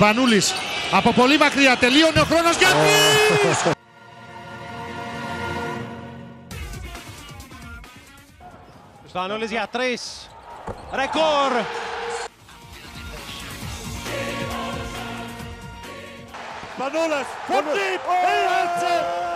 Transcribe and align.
Σπανούλης 0.00 0.54
από 0.92 1.12
πολύ 1.12 1.38
μακριά 1.38 1.76
τελείωνε 1.76 2.20
ο 2.20 2.24
χρόνος 2.24 2.56
για 2.56 2.68
Σπανούλης 9.08 9.50
για 9.50 9.68
τρεις. 9.70 10.30
Ρεκόρ. 10.92 11.52
Spanolas 16.76 17.28
from 17.46 17.64
deep. 17.76 19.29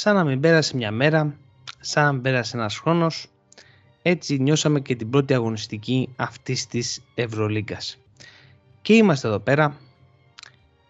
Σαν 0.00 0.14
να 0.14 0.24
μην 0.24 0.40
πέρασε 0.40 0.76
μια 0.76 0.90
μέρα, 0.90 1.36
σαν 1.80 2.04
να 2.04 2.12
μην 2.12 2.22
πέρασε 2.22 2.56
ένας 2.56 2.78
χρόνος, 2.78 3.26
έτσι 4.02 4.38
νιώσαμε 4.38 4.80
και 4.80 4.96
την 4.96 5.10
πρώτη 5.10 5.34
αγωνιστική 5.34 6.08
αυτής 6.16 6.66
της 6.66 7.02
Ευρωλίγκας. 7.14 7.98
Και 8.82 8.94
είμαστε 8.94 9.28
εδώ 9.28 9.38
πέρα, 9.38 9.76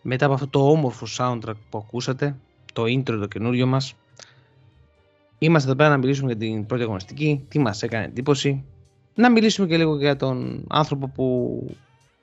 μετά 0.03 0.25
από 0.25 0.35
αυτό 0.35 0.49
το 0.49 0.71
όμορφο 0.71 1.07
soundtrack 1.19 1.57
που 1.71 1.79
ακούσατε, 1.79 2.37
το 2.73 2.83
intro 2.83 3.19
το 3.21 3.27
καινούριο 3.27 3.67
μας, 3.67 3.95
είμαστε 5.39 5.69
εδώ 5.69 5.79
πέρα 5.79 5.91
να 5.91 5.97
μιλήσουμε 5.97 6.33
για 6.33 6.41
την 6.41 6.67
πρώτη 6.67 6.83
αγωνιστική, 6.83 7.45
τι 7.49 7.59
μας 7.59 7.83
έκανε 7.83 8.05
εντύπωση, 8.05 8.65
να 9.15 9.31
μιλήσουμε 9.31 9.67
και 9.67 9.77
λίγο 9.77 9.97
για 9.97 10.17
τον 10.17 10.65
άνθρωπο 10.69 11.09
που 11.09 11.57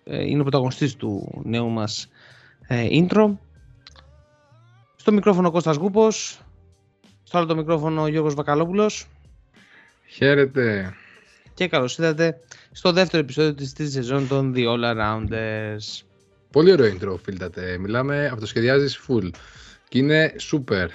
ε, 0.04 0.24
είναι 0.24 0.40
ο 0.40 0.42
πρωταγωνιστής 0.42 0.96
του 0.96 1.42
νέου 1.44 1.70
μας 1.70 2.10
ε, 2.68 2.88
intro. 2.92 3.34
Στο 4.96 5.12
μικρόφωνο 5.12 5.52
Κώστας 5.52 5.78
Γκούπος, 5.78 6.42
στο 7.28 7.38
άλλο 7.38 7.48
το 7.48 7.56
μικρόφωνο 7.56 8.02
ο 8.02 8.08
Γιώργος 8.08 8.34
Βακαλόπουλος 8.34 9.08
Χαίρετε. 10.08 10.94
και 11.54 11.68
καλώς 11.68 11.98
ήρθατε 11.98 12.40
στο 12.72 12.92
δεύτερο 12.92 13.24
επεισόδιο 13.24 13.54
της 13.54 13.74
τρίτης 13.74 13.94
σεζόν 13.94 14.28
των 14.28 14.54
The 14.56 14.60
All 14.66 14.84
Arounders. 14.96 16.02
Πολύ 16.52 16.72
ωραίο 16.72 16.94
intro, 16.94 17.16
φίλτατε. 17.24 17.78
Μιλάμε, 17.80 18.26
αυτοσχεδιάζεις 18.34 19.00
full. 19.08 19.30
Και 19.90 19.98
είναι 19.98 20.34
super. 20.52 20.88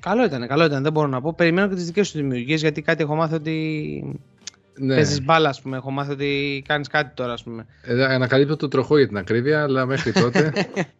Καλό 0.00 0.24
ήταν, 0.24 0.46
καλό 0.46 0.64
ήταν, 0.64 0.82
δεν 0.82 0.92
μπορώ 0.92 1.06
να 1.06 1.20
πω. 1.20 1.34
Περιμένω 1.34 1.68
και 1.68 1.74
τις 1.74 1.84
δικές 1.86 2.08
σου 2.08 2.18
δημιουργίες 2.18 2.60
γιατί 2.60 2.82
κάτι 2.82 3.02
έχω 3.02 3.14
μάθει 3.14 3.34
ότι 3.34 4.20
Ναι. 4.78 4.94
παίζεις 4.94 5.22
μπάλα, 5.24 5.48
ας 5.48 5.60
πούμε. 5.60 5.76
Έχω 5.76 5.90
μάθει 5.90 6.12
ότι 6.12 6.62
κάνεις 6.68 6.88
κάτι 6.88 7.14
τώρα, 7.14 7.32
ας 7.32 7.42
πούμε. 7.42 7.66
Ε, 7.82 8.04
ανακαλύπτω 8.04 8.56
το 8.56 8.68
τροχό 8.68 8.96
για 8.98 9.06
την 9.06 9.16
ακρίβεια, 9.16 9.62
αλλά 9.62 9.86
μέχρι 9.86 10.12
τότε 10.12 10.52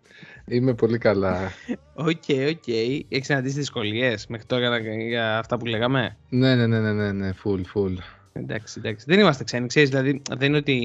είμαι 0.50 0.74
πολύ 0.74 0.98
καλά. 0.98 1.52
OK, 1.94 2.06
ok. 2.48 2.68
Έχεις 3.08 3.26
συναντήσει 3.26 3.58
δυσκολίες 3.58 4.26
μέχρι 4.26 4.46
τώρα 4.46 4.78
για, 4.78 4.94
για 4.94 5.38
αυτά 5.38 5.56
που 5.56 5.66
λέγαμε; 5.66 6.16
Ναι, 6.28 6.54
ναι, 6.54 6.66
ναι, 6.66 6.80
ναι, 6.80 6.92
ναι, 6.92 7.12
ναι, 7.12 7.30
full, 7.44 7.60
full. 7.74 7.94
Εντάξει, 8.32 8.74
εντάξει. 8.78 9.04
Δεν 9.08 9.18
είμαστε 9.20 9.44
ξένοι, 9.44 9.66
ξέρεις, 9.66 9.88
δηλαδή 9.88 10.22
δεν 10.38 10.48
είναι 10.48 10.56
ότι... 10.56 10.78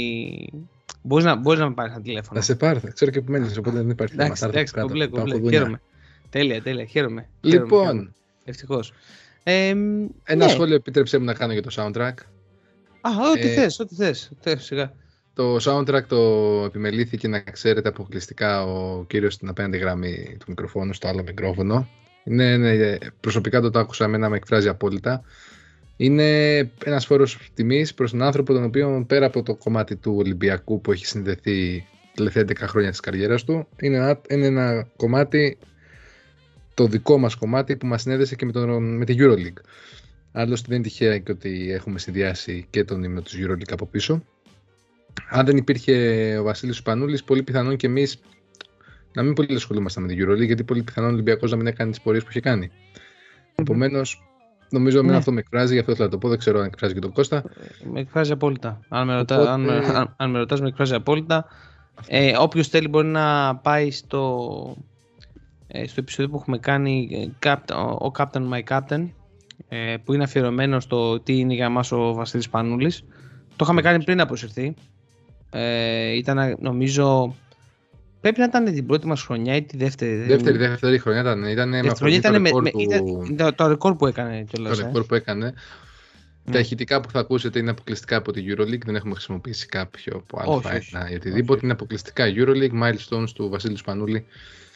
Μπορείς 1.02 1.26
να, 1.26 1.36
μπορείς 1.36 1.60
να 1.60 1.68
με 1.68 1.74
πάρεις 1.74 1.94
ένα 1.94 2.02
τηλέφωνο. 2.02 2.40
Να 2.40 2.46
σε 2.46 2.56
πάρω, 2.56 2.80
θα 2.80 2.90
ξέρω 2.90 3.12
και 3.12 3.22
που 3.22 3.32
μένεις, 3.32 3.58
οπότε 3.58 3.78
δεν 3.78 3.90
υπάρχει 3.90 4.14
θέμα. 4.16 4.26
Εντάξει, 4.26 4.42
Θα 4.42 4.48
έρθω 4.48 4.58
εντάξει, 4.60 4.74
κάτω, 4.74 4.88
κομπλέ, 4.88 5.08
πάω 5.08 5.20
κομπλέ. 5.20 5.34
κουδούνια. 5.36 5.60
Χαίρομαι. 5.60 5.82
Τέλεια, 6.30 6.62
τέλεια, 6.62 6.86
χαίρομαι. 6.86 7.30
Χαίρομαι, 7.42 7.64
Λοιπόν, 7.64 7.86
χαίρομαι. 7.86 8.12
Ευτυχώς. 8.46 8.94
Ε, 9.44 9.68
ένα 10.24 10.46
ναι. 10.46 10.48
σχόλιο 10.48 10.76
επίτρεψέ 10.76 11.18
μου 11.18 11.26
να 11.26 11.34
κάνω 11.34 11.54
για 11.54 11.62
το 11.62 11.70
soundtrack. 11.76 12.14
Α, 13.02 13.10
ό,τι 13.32 13.48
Ε, 13.48 13.54
θες, 13.54 13.80
ό,τι 13.80 13.96
θες. 13.96 14.32
θες 14.40 14.64
σιγά. 14.64 14.92
Το 15.36 15.56
soundtrack 15.62 16.04
το 16.08 16.18
επιμελήθηκε 16.66 17.28
να 17.28 17.40
ξέρετε 17.40 17.90
αποκλειστικά 17.90 18.64
ο 18.64 19.04
κύριος 19.08 19.34
στην 19.34 19.50
απέναντι 19.50 19.78
γραμμή 19.78 20.38
του 20.40 20.46
μικροφόνου, 20.48 20.94
στο 20.94 21.08
άλλο 21.08 21.24
μικρόφωνο. 21.24 21.88
Είναι, 22.24 22.58
ναι, 22.58 22.98
προσωπικά 23.20 23.62
το, 23.62 23.70
το 23.70 23.80
άκουσα, 23.80 24.06
εμένα 24.06 24.30
με 24.30 24.36
εκφράζει 24.36 24.68
απόλυτα. 24.68 25.24
Είναι 25.98 26.58
ένας 26.84 27.06
φόρος 27.06 27.52
τιμής 27.54 27.94
προς 27.94 28.12
τον 28.12 28.22
άνθρωπο 28.22 28.54
τον 28.54 28.64
οποίο 28.64 29.06
πέρα 29.08 29.26
από 29.26 29.44
το 29.44 29.56
κομμάτι 29.56 29.96
του 29.96 30.16
Ολυμπιακού 30.18 30.82
που 30.82 30.92
έχει 30.92 31.06
συνδεθεί 31.06 31.86
τελευταία 32.14 32.44
11 32.44 32.54
χρόνια 32.56 32.90
της 32.90 33.00
καριέρας 33.00 33.44
του, 33.44 33.68
είναι 33.82 33.96
ένα, 33.96 34.22
είναι 34.30 34.46
ένα 34.46 34.88
κομμάτι, 34.96 35.58
το 36.74 36.88
δικό 36.88 37.18
μας 37.18 37.36
κομμάτι 37.36 37.76
που 37.76 37.88
μας 37.88 38.02
συνέδεσε 38.02 38.36
και 38.36 38.46
με, 38.46 38.52
τον, 38.52 38.98
με 38.98 39.06
τη 39.06 39.16
EuroLeague. 39.18 39.62
Άλλωστε 40.32 40.68
δεν 40.70 40.78
είναι 40.78 40.88
τυχαία 40.88 41.18
και 41.18 41.32
ότι 41.32 41.72
έχουμε 41.72 42.00
συνδυάσει 42.00 42.66
και 42.70 42.84
τον 42.84 43.04
ύμνο 43.04 43.22
της 43.22 43.38
EuroLeague 43.40 43.72
από 43.72 43.86
πίσω 43.86 44.24
αν 45.30 45.46
δεν 45.46 45.58
υπήρχε 45.58 45.94
ο 46.40 46.44
Βασίλης 46.44 46.76
Σπανούλης, 46.78 47.24
πολύ 47.24 47.44
πιθανόν 47.44 47.76
και 47.76 47.88
εμείς 47.88 48.20
να 49.14 49.24
μην 49.24 49.34
πολύ 49.34 49.56
ασχολούμασταν 49.56 50.04
με 50.04 50.10
την 50.14 50.26
EuroLeague, 50.30 50.46
γιατί 50.46 50.64
πολύ 50.64 50.84
πιθανόν 50.84 51.10
ο 51.10 51.14
Ολυμπιακός 51.14 51.52
να 51.52 51.58
μην 51.58 51.68
έκανε 51.68 51.90
τις 51.92 52.02
πορείες 52.02 52.24
που 52.24 52.30
είχε 52.30 52.40
κάνει. 52.40 52.72
Επομένως, 53.56 54.24
νομίζω 54.70 55.00
ότι 55.00 55.08
Ναι. 55.08 55.16
αυτό 55.16 55.32
με 55.32 55.40
εκφράζει, 55.40 55.74
γι' 55.74 55.80
αυτό 55.80 55.92
θέλω 55.96 56.06
να 56.06 56.12
το 56.12 56.18
πω. 56.18 56.30
Δεν 56.30 56.38
ξέρω 56.38 56.60
αν 56.60 56.66
εκφράζει 56.66 56.94
και 56.94 57.00
τον 57.00 57.12
Κώστα. 57.12 57.44
Με 57.92 58.00
εκφράζει 58.00 58.32
απόλυτα. 58.32 58.80
Αν 58.90 59.08
με, 59.08 59.16
ρωτά, 59.16 59.36
Οπότε- 59.36 59.52
αν, 59.52 59.62
με, 59.62 59.74
αν, 59.74 60.14
αν 60.18 60.32
με 60.32 60.38
ρωτάς, 60.38 60.62
με 60.62 60.68
εκφράζει 60.68 60.94
απόλυτα. 60.94 61.46
Ε, 62.08 62.34
όποιος 62.38 62.68
θέλει 62.68 62.88
μπορεί 62.88 63.08
να 63.08 63.56
πάει 63.56 63.92
στο, 63.92 64.78
ε, 65.68 65.88
στο 65.88 66.00
επεισόδιο 66.00 66.32
που 66.32 66.38
έχουμε 66.38 66.58
κάνει 66.58 67.10
ε, 67.12 67.30
Captain- 67.46 67.76
ο, 67.76 68.06
ο 68.06 68.12
Captain 68.18 68.50
My 68.54 68.64
Captain 68.78 69.10
ε, 69.68 69.96
που 70.04 70.14
είναι 70.14 70.24
αφιερωμένο 70.24 70.80
στο 70.80 71.20
τι 71.20 71.38
είναι 71.38 71.54
για 71.54 71.70
μας 71.70 71.92
ο 71.92 72.14
Βασίλης 72.14 72.50
Πανούλης. 72.50 73.04
Το 73.56 73.64
είχαμε 73.64 73.82
κάνει 73.82 74.04
πριν 74.04 74.18
να 74.18 74.26
προσυρθεί. 74.26 74.74
Ε, 75.52 76.12
ήταν 76.16 76.56
νομίζω 76.60 77.36
πρέπει 78.22 78.40
να 78.40 78.46
ήταν 78.46 78.66
την 78.66 78.86
πρώτη 78.86 79.08
μας 79.08 79.22
χρονιά 79.22 79.56
ή 79.56 79.64
τη 79.64 79.78
δεύτερη. 79.78 80.16
δεν- 80.16 80.28
Δεύτερη, 80.28 80.58
δεύτερη 80.58 81.00
χρονιά 81.00 81.22
ήταν. 81.22 81.44
Ήταν 81.44 81.70
με 81.70 81.82
δεύτερη 81.82 81.96
χρονιά 81.98 82.18
αφορμή 82.20 82.34
ήταν, 82.34 82.34
το 82.34 82.40
με, 82.40 82.48
ρεκόρ 82.48 82.64
με, 82.64 82.72
του- 82.72 82.80
ήταν 83.32 83.36
το, 83.38 83.54
το 83.64 83.68
ρεκόρ 83.68 83.96
που 83.96 84.08
έκανε 84.08 84.44
κιόλας. 84.50 84.78
το 84.78 84.84
ε. 84.84 84.86
ρεκόρ 84.86 85.06
που 85.06 85.16
έκανε. 85.16 85.54
Ναι. 86.48 86.54
Τα 86.54 86.60
ηχητικά 86.60 87.02
που 87.02 87.10
θα 87.12 87.20
ακούσετε 87.20 87.60
είναι 87.60 87.70
αποκλειστικά 87.70 88.16
από 88.18 88.32
τη 88.32 88.44
EuroLeague, 88.48 88.86
δεν 88.86 88.96
έχουμε 88.96 89.14
χρησιμοποιήσει 89.14 89.66
κάποιο 89.68 90.24
από 90.30 90.54
Όχι, 90.56 90.68
Α1 90.68 90.76
όχι. 90.78 91.12
ή 91.12 91.16
οτιδήποτε. 91.16 91.60
Είναι 91.64 91.74
αποκλειστικά 91.74 92.26
EuroLeague, 92.36 92.84
milestones 92.84 93.30
του 93.36 93.50
Βασίλη 93.50 93.78
Σπανούλη. 93.78 94.26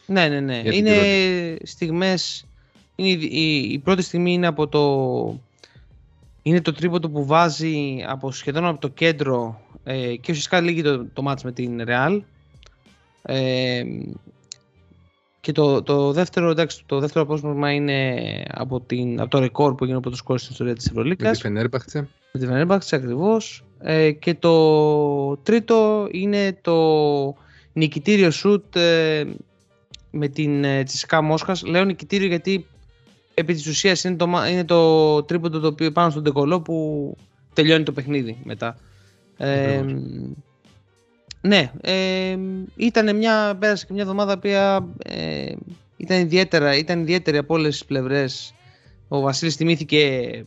Ναι, 0.05 0.27
ναι, 0.27 0.39
ναι. 0.39 0.59
Για 0.61 0.71
την 0.71 0.85
Είναι 0.85 1.57
στιγμές... 1.63 2.45
Είναι, 2.95 3.09
η, 3.09 3.29
η, 3.31 3.71
η 3.71 3.79
πρώτη 3.79 4.01
στιγμή 4.01 4.33
είναι 4.33 4.47
από 4.47 4.67
το... 4.67 5.39
Είναι 6.41 6.61
το 6.61 6.73
τρίποντο 6.73 7.09
που 7.09 7.25
βάζει 7.25 8.03
από 8.07 8.31
σχεδόν 8.31 8.65
από 8.65 8.79
το 8.79 8.87
κέντρο 8.87 9.61
ε, 9.91 10.15
και 10.15 10.31
ουσιαστικά 10.31 10.61
λύγει 10.61 10.81
το, 10.81 11.05
το 11.13 11.21
μάτς 11.21 11.43
με 11.43 11.51
την 11.51 11.81
Real. 11.87 12.21
Ε, 13.21 13.83
και 15.41 15.51
το, 15.51 15.83
το 15.83 16.11
δεύτερο, 16.11 16.49
εντάξει, 16.49 16.83
το 16.85 16.99
δεύτερο 16.99 17.25
απόσπασμα 17.25 17.71
είναι 17.71 18.43
από, 18.51 18.81
την, 18.81 19.19
από 19.21 19.29
το 19.29 19.39
ρεκόρ 19.39 19.75
που 19.75 19.83
έγινε 19.83 19.99
από 19.99 20.09
το 20.09 20.15
σκόρ 20.15 20.39
στην 20.39 20.51
ιστορία 20.51 20.75
της 20.75 20.85
Με 20.85 20.91
Ευρωλίκας. 20.91 21.37
τη 21.37 21.41
Φενέρμπαχτσε. 21.43 21.99
Με 22.31 22.39
τη 22.39 22.45
Φενέρμπαξ 22.45 22.93
ακριβώς. 22.93 23.63
Ε, 23.79 24.11
και 24.11 24.33
το 24.33 25.37
τρίτο 25.37 26.07
είναι 26.11 26.57
το 26.61 26.75
νικητήριο 27.73 28.31
σουτ 28.31 28.75
ε, 28.75 29.23
με 30.11 30.27
την 30.27 30.63
ε, 30.63 30.83
Τσισκά 30.83 31.21
Μόσχας. 31.21 31.63
Λέω 31.65 31.83
νικητήριο 31.83 32.27
γιατί 32.27 32.65
επί 33.33 33.53
της 33.53 33.67
ουσίας 33.67 34.03
είναι 34.03 34.15
το, 34.15 34.27
μα- 34.27 34.49
είναι 34.49 34.65
το 34.65 35.23
τρίποντο 35.23 35.59
το 35.59 35.67
οποίο 35.67 35.91
πάνω 35.91 36.09
στον 36.09 36.23
τεκολό 36.23 36.61
που 36.61 37.15
τελειώνει 37.53 37.83
το 37.83 37.91
παιχνίδι 37.91 38.37
μετά. 38.43 38.77
Ε, 39.41 39.77
Ακριβώς. 39.77 40.01
ναι, 41.41 41.71
ε, 41.81 42.37
ήταν 42.75 43.15
μια, 43.15 43.57
πέρασε 43.59 43.85
και 43.85 43.93
μια 43.93 44.01
εβδομάδα 44.01 44.39
που 44.39 44.47
ε, 44.47 45.51
ήταν, 45.97 46.19
ιδιαίτερα, 46.19 46.77
ήταν 46.77 46.99
ιδιαίτερη 47.01 47.37
από 47.37 47.53
όλες 47.53 47.71
τις 47.71 47.85
πλευρές. 47.85 48.53
Ο 49.07 49.19
Βασίλης 49.19 49.55
τιμήθηκε 49.55 50.45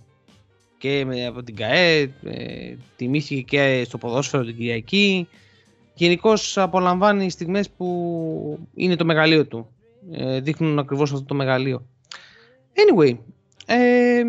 και 0.79 1.05
με, 1.07 1.27
από 1.27 1.43
την 1.43 1.57
ΚΑΕ, 1.57 2.01
ε, 2.25 2.75
τιμήθηκε 2.97 3.41
και 3.41 3.85
στο 3.87 3.99
ποδόσφαιρο 3.99 4.45
την 4.45 4.57
Κυριακή. 4.57 5.29
Γενικώς 5.95 6.59
απολαμβάνει 6.59 7.31
στιγμές 7.31 7.71
που 7.71 8.69
είναι 8.75 8.97
το 8.97 9.05
μεγαλείο 9.05 9.47
του. 9.47 9.69
Ε, 10.11 10.41
δείχνουν 10.41 10.79
ακριβώς 10.79 11.13
αυτό 11.13 11.25
το 11.25 11.35
μεγαλείο. 11.35 11.87
Anyway, 12.75 13.17
ε, 13.67 14.23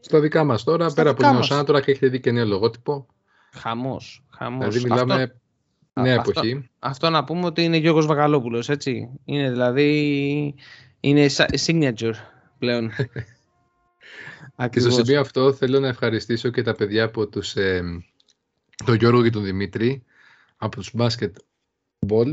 Στα 0.00 0.20
δικά 0.20 0.44
μας 0.44 0.64
τώρα, 0.64 0.88
Στα 0.88 0.94
πέρα 0.94 1.10
από 1.10 1.18
δικά 1.18 1.30
την 1.30 1.38
μας. 1.38 1.50
Οσάντρα 1.50 1.80
και 1.80 1.90
έχετε 1.90 2.08
δει 2.08 2.20
και 2.20 2.30
νέο 2.30 2.46
λογότυπο. 2.46 3.06
Χαμός, 3.56 4.24
χαμός. 4.30 4.68
Δηλαδή 4.74 4.90
μιλάμε 4.90 5.22
Αυτό- 5.22 6.00
νέα 6.00 6.18
αυτό- 6.18 6.30
εποχή. 6.30 6.70
Αυτό 6.78 7.10
να 7.10 7.24
πούμε 7.24 7.46
ότι 7.46 7.62
είναι 7.62 7.76
Γιώργος 7.76 8.06
Βαγαλόπουλος, 8.06 8.68
έτσι. 8.68 9.08
Είναι 9.24 9.50
δηλαδή, 9.50 10.54
είναι 11.00 11.26
sa- 11.36 11.54
signature 11.66 12.14
πλέον. 12.58 12.90
Και 14.70 14.80
στο 14.80 14.88
Ακριβώς. 14.88 14.94
σημείο 14.94 15.20
αυτό 15.20 15.52
θέλω 15.52 15.80
να 15.80 15.88
ευχαριστήσω 15.88 16.48
και 16.50 16.62
τα 16.62 16.74
παιδιά 16.74 17.04
από 17.04 17.26
τους, 17.28 17.54
ε, 17.56 17.82
τον 18.84 18.94
Γιώργο 18.94 19.22
και 19.22 19.30
τον 19.30 19.44
Δημήτρη 19.44 20.04
από 20.56 20.76
τους 20.76 20.92
Basketball 20.98 22.32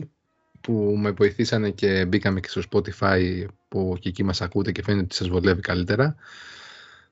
που 0.61 0.73
με 0.97 1.11
βοηθήσανε 1.11 1.69
και 1.69 2.05
μπήκαμε 2.05 2.39
και 2.39 2.49
στο 2.49 2.61
Spotify 2.71 3.45
που 3.67 3.97
και 3.99 4.09
εκεί 4.09 4.23
μας 4.23 4.41
ακούτε 4.41 4.71
και 4.71 4.83
φαίνεται 4.83 5.03
ότι 5.03 5.15
σας 5.15 5.27
βολεύει 5.27 5.61
καλύτερα. 5.61 6.15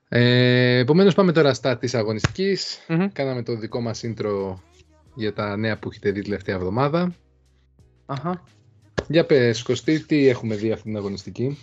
Ε, 0.08 0.78
επομένως 0.78 1.14
πάμε 1.14 1.32
τώρα 1.32 1.54
στα 1.54 1.78
της 1.78 1.94
αγωνιστικής. 1.94 2.84
Μμμ. 2.88 3.08
Κάναμε 3.12 3.42
το 3.42 3.56
δικό 3.56 3.80
μας 3.80 4.00
intro 4.04 4.54
για 5.14 5.32
τα 5.32 5.56
νέα 5.56 5.78
που 5.78 5.88
έχετε 5.90 6.10
δει 6.10 6.22
τελευταία 6.22 6.54
εβδομάδα. 6.54 7.14
Αχα. 8.06 8.42
Για 9.08 9.26
πες 9.26 9.62
Κωστή, 9.62 10.00
τι 10.00 10.28
έχουμε 10.28 10.54
δει 10.54 10.72
αυτή 10.72 10.84
την 10.84 10.96
αγωνιστική. 10.96 11.58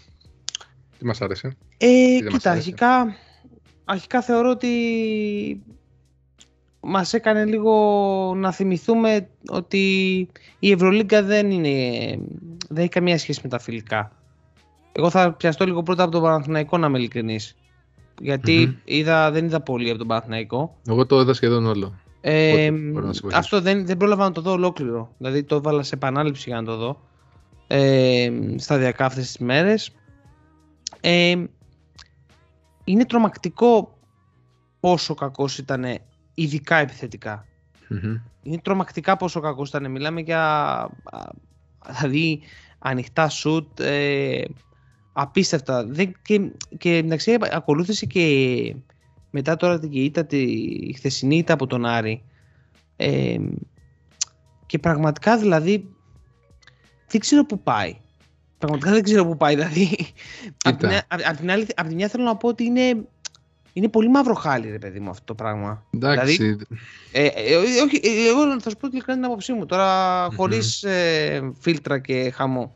Τι 0.98 1.06
μας 1.06 1.22
άρεσε; 1.22 1.58
Ε, 1.78 1.88
δεν 2.22 2.24
μας 2.24 2.34
κοίτα, 2.34 2.52
άρεσε; 2.52 2.70
αρχικά 2.70 3.16
αρχικά 3.86 4.22
θεωρώ 4.22 4.50
ότι 4.50 4.72
μας 6.80 7.14
έκανε 7.14 7.46
λίγο 7.46 8.34
να 8.36 8.52
θυμηθούμε 8.52 9.30
ότι 9.48 9.82
η 10.60 10.72
Ευρωλίγκα 10.72 11.24
δεν, 11.24 11.52
είναι, 11.52 11.70
δεν 12.70 12.78
έχει 12.78 12.90
καμία 12.90 13.18
σχέση 13.18 13.40
με 13.44 13.50
τα 13.50 13.60
φιλικά. 13.60 14.12
Εγώ 14.92 15.10
θα 15.10 15.34
πιαστώ 15.34 15.66
λίγο 15.66 15.84
πρώτα 15.84 16.04
από 16.04 16.12
τον 16.12 16.22
Παναθηναϊκό 16.22 16.78
να 16.78 16.88
είμαι 16.88 16.98
ειλικρινής. 16.98 17.56
Γιατί 18.22 18.80
είδα, 18.84 19.32
δεν 19.32 19.46
είδα 19.46 19.62
πολύ 19.62 19.90
από 19.90 19.98
τον 19.98 20.08
Παναθηναϊκό. 20.08 20.78
Εγώ 20.88 21.06
το 21.06 21.20
είδα 21.20 21.34
σχεδόν 21.34 21.66
όλο. 21.66 21.94
Ε, 22.22 22.52
Οπότε 22.52 22.72
μπορώ 22.72 23.06
να 23.06 23.14
σε 23.14 23.20
βοηθήσω. 23.22 23.40
αυτό 23.42 23.62
δεν, 23.62 23.86
δεν 23.86 23.98
πρόλαβα 23.98 24.24
να 24.24 24.32
το 24.32 24.42
δω 24.42 24.52
ολόκληρο. 24.52 25.10
Δηλαδή 25.18 25.44
το 25.44 25.56
έβαλα 25.56 25.84
σε 25.84 25.96
επανάληψη 25.96 26.50
για 26.50 26.62
να 26.62 26.66
το 26.66 26.76
δω. 26.76 27.02
Ε, 27.68 28.32
σταδιακά 28.56 29.06
αυτές 29.06 29.26
τις 29.26 29.38
μέρες. 29.38 29.92
Ε, 31.02 31.44
είναι 32.84 33.06
τρομακτικό 33.06 33.98
πόσο 34.80 35.14
κακός 35.14 35.58
ήταν 35.58 35.86
ειδικά 36.34 36.76
επιθετικά. 36.76 37.46
Μμμ. 37.90 38.18
Είναι 38.44 38.60
τρομακτικά 38.64 39.18
πόσο 39.18 39.40
κακός 39.40 39.70
ήταν. 39.70 39.92
Μιλάμε 39.92 40.22
για 40.22 40.42
α, 41.04 41.20
δηλαδή 42.00 42.42
ανοιχτά 42.80 43.30
σουτ, 43.30 43.80
ε, 43.80 44.42
απίστευτα. 45.18 45.86
Δεν, 45.86 46.16
και, 46.22 46.52
και 46.78 46.96
εντάξει, 46.96 47.38
ακολούθησε 47.52 48.06
και 48.06 48.76
μετά 49.30 49.56
τώρα 49.56 49.80
την 49.80 49.92
ήττα, 49.92 50.26
τη 50.26 50.38
η 50.42 50.94
χθεσινή 50.98 51.38
ήττα 51.38 51.54
από 51.54 51.68
τον 51.68 51.86
Άρη. 51.86 52.24
Ε, 52.96 53.38
και 54.66 54.80
πραγματικά 54.80 55.38
δηλαδή 55.38 55.90
δεν 57.08 57.20
ξέρω 57.20 57.46
που 57.46 57.60
πάει. 57.60 57.96
Πραγματικά 58.58 58.92
δεν 58.92 59.04
ξέρω 59.04 59.26
που 59.26 59.38
πάει. 59.38 59.56
Δηλαδή, 59.56 59.98
απ' 60.64 60.78
την, 60.78 60.90
Κοίτα. 60.90 61.06
απ' 61.08 61.22
απ' 61.26 61.38
την 61.38 61.52
άλλη, 61.52 61.68
απ' 61.76 61.88
τη 61.88 61.96
μια 61.96 62.08
θέλω 62.08 62.24
να 62.24 62.36
πω 62.36 62.48
ότι 62.48 62.64
είναι, 62.64 63.06
είναι 63.74 63.90
πολύ 63.90 64.10
μαύρο 64.10 64.34
χάλι, 64.34 64.72
ρε 64.72 64.78
παιδί 64.78 65.00
μου, 65.00 65.10
αυτό 65.10 65.24
το 65.26 65.36
πράγμα. 65.36 65.86
Εντάξει, 65.92 66.36
Δηλαδή, 66.36 66.66
ε, 67.12 67.26
ε, 67.26 67.56
όχι, 67.56 68.00
ε, 68.04 68.28
εγώ 68.30 68.60
θα 68.60 68.70
σου 68.70 68.78
πω 68.78 68.88
ειλικρινά 68.88 69.18
την 69.18 69.26
άποψή 69.26 69.54
μου 69.54 69.66
τώρα, 69.66 70.28
χωρίς 70.36 70.84
ε, 70.84 71.52
φίλτρα 71.60 72.00
και 72.00 72.32
χαμό. 72.36 72.76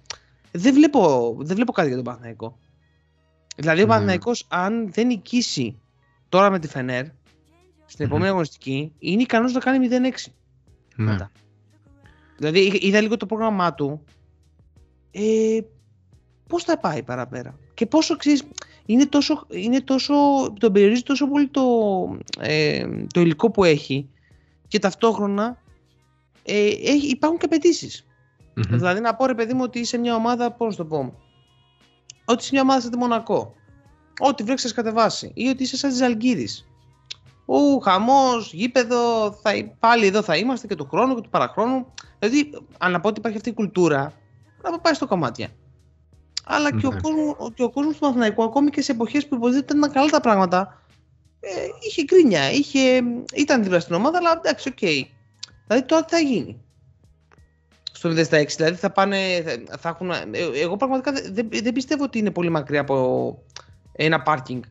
Δεν 0.59 0.73
βλέπω, 0.73 1.35
δεν 1.39 1.55
βλέπω 1.55 1.71
κάτι 1.71 1.87
για 1.87 1.95
τον 1.95 2.05
Παναθηναϊκό. 2.05 2.57
Δηλαδή, 3.55 3.79
ο 3.79 3.83
Ναι. 3.83 3.89
Παναθηναϊκός, 3.89 4.45
αν 4.49 4.91
δεν 4.91 5.07
νικήσει 5.07 5.79
τώρα 6.29 6.49
με 6.49 6.59
τη 6.59 6.67
Φενέρ, 6.67 7.03
στην 7.85 8.05
Μμμ. 8.05 8.11
επόμενη 8.11 8.27
αγωνιστική, 8.29 8.93
είναι 8.99 9.21
ικανός 9.21 9.53
να 9.53 9.59
κάνει 9.59 9.87
0-6. 9.87 10.31
ναι. 10.95 11.11
μετά. 11.11 11.31
Δηλαδή, 12.37 12.59
είδα- 12.65 12.77
είδα 12.81 13.01
λίγο 13.01 13.17
το 13.17 13.25
πρόγραμμά 13.25 13.73
του. 13.73 14.03
Ε, 15.11 15.59
πώς 16.47 16.63
θα 16.63 16.77
πάει 16.79 17.03
παραπέρα; 17.03 17.59
Και 17.73 17.85
πόσο, 17.85 18.15
ξέρεις, 18.15 18.43
είναι 18.85 19.05
τόσο, 19.05 19.45
είναι 19.49 19.81
τόσο, 19.81 20.13
τον 20.59 20.71
περιορίζει 20.73 21.01
τόσο 21.03 21.27
πολύ 21.27 21.47
το, 21.47 21.61
ε, 22.39 22.87
το 23.13 23.21
υλικό 23.21 23.51
που 23.51 23.63
έχει 23.63 24.09
και 24.67 24.79
ταυτόχρονα 24.79 25.61
ε, 26.43 26.67
έχει, 26.67 27.07
υπάρχουν 27.07 27.39
και 27.39 27.45
απαιτήσεις. 27.45 28.05
Μμμ. 28.67 28.77
Δηλαδή 28.77 28.99
να 28.99 29.15
πω 29.15 29.25
ρε 29.25 29.33
παιδί 29.33 29.53
μου 29.53 29.61
ότι 29.63 29.79
είσαι 29.79 29.97
μια 29.97 30.15
ομάδα, 30.15 30.51
πώς 30.51 30.77
να 30.77 30.83
το 30.83 30.89
πω, 30.89 31.13
ότι 32.25 32.41
είσαι 32.43 32.49
μια 32.51 32.61
ομάδα 32.61 32.81
σαν 32.81 32.91
τη 32.91 32.97
Μονακό, 32.97 33.53
ό,τι 34.19 34.43
βρέξεις 34.43 34.75
να 34.75 34.83
κατεβάσει 34.83 35.31
ή 35.33 35.47
ότι 35.47 35.63
είσαι 35.63 35.77
σαν 35.77 35.89
τη 35.89 35.95
Ζαλγκύρης. 35.95 36.63
Ο 37.45 37.77
χαμός, 37.77 38.53
γήπεδο, 38.53 39.31
θα, 39.31 39.51
πάλι 39.79 40.05
εδώ 40.05 40.21
θα 40.21 40.37
είμαστε 40.37 40.67
και 40.67 40.75
του 40.75 40.87
χρόνου 40.89 41.15
και 41.15 41.21
του 41.21 41.29
παραχρόνου. 41.29 41.93
Δηλαδή, 42.19 42.49
αν 42.77 42.91
να 42.91 42.99
πω 42.99 43.07
ότι 43.07 43.19
υπάρχει 43.19 43.37
αυτή 43.37 43.49
η 43.49 43.53
κουλτούρα, 43.53 44.13
να 44.63 44.79
πάει 44.79 44.93
στο 44.93 45.07
κομμάτια. 45.07 45.49
Αλλά 46.45 46.69
και, 46.71 46.87
ο 46.87 46.91
Ναι. 46.91 46.99
κόσμος, 47.01 47.51
και 47.53 47.63
ο 47.63 47.69
κόσμος 47.69 47.93
του 47.93 47.99
Παναθηναϊκού, 47.99 48.43
ακόμη 48.43 48.69
και 48.69 48.81
σε 48.81 48.91
εποχές 48.91 49.27
που 49.27 49.35
υποτίθεται 49.35 49.77
ήταν 49.77 49.91
καλά 49.91 50.09
τα 50.09 50.19
πράγματα, 50.19 50.81
ε, 51.39 51.49
είχε 51.87 52.03
γκρίνια, 52.03 52.51
είχε, 52.51 53.01
ήταν 53.35 53.63
δίπλα 53.63 53.79
στην 53.79 53.95
ομάδα, 53.95 54.17
αλλά 54.17 54.31
εντάξει, 54.37 54.69
οκ. 54.69 54.79
Δηλαδή 55.67 55.85
τώρα 55.85 56.05
τι 56.05 56.15
θα 56.15 56.19
γίνει; 56.19 56.61
Στο 57.99 58.09
0 58.09 58.13
δηλαδή 58.55 58.75
θα 58.75 58.91
πάνε, 58.91 59.17
θα, 59.67 59.77
θα 59.77 59.89
έχουν, 59.89 60.09
ε, 60.11 60.21
εγώ 60.61 60.77
πραγματικά 60.77 61.11
δεν, 61.11 61.33
δεν- 61.33 61.49
δεν 61.63 61.73
πιστεύω 61.73 62.03
ότι 62.03 62.17
είναι 62.17 62.31
πολύ 62.31 62.49
μακριά 62.49 62.81
από 62.81 63.43
ένα 63.91 64.21
πάρκινγκ, 64.21 64.63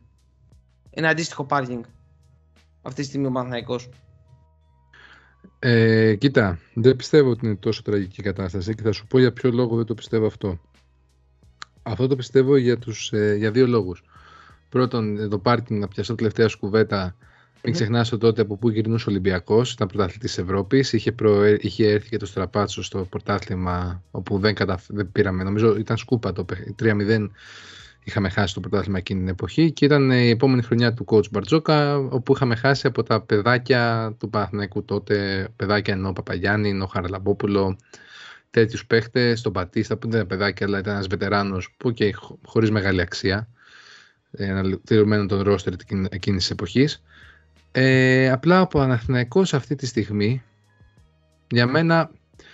ένα 0.89 1.09
αντίστοιχο 1.09 1.45
πάρκινγκ 1.45 1.83
αυτή 2.81 3.01
τη 3.01 3.07
στιγμή 3.07 3.25
ο 3.25 3.31
Παναθηναϊκός. 3.31 3.89
Ε, 5.59 6.15
κοίτα, 6.15 6.59
δεν 6.73 6.95
πιστεύω 6.95 7.29
ότι 7.29 7.45
είναι 7.45 7.55
τόσο 7.55 7.81
τραγική 7.81 8.19
η 8.19 8.23
κατάσταση 8.23 8.75
και 8.75 8.81
θα 8.81 8.91
σου 8.91 9.07
πω 9.07 9.19
για 9.19 9.33
ποιο 9.33 9.51
λόγο 9.51 9.75
δεν 9.75 9.85
το 9.85 9.93
πιστεύω 9.93 10.25
αυτό. 10.25 10.59
Αυτό 11.83 12.07
το 12.07 12.15
πιστεύω 12.15 12.55
για, 12.55 12.77
τους, 12.77 13.11
ε, 13.13 13.35
για 13.35 13.51
δύο 13.51 13.67
λόγους. 13.67 14.03
Πρώτον, 14.69 15.17
ε, 15.19 15.27
το 15.27 15.39
πάρκινγκ, 15.39 15.79
να 15.79 15.87
πιαστώ 15.87 16.15
τελευταία 16.15 16.47
σου 16.47 16.59
κουβέντα, 16.59 17.15
μην 17.63 17.73
Μμμ. 17.73 17.81
ξεχνάς 17.81 18.11
ότι 18.11 18.21
τότε 18.21 18.41
από 18.41 18.57
πού 18.57 18.69
γυρνούσε 18.69 19.09
ο 19.09 19.11
Ολυμπιακός, 19.11 19.71
ήταν 19.71 19.87
πρωταθλητής 19.87 20.37
Ευρώπης, 20.37 20.93
είχε, 20.93 21.11
προε- 21.11 21.63
είχε 21.63 21.87
έρθει 21.91 22.09
και 22.09 22.17
το 22.17 22.25
στραπάτσο 22.25 22.83
στο 22.83 23.05
πρωτάθλημα 23.09 24.03
όπου 24.11 24.39
δεν, 24.39 24.53
καταφ... 24.55 24.83
δεν 24.87 25.11
πήραμε, 25.11 25.43
νομίζω 25.43 25.75
ήταν 25.77 25.97
σκούπα 25.97 26.33
το 26.33 26.43
παιχνίδι, 26.43 26.75
3-0 27.29 27.29
είχαμε 28.03 28.29
χάσει 28.29 28.53
το 28.53 28.59
πρωτάθλημα 28.59 28.97
εκείνη 28.97 29.19
την 29.19 29.29
εποχή 29.29 29.71
και 29.71 29.85
ήταν 29.85 30.11
ε, 30.11 30.21
η 30.23 30.29
επόμενη 30.29 30.61
χρονιά 30.61 30.93
του 30.93 31.05
coach 31.07 31.29
Μπαρτζόκα 31.31 31.97
όπου 31.97 32.33
είχαμε 32.33 32.55
χάσει 32.55 32.87
από 32.87 33.03
τα 33.03 33.21
παιδάκια 33.21 34.15
του 34.19 34.29
Παναθηναϊκού 34.29 34.83
τότε, 34.85 35.47
παιδάκια 35.55 35.93
ενώ 35.93 36.09
ο 36.09 36.13
Παπαγιάννη, 36.13 36.69
ενώ 36.69 36.83
ο 36.83 36.87
Χαραλαμπόπουλο, 36.87 37.77
τέτοιους 38.51 38.85
παίχτες, 38.85 39.41
τον 39.41 39.51
Πατίστα 39.53 39.97
που 39.97 40.07
δεν 40.09 40.15
ήταν 40.15 40.27
παιδάκια 40.27 40.65
αλλά 40.65 40.79
ήταν 40.79 40.93
ένας 40.93 41.07
βετεράνος 41.07 41.73
που 41.77 41.91
και 41.91 42.13
χω- 42.13 42.39
χωρίς 42.45 42.71
μεγάλη 42.71 43.01
αξία 43.01 43.47
αναλυτηρωμένο 44.39 45.25
τον 45.25 45.41
ρόστερ 45.41 45.73
εκείνης 46.09 46.41
της 46.41 46.49
εποχής. 46.49 47.01
Ε, 47.71 48.29
απλά 48.31 48.61
ο 48.61 48.67
Παναθηναϊκός 48.67 49.53
αυτή 49.53 49.75
τη 49.75 49.85
στιγμή 49.85 50.43
για 51.47 51.67
μένα 51.67 52.11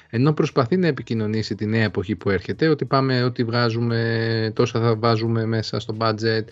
ενώ 0.09 0.33
προσπαθεί 0.33 0.77
να 0.77 0.87
επικοινωνήσει 0.87 1.55
τη 1.55 1.65
νέα 1.65 1.83
εποχή 1.83 2.15
που 2.15 2.29
έρχεται 2.29 2.67
ότι 2.67 2.85
πάμε 2.85 3.23
ότι 3.23 3.43
βγάζουμε 3.43 4.51
τόσα 4.55 4.79
θα 4.79 4.95
βάζουμε 4.95 5.45
μέσα 5.45 5.79
στο 5.79 5.95
budget 5.99 6.43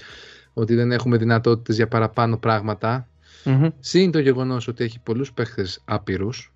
ότι 0.54 0.76
δεν 0.76 0.92
έχουμε 0.92 1.18
δυνατότητες 1.18 1.76
για 1.76 1.88
παραπάνω 1.88 2.38
πράγματα 2.38 3.08
Συν 3.80 4.12
το 4.12 4.20
γεγονός 4.20 4.68
ότι 4.68 4.84
έχει 4.84 5.00
πολλούς 5.00 5.34
παίχτες 5.34 5.82
άπειρους 5.86 6.54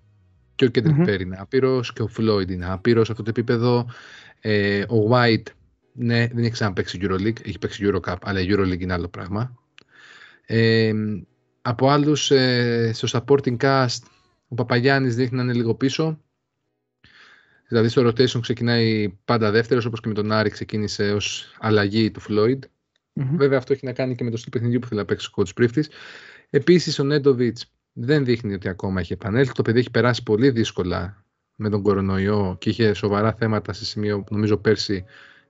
και 0.54 0.64
ο 0.64 0.68
Κέντρικ 0.68 0.96
Μμμ. 0.96 1.04
Πέρι 1.04 1.22
είναι 1.22 1.36
άπειρος 1.40 1.92
και 1.92 2.02
ο 2.02 2.06
Φλόιντ 2.06 2.50
είναι 2.50 2.66
άπειρος 2.66 3.06
σε 3.06 3.12
αυτό 3.12 3.24
το 3.24 3.30
επίπεδο. 3.30 3.86
Ε, 4.40 4.82
ο 4.82 5.08
White, 5.10 5.46
ναι, 5.92 6.26
δεν 6.26 6.38
έχει 6.38 6.50
ξαναπαίξει 6.50 6.98
Euroleague, 7.02 7.46
έχει 7.46 7.58
παίξει 7.58 7.90
Eurocup, 7.90 8.16
αλλά 8.22 8.40
η 8.40 8.46
Euroleague 8.50 8.80
είναι 8.80 8.92
άλλο 8.92 9.08
πράγμα. 9.08 9.54
Ε, 10.46 10.92
από 11.68 11.88
άλλους 11.88 12.30
ε, 12.30 12.90
στο 12.94 13.08
supporting 13.12 13.56
cast, 13.56 14.02
ο 14.48 14.54
Παπαγιάννης 14.54 15.14
δείχνει 15.14 15.36
να 15.36 15.42
είναι 15.42 15.52
λίγο 15.52 15.74
πίσω. 15.74 16.20
Δηλαδή 17.68 17.88
στο 17.88 18.06
rotation 18.06 18.40
ξεκινάει 18.40 19.08
πάντα 19.24 19.50
δεύτερος, 19.50 19.84
όπως 19.84 20.00
και 20.00 20.08
με 20.08 20.14
τον 20.14 20.32
Άρη 20.32 20.50
ξεκίνησε 20.50 21.12
ως 21.12 21.54
αλλαγή 21.58 22.10
του 22.10 22.20
Floyd. 22.28 22.58
Βέβαια 23.36 23.58
αυτό 23.58 23.72
έχει 23.72 23.86
να 23.86 23.92
κάνει 23.92 24.14
και 24.14 24.24
με 24.24 24.30
το 24.30 24.36
στυλ 24.36 24.52
παιχνιδιού 24.52 24.78
που 24.78 24.86
θέλει 24.86 25.00
να 25.00 25.06
παίξει 25.06 25.30
ο 25.30 25.42
coach 25.42 25.54
Πρίφτης. 25.54 25.90
Επίσης 26.50 26.98
ο 26.98 27.04
Νέντοβιτς 27.04 27.72
δεν 27.92 28.24
δείχνει 28.24 28.54
ότι 28.54 28.68
ακόμα 28.68 29.00
έχει 29.00 29.12
επανέλθει. 29.12 29.52
Το 29.52 29.62
παιδί 29.62 29.78
έχει 29.78 29.90
περάσει 29.90 30.22
πολύ 30.22 30.50
δύσκολα 30.50 31.24
με 31.54 31.68
τον 31.68 31.82
κορονοϊό 31.82 32.56
και 32.60 32.70
είχε 32.70 32.92
σοβαρά 32.92 33.32
θέματα 33.32 33.72
σε 33.72 33.84
σημείο 33.84 34.22
που 34.22 34.34
νομίζω 34.34 34.56
πέρσι 34.56 35.04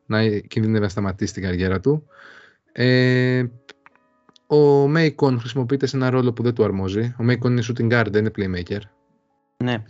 να 0.06 0.38
κινδύνευε 0.38 0.84
να 0.84 0.88
σταματήσει 0.88 1.32
την 1.32 1.42
καριέρα 1.42 1.80
του. 1.80 2.06
Ε, 2.72 3.44
ο 4.50 4.86
Μέικον 4.86 5.40
χρησιμοποιείται 5.40 5.86
σε 5.86 5.96
ένα 5.96 6.10
ρόλο 6.10 6.32
που 6.32 6.42
δεν 6.42 6.54
του 6.54 6.64
αρμόζει. 6.64 7.14
Ο 7.18 7.22
Μέικον 7.22 7.52
είναι 7.52 7.62
shooting 7.66 7.92
guard, 7.92 8.06
δεν 8.10 8.24
είναι 8.24 8.60
playmaker. 8.62 8.80
Ναι. 9.64 9.82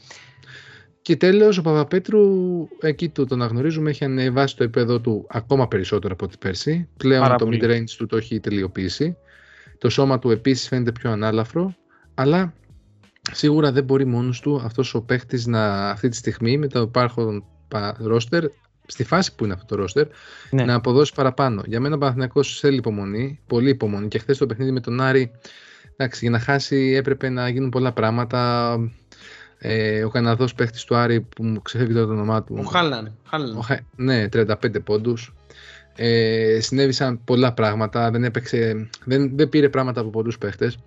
Και 1.03 1.17
τέλος 1.17 1.59
ο 1.59 1.63
Παπαπέτρου, 1.63 2.19
εκεί 2.81 3.09
του 3.09 3.25
τον 3.27 3.43
αναγνωρίζουμε, 3.43 3.91
έχει 3.91 4.05
ανεβάσει 4.05 4.57
το 4.57 4.63
επίπεδο 4.63 5.01
του 5.01 5.27
ακόμα 5.29 5.69
περισσότερο 5.69 6.13
από 6.13 6.25
ό,τι 6.25 6.37
πέρσι. 6.37 6.89
Πλέον 6.97 7.21
Πάρα 7.21 7.37
το 7.37 7.45
πολύ. 7.45 7.61
mid-range 7.63 7.91
του 7.97 8.07
το 8.07 8.17
έχει 8.17 8.41
τελειοποιήσει. 8.41 9.17
Το 9.79 9.89
σώμα 9.89 10.19
του 10.19 10.31
επίσης 10.31 10.69
φαίνεται 10.69 10.93
πιο 10.93 11.11
ανάλαφρο, 11.11 11.75
αλλά 12.15 12.53
σίγουρα 13.33 13.73
δεν 13.73 13.85
μπορεί 13.85 14.05
μόνος 14.05 14.41
του 14.41 14.61
αυτός 14.65 14.95
ο 14.95 15.03
παίχτης 15.03 15.47
να 15.47 15.91
αυτή 15.91 16.09
τη 16.09 16.17
στιγμή 16.17 16.59
με 16.59 16.67
το 16.67 16.81
υπάρχον 16.81 17.45
ρόστερ, 17.99 18.45
στη 18.91 19.05
φάση 19.05 19.35
που 19.35 19.45
είναι 19.45 19.53
αυτό 19.53 19.67
το 19.67 19.75
ρόστερ, 19.77 20.07
Ναι. 20.51 20.65
να 20.65 20.75
αποδώσει 20.75 21.13
παραπάνω. 21.15 21.63
Για 21.67 21.81
μένα 21.81 21.95
ο 21.95 21.99
Παναθηναϊκός 21.99 22.59
θέλει 22.61 22.77
υπομονή, 22.77 23.41
πολύ 23.47 23.69
υπομονή 23.69 24.09
και 24.09 24.19
χθες 24.19 24.39
το 24.39 24.47
παιχνίδι 24.47 24.71
με 24.71 24.81
τον 24.81 25.01
Άρη, 25.01 25.31
εντάξει, 25.97 26.19
για 26.23 26.31
να 26.31 26.39
χάσει 26.39 26.93
έπρεπε 26.97 27.29
να 27.29 27.49
γίνουν 27.49 27.69
πολλά 27.71 27.93
πράγματα. 27.93 28.77
Ε, 29.59 30.05
ο 30.05 30.09
Καναδός 30.09 30.55
παίχτης 30.55 30.85
του 30.85 30.97
Άρη 30.97 31.21
που 31.21 31.45
μου 31.45 31.63
ξεφεύγει 31.63 31.93
τώρα 31.95 32.07
το 32.07 32.13
όνομά 32.13 32.43
του. 32.45 32.57
Ο 32.59 32.63
Χάλαν. 32.63 33.17
Χάλαν. 33.29 33.57
Ο 33.57 33.61
Χα- 33.61 33.79
Ναι, 33.97 34.29
35 34.29 34.81
πόντους. 34.85 35.35
Ε, 35.97 36.59
συνέβησαν 36.61 37.25
πολλά 37.25 37.53
πράγματα. 37.53 38.11
Δεν, 38.11 38.25
έπαιξε, 38.25 38.89
δεν, 39.05 39.37
δεν 39.37 39.49
πήρε 39.49 39.69
πράγματα 39.69 40.01
από 40.01 40.11
πολλούς 40.11 40.39
παίχτες. 40.39 40.79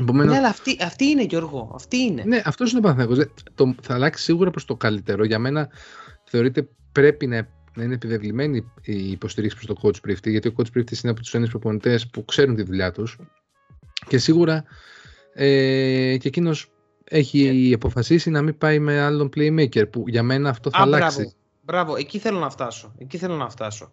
Επομένως, 0.00 0.32
Ναι, 0.32 0.38
αλλά 0.38 0.48
αυτή, 0.48 0.76
αυτή 0.84 1.04
είναι 1.04 1.22
Γιώργο. 1.22 1.72
Αυτή 1.74 1.96
είναι. 1.96 2.22
ναι, 2.26 2.42
αυτός 2.44 2.70
είναι 2.70 2.78
ο 2.78 2.82
Παναθηναϊκός. 2.82 3.16
Δεν- 3.18 3.30
Το, 3.54 3.74
θα 3.82 3.94
αλλάξει 3.94 4.24
σίγουρα 4.24 4.50
προς 4.50 4.64
το 4.64 4.76
καλύτερο. 4.76 5.24
Για 5.24 5.38
μένα 5.38 5.68
θεωρείται 6.24 6.68
πρέπει 6.92 7.26
να, 7.26 7.48
να 7.74 7.82
είναι 7.84 7.94
επιβεβλημένη 7.94 8.72
η 8.82 9.10
υποστήριξη 9.10 9.56
προς 9.56 9.66
το 9.66 9.76
coach 9.82 10.08
Prifty, 10.08 10.30
γιατί 10.30 10.48
ο 10.48 10.54
coach 10.56 10.78
Prifty 10.78 11.02
είναι 11.02 11.12
από 11.12 11.20
τους 11.20 11.34
έννοιες 11.34 11.50
προπονητές 11.50 12.08
που 12.08 12.24
ξέρουν 12.24 12.54
τη 12.54 12.62
δουλειά 12.62 12.92
τους 12.92 13.18
Και 14.08 14.18
σίγουρα 14.18 14.64
ε, 15.34 16.16
και 16.16 16.28
εκείνος 16.28 16.70
έχει 17.04 17.72
αποφασίσει 17.74 18.30
να 18.30 18.42
μην 18.42 18.58
πάει 18.58 18.78
με 18.78 19.00
άλλον 19.00 19.30
playmaker 19.36 19.90
που 19.90 20.04
για 20.06 20.22
μένα 20.22 20.48
αυτό 20.48 20.70
θα 20.70 20.78
Α, 20.78 20.82
αλλάξει. 20.82 21.16
Μπράβο, 21.16 21.34
μπράβο, 21.62 21.96
εκεί 21.96 22.18
θέλω 22.18 22.38
να 22.38 22.50
φτάσω. 22.50 22.94
Εκεί 22.98 23.18
θέλω 23.18 23.36
να 23.36 23.50
φτάσω. 23.50 23.92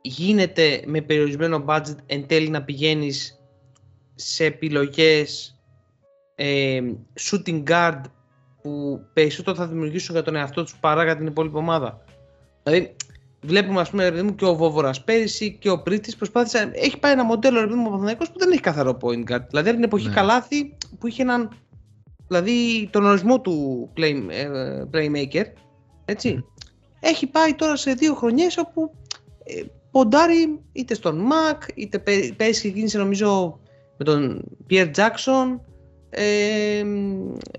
Γίνεται 0.00 0.82
με 0.86 1.00
περιορισμένο 1.00 1.64
budget 1.68 1.96
εν 2.06 2.26
τέλει 2.26 2.48
να 2.48 2.62
πηγαίνεις 2.62 3.40
σε 4.14 4.44
επιλογές 4.44 5.56
ε, 6.34 6.80
shooting 7.20 7.62
guard 7.64 8.00
που 8.66 9.00
περισσότερο 9.12 9.56
θα 9.56 9.66
δημιουργήσουν 9.66 10.14
για 10.14 10.24
τον 10.24 10.36
εαυτό 10.36 10.62
τους 10.62 10.76
παρά 10.76 11.04
για 11.04 11.16
την 11.16 11.26
υπόλοιπη 11.26 11.56
ομάδα. 11.56 12.00
Δηλαδή, 12.62 12.96
βλέπουμε 13.40 13.80
ας 13.80 13.90
πούμε 13.90 14.04
ρε 14.04 14.10
παιδί 14.10 14.22
μου 14.22 14.34
και 14.34 14.44
ο 14.44 14.54
Βόβορας 14.54 15.04
πέρυσι 15.04 15.56
και 15.60 15.70
ο 15.70 15.82
Πρίτης 15.82 16.16
προσπάθησε, 16.16 16.70
έχει 16.74 16.98
πάει 16.98 17.12
ένα 17.12 17.24
μοντέλο 17.24 17.60
ρε 17.60 17.66
παιδί 17.66 17.78
μου 17.78 17.84
ο 17.86 17.88
Παναθηναϊκός 17.88 18.30
που 18.30 18.38
δεν 18.38 18.50
έχει 18.50 18.60
καθαρό 18.60 18.98
point 19.00 19.30
guard. 19.30 19.46
Δηλαδή 19.48 19.68
από 19.68 19.76
την 19.76 19.82
εποχή 19.82 20.06
Ναι. 20.08 20.14
Καλάθη 20.14 20.76
που 20.98 21.06
είχε 21.06 21.22
έναν, 21.22 21.50
δηλαδή 22.28 22.88
τον 22.92 23.04
ορισμό 23.04 23.40
του 23.40 23.88
play, 23.96 24.22
ε, 24.28 24.82
playmaker, 24.92 25.44
έτσι. 26.04 26.44
Έχει 27.00 27.26
πάει 27.26 27.54
τώρα 27.54 27.76
σε 27.76 27.92
δύο 27.92 28.14
χρονιές 28.14 28.56
όπου 28.58 28.90
ε, 29.44 29.62
ποντάρει 29.90 30.60
είτε 30.72 30.94
στον 30.94 31.18
Μακ, 31.18 31.62
είτε 31.74 31.98
πέ- 31.98 32.32
πέρυσι 32.36 32.60
ξεκίνησε 32.60 32.98
νομίζω 32.98 33.60
με 33.96 34.04
τον 34.04 34.42
Pierre 34.70 34.90
Jackson, 34.94 35.60
ε, 36.16 36.84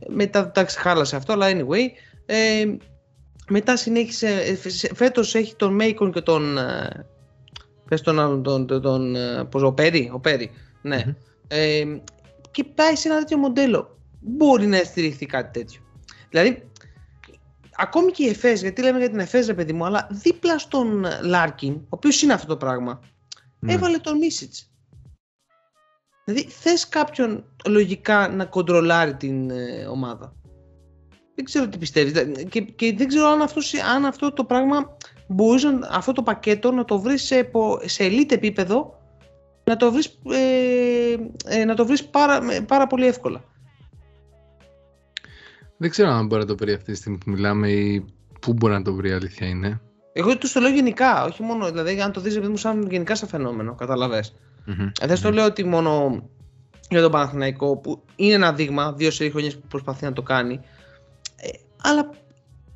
μετά 0.08 0.40
εντάξει 0.40 0.80
χάλασε 0.80 1.16
αυτό, 1.16 1.34
αλλά 1.34 1.48
anyway. 1.50 1.88
Ε, 2.26 2.66
μετά 3.50 3.78
συνέχισε, 3.78 4.28
ε, 4.28 4.56
φε- 4.56 4.96
φέτος 4.96 5.36
έχει 5.36 5.56
τον 5.56 5.78
Macon 5.82 6.12
και 6.14 6.22
τον, 6.22 6.58
ε, 6.58 7.06
πες 7.90 8.02
τον 8.02 8.20
άλλον, 8.20 8.44
τον, 8.44 8.68
τον, 8.68 8.82
τον 8.82 9.16
ε, 9.16 9.44
πώς, 9.44 9.64
ο 9.64 9.72
Πέρι, 9.72 10.10
ο 10.14 10.20
Πέρι, 10.20 10.52
ναι. 10.82 11.04
Μμμ. 11.06 11.14
Ε, 11.48 11.84
και 12.52 12.64
πάει 12.64 12.96
σε 12.96 13.08
ένα 13.08 13.18
τέτοιο 13.18 13.38
μοντέλο. 13.38 13.98
Μπορεί 14.20 14.66
να 14.68 14.78
στηριχθεί 14.78 15.26
κάτι 15.26 15.60
τέτοιο. 15.60 15.82
Δηλαδή, 16.30 16.70
ακόμη 17.78 18.12
και 18.12 18.24
η 18.24 18.30
ΕΦΕΣ, 18.30 18.62
γιατί 18.62 18.82
λέμε 18.82 19.00
για 19.00 19.10
την 19.10 19.20
ΕΦΕΣ 19.20 19.48
ρε 19.48 19.54
παιδί 19.54 19.74
μου, 19.74 19.86
αλλά 19.86 20.08
δίπλα 20.12 20.58
στον 20.60 21.06
Λάρκιν, 21.24 21.74
ο 21.74 21.88
οποίος 21.90 22.22
είναι 22.22 22.34
αυτό 22.34 22.48
το 22.48 22.58
πράγμα, 22.58 23.00
Ναι. 23.60 23.74
έβαλε 23.74 23.98
τον 23.98 24.18
Μίσιτς. 24.18 24.72
Δηλαδή 26.30 26.48
θες 26.50 26.90
κάποιον 26.90 27.44
λογικά 27.68 28.28
να 28.30 28.46
κοντρολάρει 28.46 29.16
την 29.16 29.50
ε, 29.50 29.86
ομάδα. 29.92 30.34
Δεν 31.36 31.46
ξέρω 31.46 31.68
τι 31.68 31.78
πιστεύεις. 31.78 32.12
Δηλαδή, 32.12 32.46
Και, 32.46 32.62
και 32.62 32.94
δεν 32.98 33.08
ξέρω 33.08 33.26
αν 33.28 33.42
αυτός, 33.42 33.66
σι- 33.68 33.84
αν 33.84 34.06
αυτό 34.06 34.34
το 34.34 34.44
πράγμα 34.44 34.98
μπορείς 35.28 35.64
να- 35.64 35.88
αυτό 35.92 36.12
το 36.12 36.24
πακέτο 36.24 36.72
να 36.72 36.86
το 36.86 37.00
βρεις 37.00 37.24
σε, 37.24 37.44
πο- 37.44 37.80
σε 37.86 38.04
elite 38.08 38.32
επίπεδο 38.32 39.00
να 39.64 39.78
το 39.78 39.92
βρεις, 39.92 40.20
ε, 40.32 41.16
ε, 41.46 41.66
να 41.66 41.76
το 41.76 41.86
βρεις 41.86 42.06
πάρα, 42.06 42.42
με- 42.42 42.62
πάρα 42.62 42.88
πολύ 42.88 43.06
εύκολα. 43.06 43.44
Δεν 45.78 45.90
ξέρω 45.90 46.10
αν 46.10 46.26
μπορεί 46.28 46.42
να 46.42 46.48
το 46.48 46.56
βρει 46.58 46.74
αυτή 46.74 46.92
τη 46.92 46.98
στιγμή 46.98 47.18
που 47.18 47.30
μιλάμε 47.30 47.70
ή 47.72 48.06
πού 48.42 48.54
μπορεί 48.54 48.74
να 48.74 48.82
το 48.82 48.94
βρει, 48.94 49.10
η 49.10 49.14
αλήθεια 49.14 49.48
είναι. 49.48 49.82
Εγώ 50.14 50.38
τους 50.38 50.52
το 50.52 50.60
λέω 50.60 50.72
γενικά, 50.72 51.24
όχι 51.26 51.44
μόνο, 51.44 51.72
δηλαδή 51.72 52.02
αν 52.02 52.12
το 52.12 52.22
δεις 52.22 52.36
επειδή 52.36 52.52
μου 52.52 52.58
σαν 52.58 52.88
γενικά 52.90 53.16
σαν 53.16 53.28
φαινόμενο, 53.28 53.76
καταλαβες. 53.76 54.34
Μμμ. 54.68 54.90
Ε, 55.02 55.08
δεν 55.08 55.18
στο 55.18 55.32
λέω 55.32 55.46
ότι 55.46 55.64
μόνο 55.64 56.24
για 56.90 57.02
τον 57.02 57.12
Παναθηναϊκό 57.12 57.78
που 57.78 58.04
είναι 58.16 58.34
ένα 58.34 58.54
δείγμα, 58.54 58.94
δύο 58.94 59.12
σε 59.12 59.30
χρονιές 59.30 59.56
που 59.56 59.68
προσπαθεί 59.68 60.06
να 60.06 60.14
το 60.14 60.22
κάνει. 60.22 60.60
Ε, 61.36 61.50
αλλά 61.82 62.10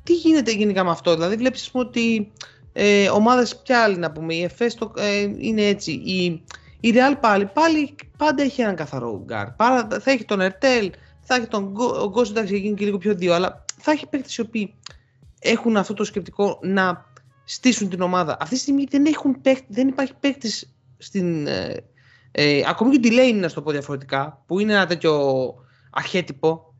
τι 0.02 0.14
γίνεται 0.14 0.50
γενικά 0.52 0.84
με 0.84 0.90
αυτό, 0.90 1.14
δηλαδή 1.14 1.36
βλέπεις 1.36 1.60
ας 1.62 1.70
πούμε, 1.70 1.84
ότι 1.84 2.32
ε, 2.72 3.08
ομάδες 3.08 3.56
πια 3.56 3.82
άλλοι 3.82 3.96
να 3.96 4.12
πούμε, 4.12 4.34
η 4.34 4.42
ΕΦΕΣ 4.42 4.74
το, 4.74 4.92
ε, 4.96 5.20
είναι 5.38 5.62
έτσι, 5.62 5.92
η, 5.92 6.42
η 6.80 6.92
Real 6.94 7.16
πάλι, 7.20 7.46
πάλι 7.46 7.94
πάντα 8.16 8.42
έχει 8.42 8.60
έναν 8.60 8.74
καθαρό 8.74 9.22
γκάρ. 9.24 9.50
Πάρα, 9.50 9.88
θα 10.00 10.10
έχει 10.10 10.24
τον 10.24 10.40
Ερτέλ, 10.40 10.90
θα 11.20 11.34
έχει 11.34 11.46
τον 11.46 11.70
Γκο- 11.70 12.02
ο 12.02 12.08
Γκος, 12.08 12.30
εντάξει 12.30 12.58
γίνει 12.58 12.74
και 12.74 12.84
λίγο 12.84 12.98
πιο 12.98 13.14
δύο, 13.14 13.34
αλλά 13.34 13.64
θα 13.76 13.90
έχει 13.90 14.06
παίκτες 14.06 14.36
οι 14.36 14.40
οποίοι 14.40 14.74
έχουν 15.38 15.76
αυτό 15.76 15.94
το 15.94 16.04
σκεπτικό 16.04 16.58
να 16.62 17.10
στήσουν 17.44 17.88
την 17.88 18.00
ομάδα. 18.00 18.36
Αυτή 18.40 18.54
τη 18.54 18.60
στιγμή 18.60 18.86
δεν, 18.90 19.06
έχουν 19.06 19.40
παίκτη, 19.40 19.66
δεν 19.68 19.88
υπάρχει 19.88 20.12
παίκτης 20.20 20.71
στην. 21.02 21.46
Ε, 21.46 21.84
ε, 22.32 22.62
ακόμη 22.66 22.96
και 22.96 23.08
ο 23.08 23.10
Delaney, 23.12 23.34
να 23.40 23.48
σου 23.48 23.54
το 23.54 23.62
πω 23.62 23.70
διαφορετικά, 23.70 24.42
που 24.46 24.58
είναι 24.58 24.72
ένα 24.72 24.86
τέτοιο 24.86 25.54
αρχέτυπο. 25.90 26.74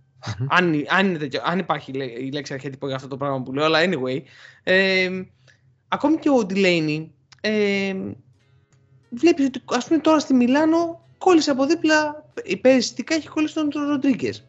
αν, 0.49 0.85
αν, 0.88 1.09
είναι 1.09 1.19
τέτοιο, 1.19 1.41
αν 1.45 1.59
υπάρχει 1.59 1.93
λέ- 1.93 2.19
η 2.19 2.31
λέξη 2.33 2.55
αρχέτυπο 2.55 2.87
για 2.87 2.97
αυτό 2.97 3.09
το 3.09 3.17
πράγμα 3.17 3.43
που 3.43 3.52
λέω, 3.52 3.64
αλλά 3.64 3.79
anyway. 3.83 4.23
Ε, 4.62 5.11
ακόμη 5.88 6.17
και 6.17 6.29
ο 6.29 6.47
Delaney 6.49 7.07
ε, 7.41 7.95
βλέπεις 9.11 9.47
ότι 9.47 9.62
ας 9.64 9.87
πούμε 9.87 10.00
τώρα 10.00 10.19
στη 10.19 10.35
Μιλάνο 10.35 11.07
κόλλησε 11.19 11.50
από 11.50 11.67
δίπλα, 11.67 12.25
υπεριστικά 12.43 13.14
έχει 13.14 13.29
κολλήσει 13.29 13.55
τον 13.55 13.71
Ροντρίγκες. 13.88 14.47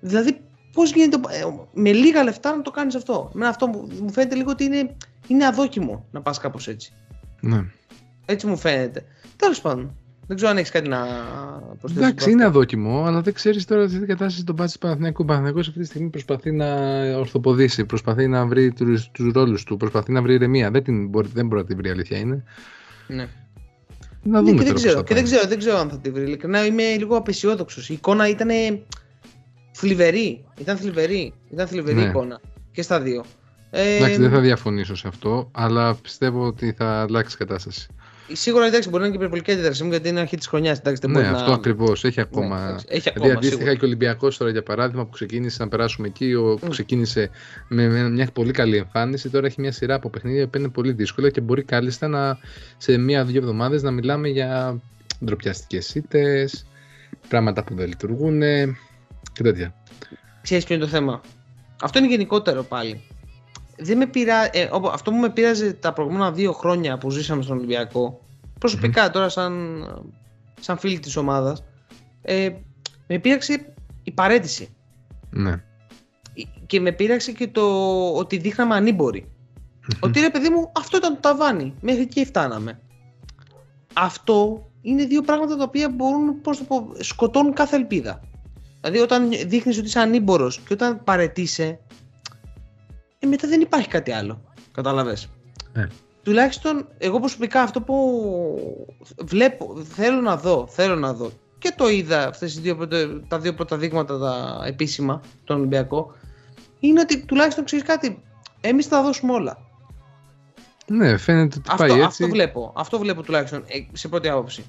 Δηλαδή 0.00 0.40
πώς 0.72 0.92
γίνεται 0.92 1.16
ε, 1.16 1.44
με 1.72 1.92
λίγα 1.92 2.24
λεφτά 2.24 2.56
να 2.56 2.62
το 2.62 2.70
κάνεις 2.70 2.94
αυτό. 2.94 3.30
Με 3.32 3.46
αυτό 3.46 3.66
μου, 3.66 3.88
μου 4.00 4.12
φαίνεται 4.12 4.34
λίγο 4.34 4.50
ότι 4.50 4.64
είναι, 4.64 4.96
είναι 5.26 5.46
αδόκιμο 5.46 6.06
να 6.10 6.22
πας 6.22 6.38
κάπως 6.38 6.68
έτσι. 6.68 6.92
Ναι. 7.40 7.64
Έτσι 8.26 8.46
μου 8.46 8.56
φαίνεται. 8.56 9.04
Τέλος 9.36 9.60
πάντων. 9.60 9.96
Δεν 10.26 10.36
ξέρω 10.36 10.50
αν 10.50 10.56
έχεις 10.58 10.70
κάτι 10.70 10.88
να 10.88 10.98
προσθέσεις. 11.80 12.06
Εντάξει, 12.08 12.30
είναι 12.30 12.44
αδόκιμο, 12.44 13.04
αλλά 13.04 13.20
δεν 13.20 13.32
ξέρεις 13.32 13.64
τώρα 13.64 13.86
τι 13.86 13.98
κατάσταση 13.98 14.40
στον 14.40 14.56
πάτης 14.56 14.72
του 14.72 14.78
Παναθηναϊκού. 14.78 15.22
Ο 15.22 15.24
Παναθηναϊκός 15.24 15.68
αυτή 15.68 15.80
τη 15.80 15.86
στιγμή 15.86 16.08
προσπαθεί 16.08 16.50
να 16.52 16.66
ορθοποδήσει, 17.18 17.84
προσπαθεί 17.84 18.26
να 18.28 18.46
βρει 18.46 18.72
τους 19.12 19.32
ρόλους 19.32 19.64
του, 19.64 19.76
προσπαθεί 19.76 20.12
να 20.12 20.22
βρει 20.22 20.34
ηρεμία. 20.34 20.70
Δεν, 20.70 20.82
την, 20.82 21.08
μπορεί, 21.08 21.28
δεν 21.32 21.46
μπορεί 21.46 21.60
να 21.60 21.66
την 21.66 21.76
βρει, 21.76 21.88
η 21.88 21.90
αλήθεια 21.90 22.18
είναι. 22.18 22.44
Ναι. 23.06 23.28
Να 24.22 24.40
Ναι, 24.42 24.50
δούμε 24.50 24.50
και 24.50 24.56
δεν 24.56 24.64
τώρα 24.64 24.72
πώς 24.72 24.82
ξέρω, 24.82 24.96
θα 24.96 25.02
και 25.02 25.14
πάει. 25.14 25.22
δεν 25.22 25.32
ξέρω, 25.32 25.48
δεν 25.48 25.58
ξέρω 25.58 25.78
αν 25.78 25.88
θα 25.90 25.98
τη 25.98 26.10
βρει. 26.10 26.22
Ειλικρινά 26.22 26.66
είμαι 26.66 26.82
λίγο 26.82 27.16
απεσιόδοξος. 27.16 27.88
Η 27.88 27.92
εικόνα 27.92 28.28
ήταν 28.28 28.48
θλιβερή. 29.72 30.44
Ήταν 30.58 30.76
θλιβερή. 30.76 31.32
Ήταν 31.52 31.66
θλιβερή 31.66 31.96
Ναι. 31.96 32.04
εικόνα. 32.04 32.40
Και 32.72 32.82
στα 32.82 33.00
δύο. 33.00 33.24
Ε, 33.70 33.96
Εντάξει, 33.96 34.20
δεν 34.20 34.30
θα 34.30 34.40
διαφωνήσω 34.40 34.94
σε 34.96 35.08
αυτό, 35.08 35.48
αλλά 35.52 35.94
πιστεύω 35.94 36.46
ότι 36.46 36.72
θα 36.72 37.00
αλλάξει 37.00 37.34
η 37.34 37.38
κατάσταση. 37.38 37.86
Σίγουρα 38.32 38.66
εντάξει, 38.66 38.88
μπορεί 38.88 39.00
να 39.02 39.08
είναι 39.08 39.16
και 39.16 39.22
υπερβολική 39.22 39.52
αντίδραση 39.52 39.82
μου 39.84 39.90
γιατί 39.90 40.08
είναι 40.08 40.20
αρχή 40.20 40.36
της 40.36 40.46
χρονιάς. 40.46 40.82
Ναι, 40.82 40.92
μπορεί 41.08 41.24
αυτό 41.26 41.48
να... 41.50 41.54
ακριβώς. 41.54 42.04
Έχει 42.04 42.20
ακόμα. 42.20 42.58
Ναι, 42.58 42.64
εντάξει, 42.66 42.86
έχει 42.88 43.00
Δηλαδή, 43.00 43.18
ακόμα. 43.18 43.32
αντίστοιχα 43.32 43.56
σίγουρα. 43.56 43.74
και 43.74 43.84
ο 43.84 43.86
Ολυμπιακός 43.86 44.36
τώρα 44.36 44.50
για 44.50 44.62
παράδειγμα 44.62 45.04
που 45.04 45.10
ξεκίνησε 45.10 45.62
να 45.62 45.68
περάσουμε 45.68 46.06
εκεί, 46.06 46.34
ο, 46.34 46.54
που 46.60 46.66
Mm. 46.66 46.70
ξεκίνησε 46.70 47.30
με, 47.68 47.88
με 47.88 48.08
μια 48.10 48.28
πολύ 48.32 48.52
καλή 48.52 48.76
εμφάνιση, 48.76 49.30
τώρα 49.30 49.46
έχει 49.46 49.60
μια 49.60 49.72
σειρά 49.72 49.94
από 49.94 50.10
παιχνίδια 50.10 50.48
που 50.48 50.58
είναι 50.58 50.68
πολύ 50.68 50.92
δύσκολα 50.92 51.30
και 51.30 51.40
μπορεί 51.40 51.62
κάλλιστα 51.62 52.08
να, 52.08 52.38
σε 52.76 52.96
μία-δύο 52.96 53.40
εβδομάδες 53.40 53.82
να 53.82 53.90
μιλάμε 53.90 54.28
για 54.28 54.80
ντροπιαστικές 55.24 55.94
ήττες, 55.94 56.66
πράγματα 57.28 57.64
που 57.64 57.74
δεν 57.74 57.86
λειτουργούν 57.88 58.40
και 59.32 59.42
τέτοια. 59.42 59.74
Ξέρεις 60.42 60.64
ποιο 60.64 60.74
είναι 60.74 60.84
το 60.84 60.90
θέμα; 60.90 61.20
Αυτό 61.82 61.98
είναι 61.98 62.08
γενικότερο 62.08 62.62
πάλι. 62.62 63.00
Δεν 63.78 63.96
με 63.96 64.06
πειρά... 64.06 64.56
ε, 64.56 64.68
όπου- 64.72 64.88
αυτό 64.88 65.10
που 65.10 65.16
με 65.16 65.30
πείραζε 65.30 65.72
τα 65.72 65.92
προηγούμενα 65.92 66.32
δύο 66.32 66.52
χρόνια 66.52 66.98
που 66.98 67.10
ζήσαμε 67.10 67.42
στον 67.42 67.56
Ολυμπιακό, 67.56 68.20
προσωπικά 68.58 69.10
τώρα 69.10 69.28
σαν, 69.28 69.84
σαν 70.60 70.78
φίλη 70.78 70.98
της 70.98 71.16
ομάδας, 71.16 71.64
ε, 72.22 72.50
με 73.06 73.18
πείραξε 73.18 73.74
η 74.02 74.10
παρέτηση. 74.10 74.74
Ναι. 75.30 75.62
Και 76.66 76.80
με 76.80 76.92
πείραξε 76.92 77.32
και 77.32 77.48
το 77.48 77.62
ότι 78.12 78.36
δείχναμε 78.36 78.74
ανήμποροι. 78.74 79.30
Ότι 80.00 80.20
ρε 80.20 80.30
παιδί 80.30 80.48
μου, 80.48 80.72
αυτό 80.76 80.96
ήταν 80.96 81.14
το 81.14 81.20
ταβάνι. 81.20 81.74
Μέχρι 81.80 82.02
εκεί 82.02 82.24
φτάναμε. 82.24 82.80
Αυτό 83.92 84.66
είναι 84.82 85.04
δύο 85.04 85.22
πράγματα 85.22 85.56
τα 85.56 85.62
οποία 85.62 85.88
μπορούν, 85.88 86.40
πώς 86.40 86.58
το 86.58 86.64
πω, 86.64 86.90
σκοτώνουν 86.98 87.52
κάθε 87.52 87.76
ελπίδα. 87.76 88.20
Δηλαδή 88.80 88.98
όταν 88.98 89.28
δείχνεις 89.46 89.78
ότι 89.78 89.86
είσαι 89.86 90.00
ανήμπορος 90.00 90.58
και 90.58 90.72
όταν 90.72 91.04
παρετήσει, 91.04 91.62
ε, 91.62 91.78
μετά 93.26 93.48
δεν 93.48 93.60
υπάρχει 93.60 93.88
κάτι 93.88 94.10
άλλο. 94.12 94.40
Κατάλαβες. 94.72 95.28
Ε. 95.72 95.86
Τουλάχιστον 96.22 96.88
εγώ 96.98 97.18
προσωπικά 97.20 97.62
αυτό 97.62 97.80
που 97.80 97.96
βλέπω, 99.24 99.76
θέλω 99.84 100.20
να 100.20 100.36
δω, 100.36 100.66
θέλω 100.70 100.94
να 100.94 101.12
δω 101.14 101.30
και 101.58 101.72
το 101.76 101.88
είδα 101.88 102.28
αυτές 102.28 102.52
τις 102.52 102.60
δύο, 102.62 102.76
πρώτα- 102.76 103.20
τα 103.28 103.38
δύο 103.38 103.54
πρώτα 103.54 103.76
δείγματα 103.76 104.18
τα 104.18 104.62
επίσημα, 104.66 105.20
τον 105.44 105.56
Ολυμπιακό, 105.56 106.14
είναι 106.80 107.00
ότι 107.00 107.24
τουλάχιστον 107.24 107.64
ξέρεις 107.64 107.84
κάτι, 107.84 108.22
εμείς 108.60 108.86
θα 108.86 108.96
τα 108.96 109.02
δώσουμε 109.02 109.32
όλα. 109.32 109.58
ναι, 110.88 111.16
φαίνεται 111.16 111.58
ότι 111.58 111.68
Αυτό, 111.70 111.82
πάει 111.86 111.90
έτσι. 111.92 112.04
αυτό 112.04 112.28
βλέπω, 112.28 112.72
αυτό 112.76 112.98
βλέπω 112.98 113.22
τουλάχιστον 113.22 113.64
ε, 113.66 113.86
σε 113.92 114.08
πρώτη 114.08 114.28
άποψη. 114.28 114.64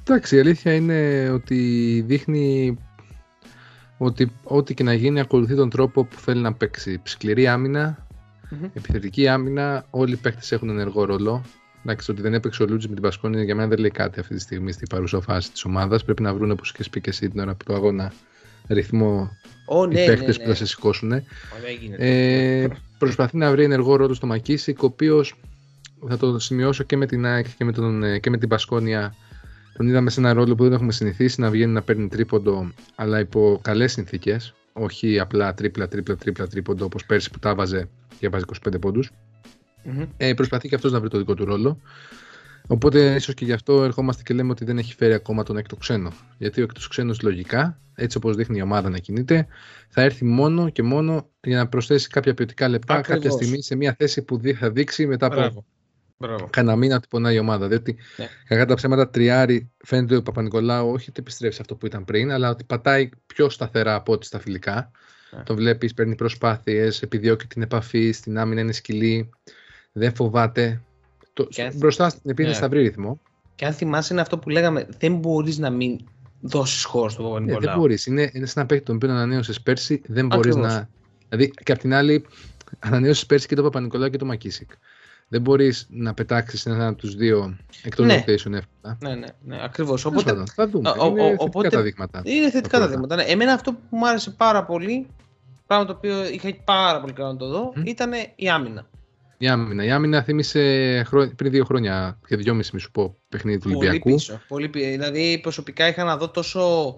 Εντάξει, 0.00 0.36
η 0.36 0.38
αλήθεια 0.38 0.74
είναι 0.74 1.28
ότι 1.30 2.00
δείχνει 2.06 2.78
ότι 4.02 4.32
ό,τι 4.42 4.74
και 4.74 4.82
να 4.82 4.94
γίνει 4.94 5.20
ακολουθεί 5.20 5.54
τον 5.54 5.70
τρόπο 5.70 6.04
που 6.04 6.20
θέλει 6.20 6.40
να 6.40 6.52
παίξει. 6.52 7.00
Σκληρή 7.02 7.46
άμυνα, 7.46 8.06
Μμμ. 8.50 8.64
επιθετική 8.64 9.28
άμυνα, 9.28 9.84
όλοι 9.90 10.12
οι 10.12 10.16
παίκτες 10.16 10.52
έχουν 10.52 10.68
ενεργό 10.68 11.04
ρόλο. 11.04 11.42
Εντάξει, 11.84 12.06
το 12.06 12.12
ότι 12.12 12.22
δεν 12.22 12.34
έπαιξε 12.34 12.62
ο 12.62 12.66
Λούτζη 12.66 12.88
με 12.88 12.94
την 12.94 13.02
Πασκόνη 13.02 13.44
για 13.44 13.54
μένα 13.54 13.68
δεν 13.68 13.78
λέει 13.78 13.90
κάτι 13.90 14.20
αυτή 14.20 14.34
τη 14.34 14.40
στιγμή 14.40 14.72
στην 14.72 14.86
παρούσα 14.88 15.20
φάση 15.20 15.52
της 15.52 15.64
ομάδας. 15.64 16.04
Πρέπει 16.04 16.22
να 16.22 16.34
βρουν, 16.34 16.50
όπως 16.50 16.72
και 16.72 16.84
πει 16.90 17.00
και 17.00 17.10
εσύ 17.10 17.28
την 17.28 17.40
ώρα 17.40 17.56
του 17.56 17.74
αγώνα, 17.74 18.12
ρυθμό 18.68 19.30
Ω, 19.66 19.84
οι 19.84 19.86
ναι, 19.86 20.04
παίκτες 20.04 20.38
ναι, 20.38 20.42
που 20.42 20.48
ναι. 20.48 20.54
θα 20.54 20.54
σε 20.54 20.66
σηκώσουν. 20.66 21.10
Ωραία 21.10 21.70
γίνεται. 21.80 22.62
Ε, 22.62 22.68
προσπαθεί 22.98 23.36
να 23.36 23.50
βρει 23.50 23.64
ενεργό 23.64 23.96
ρόλο 23.96 24.14
στο 24.14 24.26
Μακίσικ, 24.26 24.82
ο 24.82 24.86
οποίος 24.86 25.34
θα 26.08 26.16
το 26.16 26.38
σημειώσω 26.38 26.84
και 26.84 26.96
με 26.96 27.06
την 27.06 27.26
ΑΕΚ 27.26 27.46
και 27.56 27.64
με, 27.64 27.72
τον, 27.72 28.02
ε, 28.02 28.18
και 28.18 28.30
με 28.30 28.38
την 28.38 28.48
Πασκόνια. 28.48 29.14
Τον 29.80 29.88
είδαμε 29.88 30.10
σε 30.10 30.20
ένα 30.20 30.32
ρόλο 30.32 30.54
που 30.54 30.62
δεν 30.62 30.72
έχουμε 30.72 30.92
συνηθίσει 30.92 31.40
να 31.40 31.50
βγαίνει 31.50 31.72
να 31.72 31.82
παίρνει 31.82 32.08
τρίποντο, 32.08 32.72
αλλά 32.94 33.18
υπό 33.18 33.58
καλές 33.62 33.92
συνθήκες. 33.92 34.54
Όχι 34.72 35.18
απλά 35.18 35.54
τρίπλα, 35.54 35.88
τρίπλα, 35.88 36.16
τρίπλα, 36.16 36.46
τρίποντο 36.46 36.84
όπως 36.84 37.06
πέρσι 37.06 37.30
που 37.30 37.38
τα 37.38 37.54
βάζε 37.54 37.88
και 38.18 38.28
βάζει 38.28 38.44
25 38.68 38.80
ποντου 38.80 39.02
Ε, 40.16 40.34
προσπαθεί 40.34 40.68
και 40.68 40.74
αυτός 40.74 40.92
να 40.92 41.00
βρει 41.00 41.08
το 41.08 41.18
δικό 41.18 41.34
του 41.34 41.44
ρόλο. 41.44 41.80
Οπότε 42.66 43.14
ίσως 43.14 43.34
και 43.34 43.44
γι' 43.44 43.52
αυτό 43.52 43.84
ερχόμαστε 43.84 44.22
και 44.22 44.34
λέμε 44.34 44.50
ότι 44.50 44.64
δεν 44.64 44.78
έχει 44.78 44.94
φέρει 44.94 45.12
ακόμα 45.12 45.42
τον 45.42 45.56
έκτο 45.56 45.76
ξένο. 45.76 46.12
Γιατί 46.38 46.60
ο 46.60 46.64
έκτος 46.64 46.88
ξένος 46.88 47.22
λογικά, 47.22 47.80
έτσι 47.94 48.16
όπως 48.16 48.36
δείχνει 48.36 48.58
η 48.58 48.62
ομάδα 48.62 48.90
να 48.90 48.98
κινείται, 48.98 49.46
θα 49.88 50.02
έρθει 50.02 50.24
μόνο 50.24 50.68
και 50.68 50.82
μόνο 50.82 51.28
για 51.40 51.56
να 51.56 51.68
προσθέσει 51.68 52.08
κάποια 52.08 52.34
ποιοτικά 52.34 52.68
λεπτά 52.68 52.94
Ακριβώς. 52.94 53.22
κάποια 53.22 53.30
στιγμή 53.30 53.62
σε 53.62 53.76
μια 53.76 53.94
θέση 53.98 54.22
που 54.22 54.38
δι- 54.38 54.56
θα 54.56 54.70
δείξει 54.70 55.06
μετά 55.06 55.26
από 55.26 55.64
Μπράβο. 56.20 56.36
Μπράβο. 56.36 56.50
κανένα 56.52 56.76
μήνα 56.76 56.96
ότι 56.96 57.06
πονάει 57.10 57.34
η 57.34 57.38
ομάδα. 57.38 57.68
Διότι 57.68 57.96
Ναι. 58.16 58.26
κακά 58.48 58.66
τα 58.66 58.74
ψέματα 58.74 59.08
τριάρι 59.10 59.70
φαίνεται 59.84 60.12
ότι 60.14 60.20
ο 60.20 60.22
Παπα-Νικολάου 60.22 60.90
όχι 60.90 61.10
ότι 61.10 61.20
επιστρέφει 61.20 61.54
σε 61.54 61.60
αυτό 61.60 61.74
που 61.74 61.86
ήταν 61.86 62.04
πριν, 62.04 62.30
αλλά 62.32 62.50
ότι 62.50 62.64
πατάει 62.64 63.08
πιο 63.26 63.48
σταθερά 63.50 63.94
από 63.94 64.12
ό,τι 64.12 64.26
στα 64.26 64.38
φιλικά. 64.40 64.90
Ναι. 65.36 65.42
Το 65.42 65.54
βλέπεις, 65.54 65.94
παίρνει 65.94 66.14
προσπάθειες, 66.14 67.02
επιδιώκει 67.02 67.46
την 67.46 67.62
επαφή, 67.62 68.10
στην 68.12 68.38
άμυνα 68.38 68.60
είναι 68.60 68.72
σκυλή, 68.72 69.30
δεν 69.92 70.14
φοβάται. 70.14 70.82
Το, 71.32 71.44
Και- 71.44 71.72
μπροστά 71.74 72.08
στην 72.08 72.30
επίθεση 72.30 72.54
Ναι. 72.54 72.60
θα 72.60 72.68
βρει 72.68 72.82
ρυθμό. 72.82 73.20
Και 73.54 73.66
αν 73.66 73.72
θυμάσαι 73.72 74.12
είναι 74.12 74.22
αυτό 74.22 74.38
που 74.38 74.48
λέγαμε, 74.48 74.86
δεν 74.98 75.14
μπορείς 75.16 75.58
να 75.58 75.70
μην 75.70 75.98
δώσεις 76.40 76.84
χώρο 76.84 77.08
στον 77.08 77.24
Ναι, 77.24 77.30
δεν 77.32 77.38
Παπα-Νικολάου. 77.40 77.78
μπορείς. 77.78 78.06
Είναι, 78.06 78.30
είναι 78.32 78.46
σαν 78.46 78.54
ένα 78.56 78.66
παίκτη 78.66 78.84
τον 78.84 78.94
οποίο 78.96 79.10
ανανέωσες 79.10 79.60
πέρσι, 79.60 80.02
δεν 80.06 80.26
μπορείς 80.26 80.52
Ακριβώς. 80.54 80.72
να. 80.74 80.88
Δηλαδή 81.28 81.50
και 81.64 81.72
απ' 81.72 81.78
την 81.78 81.94
άλλη, 81.94 82.26
ανανέωσες 82.78 83.26
πέρσι 83.26 83.46
και 83.46 83.54
τον 83.54 83.64
Παπα-Νικολάου 83.64 84.08
και 84.10 84.16
τον 84.18 84.28
Μακίσικ. 84.28 84.70
Δεν 85.32 85.40
μπορείς 85.40 85.86
να 85.90 86.14
πετάξεις 86.14 86.66
έναν 86.66 86.80
από 86.86 86.98
τους 86.98 87.14
δύο 87.14 87.56
εκτό 87.82 88.04
Ναι. 88.04 88.24
rotation 88.26 88.28
εύκολα. 88.52 88.98
ναι, 89.00 89.14
ναι, 89.14 89.26
ναι 89.44 89.58
ακριβώς. 89.64 90.02
Τέλος 90.02 90.04
Οπότε 90.04 90.30
πάντων, 90.32 90.46
θα 90.48 90.68
δούμε. 90.68 90.88
ο- 90.88 90.94
ο- 90.98 91.06
είναι 91.06 91.20
ο- 91.22 91.24
θετικά 91.26 91.44
οπότε- 91.44 91.70
τα 91.70 91.82
δείγματα. 91.82 92.22
είναι 92.24 92.50
θετικά 92.50 92.78
τα 92.78 92.84
πρώτα. 92.84 92.88
δείγματα. 92.88 93.16
Ναι. 93.16 93.22
Εμένα 93.22 93.52
αυτό 93.52 93.72
που 93.72 93.96
μου 93.96 94.08
άρεσε 94.08 94.30
πάρα 94.30 94.64
πολύ, 94.64 95.06
πράγμα 95.66 95.84
το 95.86 95.92
οποίο 95.92 96.28
είχα 96.28 96.48
πάρα 96.64 97.00
πολύ 97.00 97.12
καιρό 97.12 97.26
να 97.28 97.36
το 97.36 97.48
δω, 97.48 97.72
Μμ. 97.74 97.82
ήταν 97.86 98.12
η 98.36 98.48
άμυνα. 98.48 98.86
Η 99.38 99.48
άμυνα. 99.48 99.84
Η 99.84 99.90
άμυνα 99.90 100.22
θύμισε 100.22 100.60
χρό- 101.06 101.34
πριν 101.34 101.50
δύο 101.50 101.64
χρόνια 101.64 102.18
και 102.26 102.36
δυόμιση, 102.36 102.70
μη 102.74 102.80
σου 102.80 102.90
πω, 102.90 103.16
παιχνίδι 103.28 103.58
του 103.58 103.62
Πολύ 103.62 103.76
Ολυμπιακού. 103.76 104.10
πίσω. 104.14 104.40
Πολύ 104.48 104.68
πίσω. 104.68 104.88
Δηλαδή 104.90 105.38
προσωπικά 105.42 105.88
είχα 105.88 106.04
να 106.04 106.16
δω 106.16 106.28
τόσο 106.28 106.94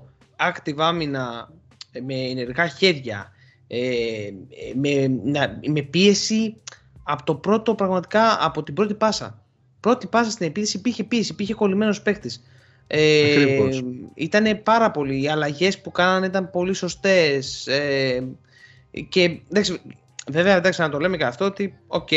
active 0.53 0.75
άμυνα 0.77 1.51
ε, 1.93 2.01
με 2.01 2.15
ενεργά 2.15 2.67
χέρια, 2.69 3.33
ε, 3.67 3.79
ε, 3.79 4.31
με, 4.77 5.09
να- 5.25 5.59
με 5.73 5.83
πίεση 5.83 6.55
από 7.03 7.23
το 7.25 7.35
πρώτο 7.35 7.75
πραγματικά 7.75 8.45
από 8.47 8.63
την 8.63 8.75
πρώτη 8.75 8.95
πάσα. 8.95 9.43
Πρώτη 9.81 10.07
πάσα 10.07 10.31
στην 10.31 10.47
επίθεση 10.47 10.77
υπήρχε 10.77 11.05
πίεση, 11.05 11.33
υπήρχε 11.33 11.55
κολλημένος 11.55 12.03
παίχτης. 12.03 12.43
Ε, 12.87 13.33
Ακριβώς. 13.33 13.83
ήταν 14.15 14.63
πάρα 14.63 14.91
πολύ. 14.91 15.23
Οι 15.23 15.29
αλλαγές 15.29 15.81
που 15.81 15.91
κάνανε 15.91 16.27
ήταν 16.27 16.51
πολύ 16.51 16.75
σωστές. 16.75 17.67
Ε, 17.67 18.23
και 19.09 19.41
εντάξει, 19.51 19.81
βέβαια 20.31 20.57
εντάξει, 20.57 20.81
να 20.81 20.89
το 20.89 20.99
λέμε 20.99 21.17
και 21.17 21.25
αυτό 21.25 21.45
ότι, 21.45 21.79
οκ, 21.87 22.09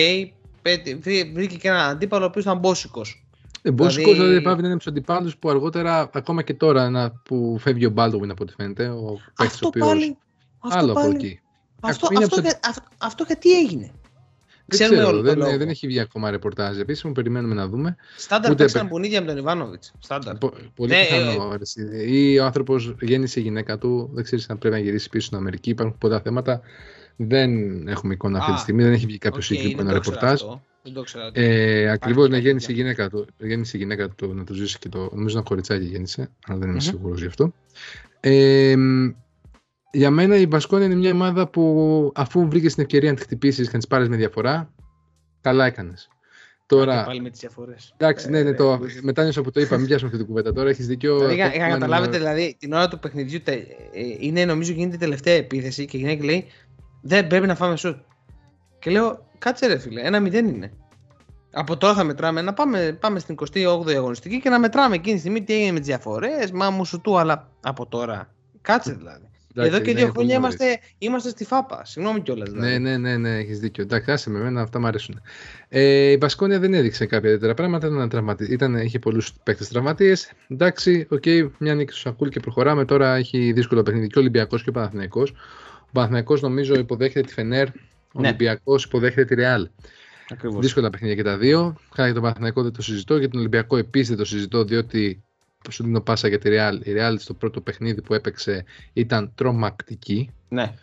πέτει- 0.62 0.96
βρή- 1.04 1.34
βρήκε 1.34 1.56
και 1.58 1.68
έναν 1.68 1.90
αντίπαλο 1.90 2.24
ο 2.24 2.28
οποίος 2.28 2.44
ήταν 2.44 2.58
μπόσικος. 2.58 3.26
Ε, 3.62 3.72
Μπόσικος 3.72 4.04
Δηλαδή- 4.14 4.22
δηλαδή 4.30 4.42
παύει 4.44 4.56
να 4.62 4.66
είναι 4.68 4.76
από 4.76 4.84
τους 4.84 4.92
αντιπάλους 4.92 5.38
που 5.38 5.50
αργότερα, 5.50 6.10
ακόμα 6.14 6.42
και 6.42 6.54
τώρα 6.54 6.84
ένα, 6.84 7.12
που 7.24 7.58
φεύγει 7.60 7.86
ο 7.86 7.94
Baldwin 7.96 8.30
από 8.30 8.44
ό,τι 8.44 8.54
φαίνεται, 8.54 8.88
ο 8.88 9.20
παίκτης 9.36 9.40
ο 9.40 9.44
Αυτό 9.44 9.68
οποίος- 9.68 9.88
πάλι. 9.88 10.18
Αυτό 10.60 10.78
άλλο 10.80 10.92
από 10.92 11.02
πάλι. 11.02 11.16
εκεί. 11.16 11.40
Αυτό, 11.82 12.08
Είναι 12.12 12.24
αυτό, 12.24 12.40
από 12.40 12.48
για- 12.48 12.60
αυτό, 12.68 12.84
αυτό 12.98 13.24
γιατί 13.28 13.52
έγινε; 13.60 13.92
Δεν 14.68 14.78
Ξέρουμε 14.80 14.96
ξέρω, 14.98 15.10
όλο 15.18 15.22
το 15.22 15.30
δεν, 15.30 15.38
λόγο. 15.38 15.58
δεν 15.58 15.70
έχει 15.70 15.88
βγει 15.88 16.00
ακόμα 16.00 16.32
ρεπορτάζ 16.32 16.78
επίσημο, 16.80 17.14
περιμένουμε 17.14 17.54
να 17.54 17.68
δούμε. 17.68 17.96
Στάνταρ 18.18 18.52
Ούτε 18.52 18.64
παίξαν 18.64 18.80
επε- 18.82 18.92
μπουνίδια 18.92 19.22
με 19.22 19.28
τον 19.28 19.38
Ιβάνοβιτς. 19.38 19.94
Στάνταρ. 20.00 20.36
Πο- 20.38 20.54
Πολύ 20.76 20.90
Ναι, 20.92 21.02
πιθανό. 21.10 21.50
ρε 21.52 21.58
εσύ. 21.62 21.88
Ή 22.06 22.40
ο 22.40 22.46
άνθρωπος 22.46 22.96
γέννησε 23.02 23.40
η 23.40 23.44
γυναίκα 23.44 23.78
του, 23.78 24.10
δεν 24.14 24.24
ξέρεις 24.24 24.50
αν 24.50 24.58
πρέπει 24.58 24.76
να 24.76 24.82
γυρίσει 24.82 25.10
πίσω 25.10 25.26
στην 25.26 25.38
Αμερική. 25.38 25.70
Υπάρχουν 25.70 25.98
πολλά 25.98 26.20
θέματα. 26.22 26.62
Δεν 27.16 27.52
έχουμε 27.88 28.14
εικόνα 28.14 28.38
αυτή 28.40 28.52
Α, 28.52 28.54
τη 28.54 28.60
στιγμή, 28.60 28.84
δεν 28.84 28.94
έχει 28.94 29.06
βγει 29.06 29.18
κάποιο 29.18 29.38
Οκ, 29.38 29.44
συγκεκριμένο 29.44 29.84
δεν 29.84 29.92
το 29.92 29.96
ήξερα 29.98 30.16
ρεπορτάζ. 30.16 30.42
αυτό. 30.42 30.62
Δεν 30.84 30.94
το 30.94 31.00
ήξερα. 31.00 31.30
Ε, 31.34 31.90
Ακριβώς 31.90 32.26
Υπάρχει 32.26 32.32
να 32.32 32.36
κάποια 32.38 32.40
γέννησε 32.40 32.72
η 32.72 32.76
τέτοια. 32.76 32.84
γυναίκα 32.92 33.10
του. 33.10 33.28
Γέννησε 33.48 33.78
η 33.78 33.80
γυναίκα 33.80 34.10
του 34.10 34.34
να 34.34 34.44
το 34.44 34.54
ζήσει 34.54 34.80
και 34.80 34.90
το. 34.90 35.10
Νομίζω 35.14 35.38
ένα 35.38 35.48
κοριτσάκι 35.48 35.86
γέννησε, 35.86 36.30
αλλά 36.48 36.58
δεν 36.58 36.68
είμαι 36.70 36.78
Μμμ. 36.78 36.84
σίγουρος 36.90 37.22
γι' 37.22 37.28
αυτό. 37.28 37.54
Ε, 38.20 38.76
μ, 38.78 39.10
για 39.96 40.10
μένα 40.12 40.36
η 40.38 40.48
Μπασκόνια 40.48 40.86
είναι 40.86 40.96
μια 40.96 41.12
ομάδα 41.12 41.48
που 41.48 42.12
αφού 42.16 42.48
βρήκες 42.48 42.74
την 42.74 42.84
ευκαιρία 42.84 43.10
να 43.10 43.16
τη 43.16 43.22
χτυπήσεις 43.22 43.66
και 43.66 43.72
να 43.74 43.78
της 43.78 43.88
πάρεις 43.88 44.10
με 44.10 44.16
διαφορά, 44.16 44.74
καλά 45.42 45.66
έκανες. 45.66 46.08
Τώρα, 46.68 47.04
Πάλι 47.04 47.22
με 47.22 47.30
τις 47.30 47.40
διαφορές. 47.40 47.94
εντάξει, 47.98 48.30
ναι, 48.30 48.42
ναι, 48.44 48.54
το, 48.54 48.80
μετά 49.02 49.24
νιώσα 49.24 49.42
που 49.42 49.52
το 49.52 49.60
είπα, 49.62 49.78
μην 49.78 49.86
πιάσουμε 49.86 50.08
αυτή 50.10 50.22
την 50.24 50.28
κουβέντα 50.28 50.54
τώρα. 50.54 50.70
Έχεις 50.70 50.88
δίκιο. 50.88 51.16
Δηλαδή, 51.18 51.34
για, 51.36 51.46
αυτό 51.46 51.58
για 51.58 51.68
να 51.68 51.74
που 51.74 51.80
καταλάβετε, 51.80 52.18
κάνουμε- 52.18 52.34
δηλαδή, 52.36 52.56
την 52.60 52.74
ώρα 52.74 52.88
του 52.88 53.00
παιχνιδιού 53.00 53.42
τε- 53.42 53.68
ε, 53.92 54.00
είναι, 54.20 54.46
νομίζω, 54.46 54.72
γίνεται 54.72 54.96
η 54.96 55.00
τελευταία 55.00 55.34
επίθεση 55.34 55.86
και 55.86 55.98
η 55.98 56.00
γυναίκα 56.00 56.24
λέει 56.24 56.46
Δεν 57.02 57.28
πρέπει 57.28 57.48
να 57.48 57.56
φάμε 57.56 57.78
σουτ. 57.78 57.98
Και 58.80 58.90
λέω, 58.92 59.26
κάτσε 59.38 59.68
ρε 59.68 59.78
φίλε, 59.78 60.02
ένα 60.02 60.20
μηδέν 60.20 60.48
είναι. 60.48 60.72
Από 61.52 61.78
τώρα 61.78 61.94
θα 61.94 62.04
μετράμε, 62.04 62.42
να 62.42 62.54
πάμε, 62.54 62.98
πάμε 63.02 63.20
στην 63.20 63.36
28η 63.54 63.92
αγωνιστική 63.96 64.40
και 64.42 64.50
να 64.50 64.60
μετράμε 64.60 64.96
εκείνη 64.96 65.14
τη 65.14 65.20
στιγμή 65.20 65.44
τι 65.44 65.54
έγινε 65.54 65.72
με 65.72 65.78
τις 65.80 65.88
διαφορές. 65.88 66.52
Μα 66.52 66.70
μου 66.70 66.86
σου 66.86 67.02
του, 67.02 67.18
αλλά 67.20 67.52
από 67.62 67.86
τώρα. 67.88 68.34
Κάτσε 68.62 68.94
δηλαδή. 68.94 69.30
Εντάξει, 69.58 69.76
Εδώ 69.76 69.86
και 69.86 69.92
ναι, 69.92 69.98
δύο 69.98 70.06
είναι 70.06 70.12
χρόνια 70.12 70.14
πολύ 70.14 70.28
νωρίς. 70.28 70.56
είμαστε, 70.60 70.80
είμαστε 70.98 71.30
στη 71.30 71.46
φάπα. 71.46 71.86
Συγγνώμη 71.86 72.22
κιόλας. 72.22 72.50
Δηλαδή. 72.50 72.68
Ναι, 72.72 72.78
ναι, 72.78 72.98
ναι, 72.98 73.18
ναι 73.18 73.38
έχεις 73.38 73.60
δίκιο. 73.60 73.84
Εντάξει, 73.84 74.12
άσε 74.12 74.30
με 74.30 74.40
εμένα, 74.40 74.62
αυτά 74.62 74.80
μου 74.80 74.88
αρέσουν. 74.88 75.22
Ε, 75.70 76.12
η 76.12 76.18
Μπασκόνια 76.20 76.60
δεν 76.60 76.74
έδειξε 76.74 77.06
κάποια 77.06 77.30
ιδιαίτερα 77.30 77.54
πράγματα. 77.54 77.88
Ήταν, 77.88 78.10
τραυματι... 78.10 78.46
ήταν, 78.52 78.76
είχε 78.76 79.00
πολλούς 79.00 79.34
παίκτες 79.44 79.68
τραυματίες. 79.68 80.32
Εντάξει, 80.48 81.08
οκ, 81.10 81.24
μια 81.58 81.76
νίκη 81.76 81.92
στο 81.92 82.00
Σακούλ 82.00 82.30
και 82.30 82.40
προχωράμε. 82.40 82.86
Τώρα 82.86 83.16
έχει 83.16 83.52
δύσκολο 83.52 83.84
παιχνίδι 83.84 84.08
και 84.08 84.18
ο 84.18 84.22
Ολυμπιακός 84.22 84.64
και 84.64 84.70
ο 84.70 84.72
Παναθυναϊκό. 84.72 85.22
Ο 85.82 85.90
Παναθυναϊκό 85.92 86.38
νομίζω 86.42 86.76
υποδέχεται 86.76 87.22
τη 87.22 87.34
Φενέρ. 87.34 87.68
Ο 87.68 88.22
Ναι. 88.22 88.28
Ολυμπιακός 88.28 88.84
υποδέχεται 88.84 89.26
τη 89.26 89.36
Ρεάλ. 89.36 89.68
Ακριβώς. 90.30 90.60
Δύσκολα 90.62 90.90
παιχνίδια 90.90 91.16
και 91.16 91.24
τα 91.24 91.38
δύο. 91.38 91.76
Καλά 91.96 92.06
για 92.06 92.14
τον 92.14 92.24
Παναθηναϊκό 92.24 92.64
δεν 92.64 92.72
το 92.72 92.82
συζητώ. 92.82 93.18
Για 93.18 93.30
τον 93.30 93.40
Ολυμπιακό 93.40 93.78
επίσης 93.78 94.10
δεν 94.10 94.18
το 94.18 94.26
συζητώ, 94.26 94.64
διότι 94.64 95.24
σου 95.72 95.84
δίνω 95.84 96.02
πάσα 96.02 96.28
για 96.28 96.40
τη 96.40 96.50
Real. 96.54 96.80
Η 96.84 96.92
Real 96.98 97.16
στο 97.18 97.34
πρώτο 97.34 97.62
παιχνίδι 97.62 98.02
που 98.02 98.14
έπαιξε 98.14 98.66
ήταν 98.94 99.32
τρομακτική. 99.36 100.30
Ναι. 100.50 100.74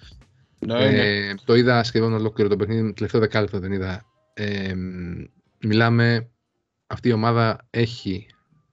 Ναι, 0.58 0.74
ναι. 0.90 1.28
Ε, 1.28 1.34
το 1.44 1.54
είδα 1.54 1.82
σχεδόν 1.82 2.12
ολόκληρο 2.12 2.48
το 2.50 2.56
παιχνίδι, 2.56 2.86
το 2.86 2.92
τελευταίο 2.92 3.20
δεκάλεπτο 3.20 3.58
δεν 3.58 3.72
είδα. 3.72 4.04
Ε, 4.34 4.74
μιλάμε, 5.58 6.28
αυτή 6.86 7.08
η 7.08 7.12
ομάδα 7.12 7.66
έχει 7.70 8.26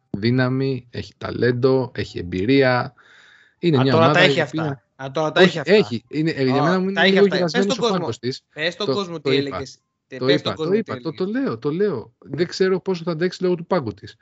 δύναμη, 0.09 0.87
έχει 0.89 1.13
ταλέντο, 1.17 1.91
έχει 1.95 2.19
εμπειρία. 2.19 2.93
Είναι 3.59 3.77
Α, 3.77 3.81
μια 3.81 3.91
τώρα 3.91 4.03
ομάδα 4.05 4.19
τα 4.19 4.25
η 4.25 4.29
έχει 4.29 4.41
οποία- 4.41 4.61
αυτά. 4.63 4.83
Α, 5.03 5.11
τώρα 5.11 5.31
τα 5.31 5.41
Όχι, 5.41 5.49
έχει 5.49 5.59
αυτά. 5.59 5.73
έχει. 5.73 6.03
Είναι, 6.07 6.29
ε, 6.31 6.43
για 6.43 6.61
Α, 6.61 6.63
μένα 6.63 6.79
μου 6.79 6.91
τα 6.91 6.91
είναι 6.91 6.99
έχει 7.01 7.09
λίγο 7.11 7.23
αυτά. 7.23 7.29
Πες 7.29 7.37
γυρασμένος 7.37 7.73
στον 7.73 7.77
ο 7.77 7.81
κόσμο. 7.81 7.97
πάγκος 7.97 8.19
της. 8.19 8.43
Πες 8.53 8.73
στον 8.73 8.85
το- 8.85 8.93
κόσμο 8.93 9.19
το 9.19 9.29
τι 9.29 9.35
είπα. 9.35 9.47
έλεγες. 9.47 9.77
Ε, 10.07 10.17
Το 10.17 10.25
πες 10.25 10.39
είπα, 10.39 10.39
στον 10.39 10.51
το 10.51 10.57
κόσμο 10.57 10.73
τι 10.73 10.79
είπα, 10.79 11.01
το, 11.01 11.11
το 11.13 11.23
έλεγες. 11.23 11.43
λέω, 11.43 11.57
το 11.57 11.71
λέω. 11.71 12.13
Δεν 12.19 12.47
ξέρω 12.47 12.79
πόσο 12.79 13.03
θα 13.03 13.11
αντέξει 13.11 13.43
λόγω 13.43 13.55
του 13.55 13.65
πάγκου 13.65 13.93
της. 13.93 14.15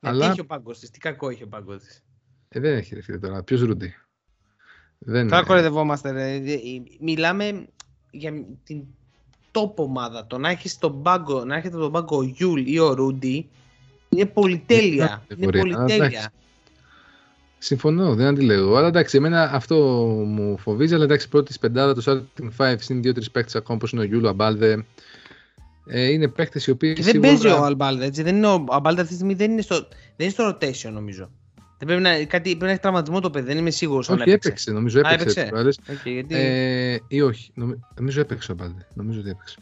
Ε, 0.00 0.08
Αλλά 0.08 0.24
Τι 0.24 0.30
έχει 0.30 0.40
ο 0.40 0.46
πάγκος 0.46 0.78
της, 0.78 0.90
τι 0.90 0.98
κακό 0.98 1.28
έχει 1.28 1.42
ο 1.42 1.48
πάγκος 1.48 1.82
της. 1.82 2.02
ε, 2.48 2.60
δεν 2.60 2.76
έχει 2.76 2.94
ρε 2.94 3.00
φίλε 3.02 3.18
τώρα. 3.18 3.42
Ποιος 3.42 3.60
Ρούντι; 3.60 3.94
Δεν 4.98 5.28
Τώρα 5.28 5.40
ε, 5.40 5.44
κορεδευόμαστε 5.44 6.10
ρε. 6.10 6.34
Ε, 6.34 6.58
Μιλάμε 7.00 7.66
για 8.10 8.44
την 8.64 8.82
top 9.52 9.74
ομάδα. 9.74 10.26
Το 10.26 10.38
να 10.38 10.48
έχεις 10.50 10.78
τον 10.78 11.02
πάγκο, 11.02 11.44
να 11.44 11.56
έχετε 11.56 11.76
τον 11.76 11.92
πάγκο 11.92 12.16
ο 12.16 12.22
Γιούλ 12.22 12.60
ή 12.66 12.78
ο 12.78 12.94
Ρούντι 12.94 13.48
είναι 14.08 14.26
πολυτέλεια. 14.26 15.24
Δεν 15.28 15.36
Είναι 15.38 15.46
μπορεί. 15.46 15.72
Α, 15.72 15.76
πολυτέλεια. 15.76 16.04
εντάξει. 16.06 16.28
Συμφωνώ, 17.58 18.14
δεν 18.14 18.26
αντιλέγω. 18.26 18.76
Αλλά 18.76 18.86
εντάξει, 18.86 19.16
εμένα 19.16 19.42
αυτό 19.52 19.76
μου 20.26 20.58
φοβίζει. 20.58 20.94
Αλλά 20.94 21.04
εντάξει, 21.04 21.28
πρώτη 21.28 21.54
πεντάδα, 21.60 21.94
το 21.94 22.02
starting 22.06 22.48
five 22.56 22.88
είναι 22.88 23.00
δύο-τρεις 23.00 23.30
παίκτες 23.30 23.54
ακόμα 23.54 23.76
όπως 23.76 23.92
είναι 23.92 24.00
ο 24.00 24.04
Γιούλ, 24.04 24.25
ο 24.25 24.28
Αμπάλδε. 24.28 24.84
Ε, 25.86 26.10
είναι 26.10 26.28
παίκτες 26.28 26.66
οι 26.66 26.70
οποίοι. 26.70 26.92
Και 26.92 27.02
δεν 27.02 27.12
σίγουρα- 27.12 27.28
παίζει 27.30 27.46
ο 27.46 27.64
Αμπάλδε, 27.64 28.04
έτσι. 28.04 28.22
Δεν 28.22 28.36
είναι 28.36 28.46
ο 28.46 28.64
Αμπάλδε 28.70 28.90
αυτή 28.90 29.06
τη 29.06 29.14
στιγμή 29.14 29.34
δεν 29.34 29.50
είναι 29.50 29.60
στο, 29.62 29.74
δεν 29.76 29.88
είναι 30.18 30.30
στο 30.30 30.48
rotation 30.48 30.90
νομίζω. 30.92 31.30
Δεν 31.78 31.88
πρέπει 31.88 32.02
να, 32.02 32.24
κάτι, 32.24 32.48
πρέπει 32.48 32.64
να 32.64 32.70
έχει 32.70 32.80
τραυματισμό 32.80 33.20
το 33.20 33.30
παιδί, 33.30 33.46
δεν 33.46 33.58
είμαι 33.58 33.70
σίγουρος 33.70 34.10
αν 34.10 34.20
Όχι, 34.20 34.30
έπαιξε. 34.30 34.70
Νομίζω 34.70 34.98
Α, 34.98 35.00
έπαιξε. 35.00 35.22
έπαιξε. 35.22 35.40
τις 35.40 35.50
προάλλες. 35.50 35.78
Οκ, 35.90 36.06
γιατί... 36.08 36.34
Ε, 36.34 36.98
ή 37.08 37.20
όχι. 37.20 37.50
Νομι- 37.54 37.78
Νομίζω 37.96 38.20
έπαιξε 38.20 38.52
ο 38.52 38.54
Αμπάλδε. 38.58 38.86
Νομίζω 38.94 39.20
ότι 39.20 39.28
έπαιξε. 39.30 39.56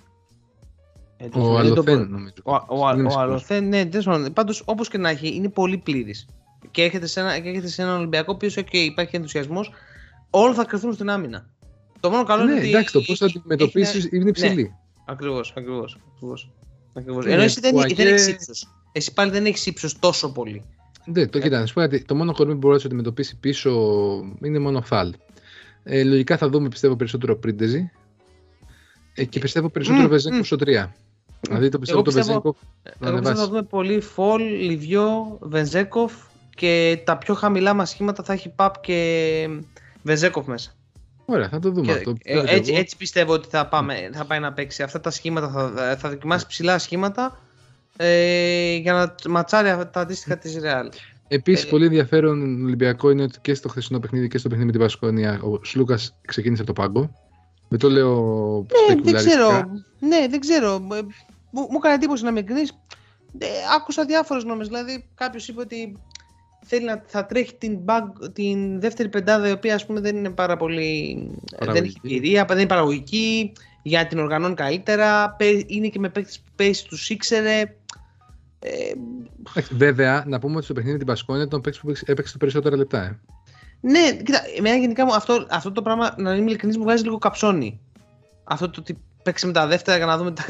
ε, 1.16 1.28
το- 1.28 1.38
Ο 1.40 1.42
δεν 1.42 1.52
το 1.52 1.58
Αλοθέν, 1.58 1.96
μπορώ. 1.96 2.08
νομίζω. 2.08 2.32
Ο, 2.42 2.54
ο, 2.54 2.88
Δεν 2.88 2.98
είμαι 2.98 3.06
ο 3.06 3.10
σίγουρος. 3.10 3.16
Αλοθέν, 3.16 3.68
ναι, 3.68 3.86
τέλος 3.86 4.04
πάντων. 4.04 4.32
Πάντως, 4.32 4.62
όπως 4.64 4.88
και 4.88 4.98
να 4.98 5.08
έχει, 5.08 5.34
είναι 5.34 5.48
πολύ 5.48 5.78
πλήρης. 5.78 6.26
Και 6.70 6.82
έρχεται 6.82 7.06
σε 7.06 7.20
ένα, 7.20 7.38
και 7.38 7.48
έρχεται 7.48 7.68
σε 7.68 7.82
έναν 7.82 7.96
Ολυμπιακό 7.98 8.36
που 8.36 8.46
okay, 8.50 8.66
υπάρχει 8.72 9.16
ενθουσιασμός. 9.16 9.72
Όλα 10.30 10.54
θα 10.54 10.64
κριθούν 10.64 10.92
στην 10.92 11.10
άμυνα. 11.10 11.50
Το 12.00 12.10
μόνο 12.10 12.24
καλό 12.24 12.44
Ναι, 12.44 12.50
είναι 12.50 12.60
ότι. 12.60 12.68
εντάξει, 12.68 12.92
το 12.92 13.00
πώς 13.00 13.18
θα 13.18 13.24
έχει- 13.24 13.38
αντιμετωπίσεις 13.38 13.94
έχει- 14.04 14.16
είναι 14.16 14.28
υψηλή. 14.28 14.74
Ακριβώς, 15.08 15.52
ακριβώς. 15.56 15.98
Ακριβώς. 16.14 16.50
Ακριβώς. 16.94 17.24
Ναι, 17.24 17.32
Ενώ 17.32 17.42
εσύ 17.42 17.60
δεν, 17.60 17.70
που 17.72 17.76
δεν 17.80 17.90
αγέ- 17.90 18.06
έχεις 18.08 18.28
ύψος. 18.28 18.68
Εσύ 18.92 19.12
πάλι 19.12 19.30
δεν 19.30 19.46
έχεις 19.46 19.66
ύψος 19.66 19.98
τόσο 19.98 20.32
πολύ. 20.32 20.62
Ναι, 21.04 21.26
το 21.26 21.38
κοίτα, 21.38 21.60
να 21.60 21.66
σου 21.66 21.74
πω 21.74 21.80
κάτι. 21.80 22.02
Το 22.04 22.14
μόνο 22.14 22.32
κορμί 22.32 22.52
που 22.52 22.58
μπορείς 22.58 22.74
να 22.76 22.80
σου 22.82 22.86
αντιμετωπίσεις 22.86 23.36
πίσω 23.36 23.70
είναι 24.42 24.58
μόνο 24.58 24.82
φαλ. 24.82 25.14
Ε, 25.82 26.04
λογικά 26.04 26.36
θα 26.36 26.48
δούμε 26.48 26.68
πιστεύω 26.68 26.96
περισσότερο 26.96 27.36
πρίντεζι. 27.36 27.90
Ε, 29.14 29.24
και 29.24 29.38
πιστεύω 29.38 29.68
περισσότερο 29.68 30.04
Μμ, 30.06 30.10
Βεζέγκο 30.10 30.36
μμ. 30.36 30.42
στο 30.42 30.56
3. 30.56 30.94
Δηλαδή 31.40 31.68
το 31.68 31.78
πιστεύω 31.78 31.98
Εγώ 32.00 32.10
το 32.10 32.16
πιστεύω- 32.16 32.40
Βεζέγκοφ 32.40 32.56
να 32.82 32.90
Εγώ 32.90 32.92
πιστεύω 32.98 33.12
θα 33.12 33.18
ανεβάσει. 33.18 33.46
δούμε 33.48 33.62
πολύ 33.62 34.00
Φολ, 34.00 34.42
Λιβιό, 34.42 35.38
Βενζέκοφ 35.40 36.12
και 36.54 37.00
τα 37.04 37.16
πιο 37.18 37.34
χαμηλά 37.34 37.74
μας 37.74 37.90
σχήματα 37.90 38.22
θα 38.22 38.32
έχει 38.32 38.48
Παπ 38.48 38.80
και 38.80 39.48
Βενζέκοφ 40.02 40.46
μέσα. 40.46 40.72
Ωραία, 41.30 41.48
θα 41.48 41.58
το 41.58 41.70
δούμε 41.70 41.86
Και, 41.86 41.92
αυτό. 41.92 42.10
ε, 42.10 42.14
πιστεύω 42.14 42.44
και 42.46 42.54
έτσι, 42.54 42.70
εγώ. 42.70 42.80
έτσι 42.80 42.96
πιστεύω 42.96 43.32
ότι 43.32 43.48
θα, 43.48 43.66
πάμε, 43.66 44.10
θα 44.12 44.24
πάει 44.24 44.38
να 44.38 44.52
παίξει. 44.52 44.82
Αυτά 44.82 45.00
τα 45.00 45.10
σχήματα 45.10 45.48
θα, 45.48 45.96
θα 45.96 46.08
δοκιμάσει 46.08 46.46
ψηλά 46.46 46.78
σχήματα 46.78 47.40
ε, 47.96 48.74
για 48.76 48.92
να 48.92 49.14
ματσάρει 49.30 49.68
αυτά 49.68 49.90
τα 49.90 50.00
αντίστοιχα 50.00 50.38
της 50.38 50.58
Real. 50.62 50.88
Επίσης, 51.28 51.64
Ε, 51.64 51.68
πολύ 51.68 51.84
ενδιαφέρον 51.84 52.64
Ολυμπιακό 52.64 53.10
είναι 53.10 53.22
ότι 53.22 53.38
και 53.40 53.54
στο 53.54 53.68
χθεσινό 53.68 53.98
παιχνίδι 53.98 54.28
και 54.28 54.38
στο 54.38 54.48
παιχνίδι 54.48 54.66
με 54.70 54.72
την 54.76 54.86
Πασκόνια 54.86 55.40
ο 55.42 55.64
Σλούκας 55.64 56.14
ξεκίνησε 56.26 56.62
από 56.62 56.72
το 56.74 56.80
πάγκο. 56.82 57.10
Δεν 57.68 57.78
το 57.78 57.88
λέω 57.90 58.14
Ναι, 58.60 58.66
δεν 58.86 58.98
σπεκουλαριστικά. 58.98 59.36
ξέρω. 59.38 59.68
Ναι, 59.98 60.26
δεν 60.30 60.40
ξέρω. 60.40 60.74
Ε, 60.74 61.00
Μου, 61.50 61.60
μου 61.70 61.76
έκανε 61.76 61.94
εντύπωση 61.94 62.24
να 62.24 62.32
με 62.32 62.38
εγκρίνεις. 62.40 62.72
Ε, 63.38 63.46
άκουσα 63.76 64.04
διάφορες 64.04 64.44
νόμες. 64.44 64.66
Δηλαδή, 64.66 65.08
κάποιος 65.14 65.48
είπε 65.48 65.60
ότι 65.60 65.98
θέλει 66.68 66.84
να 66.84 67.02
θα 67.06 67.26
τρέχει 67.26 67.54
την, 67.54 67.78
bag, 67.86 68.02
την 68.32 68.80
δεύτερη 68.80 69.08
πεντάδα 69.08 69.48
η 69.48 69.52
οποία 69.52 69.74
ας 69.74 69.86
πούμε 69.86 70.00
δεν 70.00 70.16
είναι 70.16 70.30
πάρα 70.30 70.56
πολύ 70.56 71.14
δεν 71.58 71.58
έχει 71.60 71.66
Παραγωγική. 71.66 72.00
εμπειρία, 72.04 72.44
δεν 72.44 72.58
είναι 72.58 72.66
παραγωγική 72.66 73.52
για 73.82 74.02
να 74.02 74.06
την 74.08 74.18
οργανώνει 74.18 74.54
καλύτερα 74.54 75.30
Παι- 75.38 75.64
είναι 75.70 75.88
και 75.88 75.98
με 75.98 76.08
παίκτες 76.08 76.38
που 76.40 76.50
πέσει 76.56 76.86
τους 76.86 77.10
ήξερε 77.10 77.60
ε, 78.60 78.70
Εντάξει, 79.48 79.74
Βέβαια, 79.74 80.24
να 80.26 80.38
πούμε 80.38 80.56
ότι 80.56 80.64
στο 80.64 80.72
παιχνίδι 80.74 80.92
με 80.92 80.98
την 80.98 81.06
Πασκόνια 81.12 81.42
ήταν 81.42 81.58
ο 81.58 81.62
παίκτης 81.62 81.80
που 81.80 81.86
έπαιξε- 81.88 82.08
έπαιξε 82.08 82.32
τα 82.32 82.38
περισσότερα 82.38 82.76
λεπτά. 82.76 83.02
Ε. 83.02 83.18
ναι, 83.80 84.12
κοίτα, 84.24 84.40
εμένα 84.58 84.76
γενικά 84.76 85.04
μου 85.04 85.14
αυτό, 85.14 85.46
αυτό 85.50 85.72
το 85.72 85.82
πράγμα 85.82 86.14
να 86.18 86.34
είμαι 86.34 86.48
ειλικρινής 86.48 86.76
μου 86.76 86.82
βγάζει 86.82 87.02
λίγο 87.02 87.18
καψόνι 87.18 87.80
αυτό 88.44 88.70
το 88.70 88.80
ότι 88.80 88.98
παίξε 89.22 89.46
με 89.46 89.52
τα 89.52 89.66
δεύτερα 89.66 89.96
για 89.96 90.06
να 90.06 90.16
δούμε 90.16 90.30
τα 90.32 90.44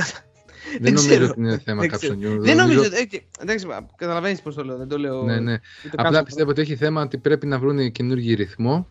κατα... 0.72 0.78
Δεν 0.82 0.92
νομίζω 0.92 1.08
ξέρω. 1.14 1.28
ότι 1.28 1.40
είναι 1.40 1.58
θέμα 1.58 1.80
Δεν 1.80 1.90
ξέρω. 1.90 2.12
καψονιού. 2.14 2.42
Δεν 2.42 2.56
νομίζω. 2.56 2.82
ε, 2.82 3.04
και- 3.04 3.22
Εντάξει, 3.40 3.66
καταλαβαίνεις 3.96 4.40
πώς 4.42 4.54
το 4.54 4.64
λέω. 4.64 4.76
Δεν 4.76 4.88
το 4.88 4.98
λέω. 4.98 5.22
Ναι, 5.22 5.38
ναι. 5.40 5.52
ούτε 5.52 5.94
Απλά 5.96 6.10
καν- 6.10 6.24
πιστεύω 6.24 6.50
ότι 6.50 6.60
έχει 6.60 6.76
θέμα 6.76 7.02
ότι 7.02 7.18
πρέπει 7.18 7.46
να 7.46 7.58
βρουν 7.58 7.92
καινούργιο 7.92 8.36
ρυθμό. 8.36 8.88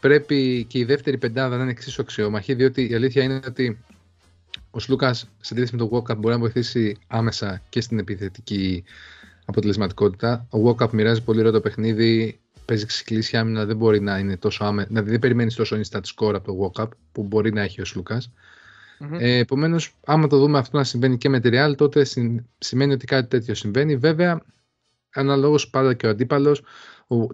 Πρέπει 0.00 0.64
και 0.68 0.78
η 0.78 0.84
δεύτερη 0.84 1.18
πεντάδα 1.18 1.56
να 1.56 1.62
είναι 1.62 1.70
εξίσου 1.70 2.02
αξιόμαχη, 2.02 2.54
διότι 2.54 2.90
η 2.90 2.94
αλήθεια 2.94 3.22
είναι 3.22 3.40
ότι 3.46 3.78
ο 4.70 4.78
Σλούκας 4.80 5.28
σε 5.40 5.54
αντίθεση 5.54 5.76
με 5.76 5.86
τον 5.86 5.90
Walkup 5.92 6.16
μπορεί 6.16 6.34
να 6.34 6.40
βοηθήσει 6.40 6.96
άμεσα 7.06 7.62
και 7.68 7.80
στην 7.80 7.98
επιθετική 7.98 8.84
αποτελεσματικότητα. 9.44 10.46
Ο 10.50 10.58
Walkup 10.68 10.90
μοιράζει 10.90 11.22
πολύ 11.22 11.38
ωραίο 11.38 11.52
το 11.52 11.60
παιχνίδι, 11.60 12.40
παίζει 12.64 12.86
ξεκλήσει 12.86 13.36
άμυνα, 13.36 13.64
δεν 13.64 13.76
μπορεί 13.76 14.00
να 14.00 14.18
είναι 14.18 14.36
τόσο 14.36 14.64
άμεσα. 14.64 14.86
Δηλαδή 14.88 15.10
δεν 15.10 15.18
περιμένεις 15.18 15.54
τόσο 15.54 15.76
instant 15.76 16.00
score 16.14 16.34
από 16.34 16.52
το 16.52 16.72
Walkup 16.74 16.88
που 17.12 17.22
μπορεί 17.22 17.52
να 17.52 17.62
έχει 17.62 17.80
ο 17.80 17.84
Σλούκας. 17.84 18.30
Μμμ. 19.02 19.14
Ε, 19.20 19.38
Επομένως, 19.38 19.94
άμα 20.06 20.26
το 20.26 20.38
δούμε 20.38 20.58
αυτό 20.58 20.76
να 20.76 20.84
συμβαίνει 20.84 21.16
και 21.18 21.28
με 21.28 21.40
τη 21.40 21.48
Real, 21.52 21.74
τότε 21.76 22.04
συν- 22.04 22.40
σημαίνει 22.58 22.92
ότι 22.92 23.06
κάτι 23.06 23.28
τέτοιο 23.28 23.54
συμβαίνει. 23.54 23.96
Βέβαια, 23.96 24.42
αναλόγως 25.14 25.70
πάντα 25.70 25.94
και 25.94 26.06
ο 26.06 26.10
αντίπαλος, 26.10 26.62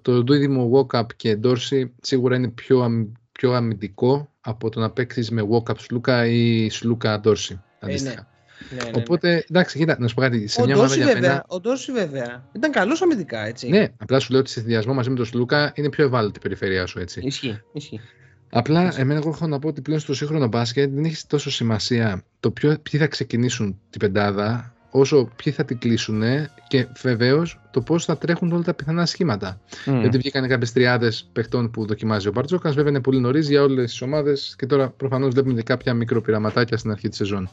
το 0.03 0.23
δίδυμο 0.23 0.71
Walkup 0.75 1.07
και 1.17 1.39
Dorsey 1.43 1.85
σίγουρα 2.03 2.37
είναι 2.37 2.49
πιο, 2.49 2.81
αμ- 2.81 3.07
πιο 3.33 3.53
αμυντικό 3.53 4.33
από 4.41 4.69
το 4.69 4.81
να 4.81 4.91
παίξεις 4.91 5.31
με 5.31 5.43
Walkup 5.51 5.79
Σλούκα 5.79 6.27
ή 6.27 6.69
Σλούκα 6.71 7.21
Dorsey. 7.25 7.59
Αντίστοιχα. 7.81 8.29
Ναι, 8.71 8.83
ναι, 8.85 8.91
ναι. 8.91 8.91
Οπότε, 8.95 9.45
εντάξει, 9.51 9.79
κοίτα, 9.79 9.97
να 9.99 10.09
σου 10.09 10.15
πω 10.15 10.21
κάτι. 10.21 10.47
Σε 10.47 10.61
ο 10.61 10.65
μια 10.65 10.75
ομάδα 10.75 10.89
Ντόρση 10.95 11.05
για 11.05 11.13
βέβαια, 11.15 11.31
μένα. 11.31 11.45
ο 11.49 11.61
Ντόρση 11.61 11.93
βέβαια 11.93 12.49
ήταν 12.53 12.71
καλός 12.71 13.03
αμυντικά 13.03 13.47
έτσι. 13.47 13.69
Ναι, 13.69 13.89
απλά 13.97 14.19
σου 14.19 14.31
λέω 14.33 14.41
ότι 14.41 14.51
σε 14.51 14.59
συνδυασμό 14.59 14.95
μαζί 14.95 15.11
με 15.11 15.17
τον 15.17 15.25
Σλούκα 15.25 15.73
είναι 15.75 15.89
πιο 15.89 16.05
ευάλωτη 16.05 16.39
η 16.39 16.43
περιφέρειά 16.43 16.87
σου 16.87 16.99
έτσι. 16.99 17.21
Ισχύει. 17.25 17.61
ισχύει. 17.73 18.01
Απλά 18.51 18.95
εμένα 18.97 19.21
εγώ 19.21 19.29
έχω 19.29 19.47
να 19.47 19.59
πω 19.59 19.69
ότι 19.69 19.81
πλέον 19.81 20.01
στο 20.01 20.15
σύγχρονο 20.15 20.47
μπάσκετ 20.47 20.91
δεν 20.95 21.05
έχει 21.05 21.27
τόσο 21.27 21.51
σημασία 21.51 22.23
το 22.41 22.51
ποιο, 22.51 22.77
ποιοι 22.91 23.01
θα 23.01 23.07
ξεκινήσουν 23.07 23.79
την 23.91 24.01
πεντάδα, 24.01 24.73
όσο 24.91 25.29
ποιοι 25.37 25.53
θα 25.53 25.65
την 25.65 25.79
κλείσουν 25.79 26.23
και 26.69 26.87
βεβαίως 27.03 27.61
το 27.71 27.81
πώς 27.81 28.05
θα 28.05 28.19
τρέχουν 28.19 28.53
όλα 28.53 28.63
τα 28.63 28.75
πιθανά 28.75 29.07
σχήματα. 29.07 29.61
Γιατί 30.01 30.19
βγήκαν 30.19 30.49
κάποιες 30.49 30.73
τριάδες 30.73 31.29
παιχτών 31.33 31.71
που 31.71 31.87
δοκιμάζει 31.87 32.29
ο 32.29 32.33
Μπαρτζόκας. 32.33 32.75
Βέβαια 32.75 32.91
είναι 32.91 33.01
πολύ 33.01 33.21
νωρίς 33.21 33.49
για 33.49 33.63
όλες 33.63 33.91
τις 33.91 34.03
ομάδες 34.03 34.55
και 34.59 34.67
τώρα 34.67 34.89
προφανώς 34.89 35.33
βλέπουμε 35.33 35.55
και 35.55 35.63
κάποια 35.63 35.95
μικροπειραματάκια 35.95 36.77
στην 36.77 36.91
αρχή 36.91 37.09
της 37.09 37.17
σεζόν. 37.17 37.51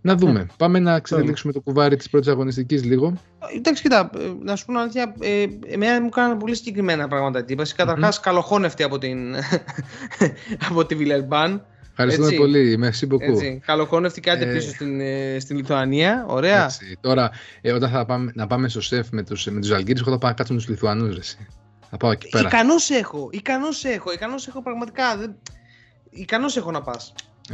Να 0.00 0.14
δούμε. 0.14 0.46
Πάμε 0.56 0.78
να 0.78 1.00
ξεδελίξουμε 1.00 1.52
το 1.52 1.60
κουβάρι 1.60 1.96
της 1.96 2.10
πρώτης 2.10 2.28
αγωνιστικής 2.28 2.84
λίγο. 2.84 3.12
Εντάξει, 3.56 3.82
κοίτα, 3.82 4.10
ε, 4.18 4.18
να 4.42 4.56
σου 4.56 4.64
πω 4.64 4.72
την 4.72 4.80
αλήθεια, 4.80 5.14
ε, 5.20 5.44
εμένα 5.66 6.02
μου 6.02 6.08
κάνανε 6.08 6.38
πολύ 6.38 6.54
συγκεκριμένα 6.54 7.08
πράγματα 7.08 7.38
εντύπωση. 7.38 7.74
Καταρχάς, 7.74 8.20
καλοχώνευτη 8.20 8.82
από 8.82 8.98
την, 8.98 9.34
από 10.68 10.86
τη 10.86 10.94
Βιλερμπάν. 10.94 11.64
Ευχαριστούμε 12.00 12.26
Έτσι. 12.26 12.38
πολύ. 12.38 12.78
Merci 12.82 13.12
beaucoup. 13.12 13.32
Έτσι, 13.32 13.60
καλοχώνευτη 13.66 14.20
και 14.20 14.30
άντε 14.30 14.50
Ε, 14.50 14.52
πίσω 14.52 14.68
στην, 14.68 15.00
ε, 15.00 15.36
στην 15.40 15.56
Λιθουανία. 15.56 16.24
Ωραία. 16.28 16.64
Έτσι. 16.64 16.98
Τώρα, 17.00 17.30
ε, 17.60 17.72
όταν 17.72 17.90
θα 17.90 18.04
πάμε, 18.04 18.32
να 18.34 18.46
πάμε 18.46 18.68
στο 18.68 18.80
σεφ 18.80 19.08
με 19.10 19.22
τους 19.22 19.46
με 19.46 19.60
τους 19.60 19.70
Αλγύρες, 19.70 20.00
εγώ 20.00 20.10
θα 20.10 20.18
πάω 20.18 20.30
να 20.30 20.36
κάτσω 20.36 20.52
με 20.52 20.58
τους 20.58 20.68
Λιθουανούς. 20.68 21.36
Θα 21.90 21.96
πάω 21.96 22.10
εκεί 22.10 22.28
πέρα. 22.28 22.48
Ικανός 22.48 22.90
έχω, 22.90 23.28
ικανός 23.32 23.84
έχω, 23.84 24.12
ικανός 24.12 24.46
έχω 24.48 24.62
πραγματικά. 24.62 25.16
Δεν... 25.16 25.34
Ικανός 26.10 26.56
έχω 26.56 26.70
να 26.70 26.80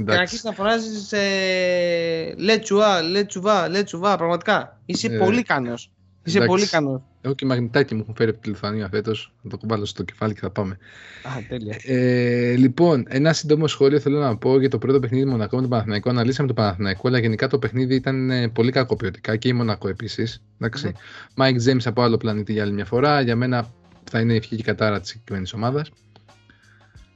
πας. 0.03 0.17
Και 0.17 0.21
να 0.21 0.21
Εντάξει. 0.21 0.21
αρχίσεις 0.21 0.45
να 0.45 0.53
φωνάζεις 0.53 1.13
ε, 1.13 2.35
Λέτσουβά, 2.37 3.03
Λέτσουβά, 3.03 3.69
Λέτσουβά, 3.69 4.17
πραγματικά. 4.17 4.81
Είσαι 4.87 5.07
Ε, 5.07 5.19
πολύ 5.19 5.39
ικανός. 5.39 5.91
Είσαι 6.25 6.37
εντάξει. 6.37 6.55
πολύ 6.55 6.65
ικανός. 6.65 7.03
Έχω 7.21 7.35
και 7.35 7.47
μαγνητάκι 7.47 7.95
μου 7.95 8.01
έχουν 8.01 8.15
φέρει 8.15 8.31
από 8.31 8.41
τη 8.41 8.49
Λιθουανία 8.49 8.89
φέτος. 8.89 9.35
Να 9.43 9.51
το 9.51 9.57
κουβάλω 9.57 9.85
στο 9.85 10.03
κεφάλι 10.03 10.35
και 10.35 10.41
θα 10.41 10.51
πάμε. 10.51 10.79
Α, 11.23 11.31
τέλεια. 11.49 11.77
Ε, 11.83 12.55
λοιπόν, 12.57 13.05
ένα 13.09 13.33
σύντομο 13.33 13.67
σχόλιο 13.67 14.01
θέλω 14.01 14.19
να 14.19 14.37
πω 14.37 14.59
για 14.61 14.71
το 14.71 14.79
πρώτο 14.79 15.01
παιχνίδι 15.01 15.25
Μονακό 15.25 15.55
με 15.55 15.61
τον 15.61 15.71
Παναθηναϊκό. 15.71 16.11
Αναλύσαμε 16.11 16.47
τον 16.47 16.57
Παναθηναϊκό, 16.57 17.09
αλλά 17.09 17.19
γενικά 17.19 17.47
το 17.47 17.59
παιχνίδι 17.59 17.95
ήταν 17.95 18.31
ε, 18.31 18.49
πολύ 18.49 18.71
κακό 18.71 18.93
ποιοτικά 18.93 19.37
και 19.37 19.49
η 19.49 19.53
Μονακό 19.53 19.89
επίσης. 19.89 20.43
Εντάξει. 20.59 20.93
Μάικ 21.37 21.57
Τζέιμς 21.57 21.79
από 21.85 22.03
άλλο 22.03 22.17
πλανήτη 22.17 22.53
για 22.53 22.63
άλλη 22.63 22.73
μια 22.73 22.85
φορά. 22.85 23.21
Για 23.21 23.37
μένα 23.37 23.67
θα 24.11 24.21
είναι 24.21 24.33
η 24.33 24.37
ευχή 24.37 24.49
και 24.49 24.61
η 24.61 24.65
κατάρα 24.65 25.01
της 25.01 25.09
συγκεκριμένης 25.09 25.49
ομάδας. 25.55 25.91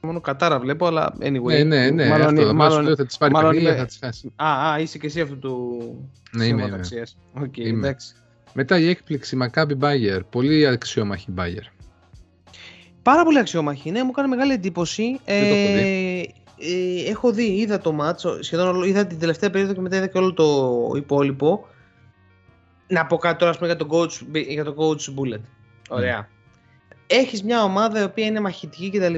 Μόνο 0.01 0.21
κατάρα 0.21 0.59
βλέπω, 0.59 0.85
αλλά 0.87 1.13
anyway. 1.19 1.41
Ναι, 1.43 1.63
ναι, 1.63 1.89
ναι. 1.89 2.07
Μάλλον, 2.07 2.27
αυτό, 2.27 2.41
μάλλον, 2.41 2.55
μάλλον, 2.55 2.83
λέω, 2.83 2.95
θα 2.95 3.05
τη 3.05 3.15
πάρει 3.19 3.33
μάλλον 3.33 3.49
παιχνίδια, 3.49 3.73
είμαι- 3.75 3.81
θα 3.81 3.85
τη 3.87 3.97
χάσει. 4.05 4.31
Α, 4.35 4.71
α, 4.71 4.79
είσαι 4.79 4.97
και 4.97 5.07
εσύ 5.07 5.21
αυτού 5.21 5.39
του 5.39 5.77
Ναι, 6.31 6.43
είμαι, 6.45 6.53
είμαι. 6.53 6.63
σηματαξίας. 6.63 7.17
Οκ, 7.41 7.57
Είμαι. 7.57 7.69
εντάξει. 7.87 8.13
Μετά 8.53 8.79
η 8.79 8.89
έκπληξη 8.89 9.35
Μακάμπι 9.35 9.75
Μπάγερν. 9.75 10.23
Πολύ 10.23 10.67
αξιόμαχη 10.67 11.31
Μπάγερν. 11.31 11.63
Πάρα 13.01 13.23
πολύ 13.23 13.39
αξιόμαχη, 13.39 13.91
ναι, 13.91 14.03
μου 14.03 14.09
έκανε 14.09 14.27
μεγάλη 14.27 14.53
εντύπωση. 14.53 15.19
Δεν 15.25 15.39
το 15.49 15.55
έχω 15.55 15.77
Ε, 15.77 16.19
ε, 16.61 17.09
έχω 17.09 17.31
δει, 17.31 17.45
είδα 17.45 17.79
το 17.79 17.91
μάτσο, 17.91 18.43
σχεδόν 18.43 18.67
όλο- 18.67 18.83
είδα 18.85 19.05
την 19.07 19.19
τελευταία 19.19 19.49
περίοδο 19.49 19.73
και 19.73 19.79
μετά 19.81 19.95
είδα 19.95 20.07
και 20.07 20.17
όλο 20.17 20.33
το 20.33 20.91
υπόλοιπο. 20.95 21.67
Να 22.87 23.05
πω 23.05 23.17
κάτι 23.17 23.37
τώρα 23.37 23.51
ας 23.51 23.57
πούμε, 23.57 23.69
για 23.69 23.77
τον 23.77 23.87
coach, 23.91 24.41
για 24.47 24.63
τον 24.63 24.75
coach 24.77 25.19
Bullet. 25.19 25.41
Ωραία. 25.89 26.27
Έχεις 27.07 27.43
μια 27.43 27.63
ομάδα 27.63 27.99
η 28.01 28.03
οποία 28.03 28.25
είναι 28.25 28.39
μαχητική 28.39 28.89
κτλ. 28.89 29.15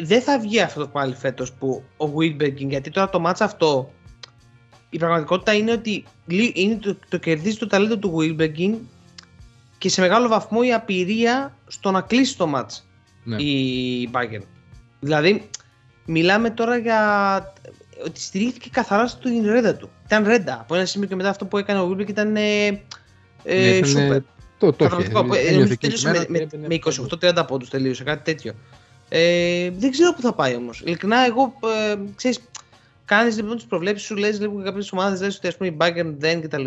Ε, 0.00 0.04
Δεν 0.04 0.22
θα 0.22 0.38
βγει 0.38 0.60
αυτό 0.60 0.86
πάλι 0.86 1.14
φέτος 1.14 1.52
που 1.52 1.82
ο 1.96 2.04
Wilberging, 2.18 2.66
γιατί 2.68 2.90
τώρα 2.90 3.10
το 3.10 3.20
μάτς 3.20 3.40
αυτό 3.40 3.92
η 4.90 4.98
πραγματικότητα 4.98 5.54
είναι 5.54 5.72
ότι 5.72 6.04
λι- 6.26 6.56
είναι 6.58 6.74
το, 6.76 6.96
το 7.08 7.16
κερδίζει 7.18 7.56
το 7.56 7.66
ταλέντο 7.66 7.96
του 7.98 8.16
Wilberging 8.18 8.74
και 9.78 9.88
σε 9.88 10.00
μεγάλο 10.00 10.28
βαθμό 10.28 10.58
η 10.64 10.72
απειρία 10.72 11.56
στο 11.66 11.90
να 11.90 12.00
κλείσει 12.00 12.36
το 12.36 12.46
μάτς 12.46 12.86
Ναι. 13.24 13.36
η 13.42 14.10
Bayern. 14.12 14.42
Δηλαδή, 15.00 15.48
μιλάμε 16.04 16.50
τώρα 16.50 16.76
για 16.76 17.52
ότι 18.04 18.20
στηρίχθηκε 18.20 18.68
καθαρά 18.72 19.06
στην 19.06 19.46
ρέντα 19.46 19.74
του. 19.76 19.90
Ήταν 20.06 20.24
ρέντα. 20.26 20.58
Από 20.60 20.74
ένα 20.74 20.84
σημείο 20.84 21.08
και 21.08 21.14
μετά 21.14 21.28
αυτό 21.28 21.44
που 21.46 21.58
έκανε 21.58 21.80
ο 21.80 21.90
Wilberg 21.90 22.08
ήταν 22.08 22.36
ε, 22.36 22.66
ε, 22.66 22.80
Ναι, 23.44 23.60
ήταν, 23.66 23.88
σούπερ. 23.88 24.20
Το, 24.58 24.72
το 24.72 24.84
Καταπληκτικό. 24.84 25.20
είχε. 25.34 25.36
Ε, 25.36 25.38
Ένιωθε 25.38 25.52
νομίζω 25.54 25.72
εκείνη 25.72 25.92
τη 25.92 26.02
τέλειωσε 26.02 26.08
μέρα 26.08 26.18
με, 26.18 26.22
ότι 26.22 26.36
με, 26.36 26.42
έπαιρνε 26.42 26.66
με 26.66 26.74
28-30 29.10 29.16
πόντους 29.16 29.40
τελείωσε, 29.40 29.62
κάτι 29.62 29.64
τέτοιο. 29.64 29.66
Ε, 29.66 29.70
δεν 29.70 29.90
ξέρω 29.90 30.12
πού 30.12 30.20
θα 30.20 30.32
πάει 30.32 30.54
όμως. 30.54 30.80
Ειλικρινά, 30.80 31.24
εγώ 31.26 31.54
ε, 31.90 31.96
ξέρεις, 32.16 32.40
κάνεις 33.04 33.36
λοιπόν 33.36 33.56
τις 33.56 33.64
προβλέψεις 33.64 34.06
σου, 34.06 34.16
λες 34.16 34.40
λίγο 34.40 34.62
κάποιες 34.62 34.92
ομάδες, 34.92 35.20
λες 35.20 35.36
ότι 35.36 35.46
ας 35.46 35.56
πούμε 35.56 35.68
η 35.68 35.76
Bayern 35.80 36.14
δεν 36.18 36.40
κτλ. 36.40 36.64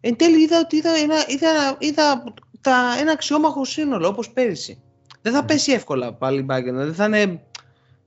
Εν 0.00 0.16
τέλει 0.16 0.42
είδα 0.42 0.58
ότι 0.58 0.76
είδα, 0.76 0.90
ένα, 0.90 1.16
είδα, 1.26 1.76
είδα 1.78 2.24
τα, 2.60 2.96
ένα 3.00 3.12
αξιόμαχο 3.12 3.64
σύνολο 3.64 4.08
όπως 4.08 4.30
πέρυσι. 4.30 4.82
Δεν 5.22 5.32
θα 5.32 5.44
πέσει 5.44 5.72
εύκολα 5.72 6.12
πάλι 6.12 6.40
η 6.40 6.46
Bayern. 6.50 6.72
Δεν 6.72 6.94
θα 6.94 7.04
είναι. 7.04 7.40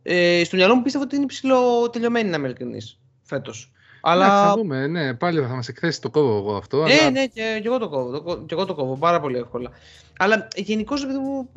Ε, 0.03 0.43
στο 0.43 0.55
μυαλό 0.55 0.75
μου 0.75 0.81
πίστευα 0.81 1.03
ότι 1.03 1.15
είναι 1.15 1.25
ψηλό 1.25 1.89
τελειωμένη 1.89 2.29
να 2.29 2.37
είμαι 2.37 2.47
ειλικρινής 2.47 2.99
φέτος. 3.23 3.71
Αλλά... 4.01 4.25
Αλλά 4.25 4.45
θα 4.45 4.53
δούμε, 4.53 4.87
ναι, 4.87 5.13
πάλι 5.13 5.41
θα 5.41 5.55
μας 5.55 5.67
εκθέσει 5.67 6.01
το 6.01 6.09
κόβω 6.09 6.37
εγώ 6.37 6.55
αυτό. 6.55 6.83
ναι, 6.83 6.93
αλλά... 6.93 7.09
ναι, 7.09 7.25
και, 7.25 7.59
και 7.61 7.67
εγώ 7.67 7.77
το 7.77 7.89
κόβω. 7.89 8.11
Το, 8.11 8.21
κο- 8.21 8.45
και 8.45 8.53
εγώ 8.53 8.65
το 8.65 8.75
κόβω 8.75 8.97
πάρα 8.97 9.19
πολύ 9.19 9.37
εύκολα. 9.37 9.71
Αλλά 10.17 10.47
γενικώς, 10.55 11.03
επειδή 11.03 11.17
μου. 11.17 11.49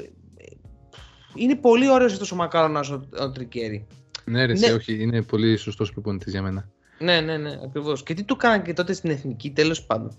Είναι 1.34 1.54
πολύ 1.56 1.90
ωραίος 1.90 2.12
αυτός 2.12 2.32
ο 2.32 2.36
Μακάρονας 2.36 2.90
ο, 2.90 3.02
ο 3.20 3.30
Τρικέρι. 3.30 3.86
Ναι, 4.24 4.44
ρε, 4.44 4.52
Ναι. 4.52 4.66
ναι. 4.66 4.72
όχι, 4.72 5.02
είναι 5.02 5.22
πολύ 5.22 5.56
σωστός 5.56 5.92
προπονητής 5.92 6.32
για 6.32 6.42
μένα. 6.42 6.68
Ναι, 6.98 7.20
ναι, 7.20 7.36
ναι, 7.36 7.50
ακριβώς. 7.64 8.02
Και 8.02 8.14
τι 8.14 8.22
του 8.22 8.36
κάναν 8.36 8.62
και 8.62 8.72
τότε 8.72 8.92
στην 8.92 9.10
εθνική, 9.10 9.50
τέλος 9.50 9.82
πάντων. 9.84 10.18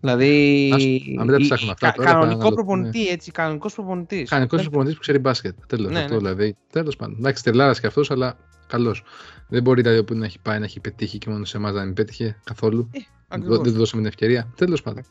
Δηλαδή. 0.00 0.70
Ας- 0.74 0.82
αν 1.18 1.26
μην 1.26 1.26
τα 1.26 1.36
η- 1.36 1.42
ψάχνουμε 1.42 1.72
αυτά 1.72 1.86
κα- 1.86 1.92
τώρα, 1.96 2.08
θα 2.08 2.14
Κανονικό 2.14 2.40
αναλογούμε. 2.40 2.54
προπονητή, 2.54 3.08
έτσι. 3.08 3.30
Κανονικός 3.30 3.74
προπονητής. 3.74 4.30
Κανονικός 4.30 4.62
προπονητής 4.62 4.94
που 4.94 5.00
ξέρει 5.00 5.18
μπάσκετ. 5.18 5.54
Τέλος. 5.66 5.90
Ναι, 5.92 5.98
αυτό 5.98 6.12
ναι. 6.12 6.18
δηλαδή. 6.18 6.56
Τέλος 6.72 6.96
πάντων. 6.96 7.16
Εντάξει, 7.18 7.42
τελάρα 7.42 7.72
και 7.80 7.86
αυτός, 7.86 8.10
αλλά 8.10 8.36
καλός. 8.66 9.02
Δεν 9.48 9.62
μπορεί 9.62 9.82
δηλαδή 9.82 10.04
που 10.04 10.14
να 10.14 10.24
έχει 10.24 10.38
πάει 10.42 10.58
να 10.58 10.64
έχει 10.64 10.80
πετύχει 10.80 11.18
και 11.18 11.30
μόνο 11.30 11.44
σε 11.44 11.56
εμάς 11.56 11.72
να 11.74 11.84
μην 11.84 11.94
πέτυχε 11.94 12.40
καθόλου. 12.44 12.90
Ακριβώς. 13.28 13.56
Δεν 13.56 13.72
του 13.72 13.78
δώσαμε 13.78 14.02
την 14.02 14.10
ευκαιρία. 14.10 14.52
Τέλος 14.56 14.82
πάντων. 14.82 15.02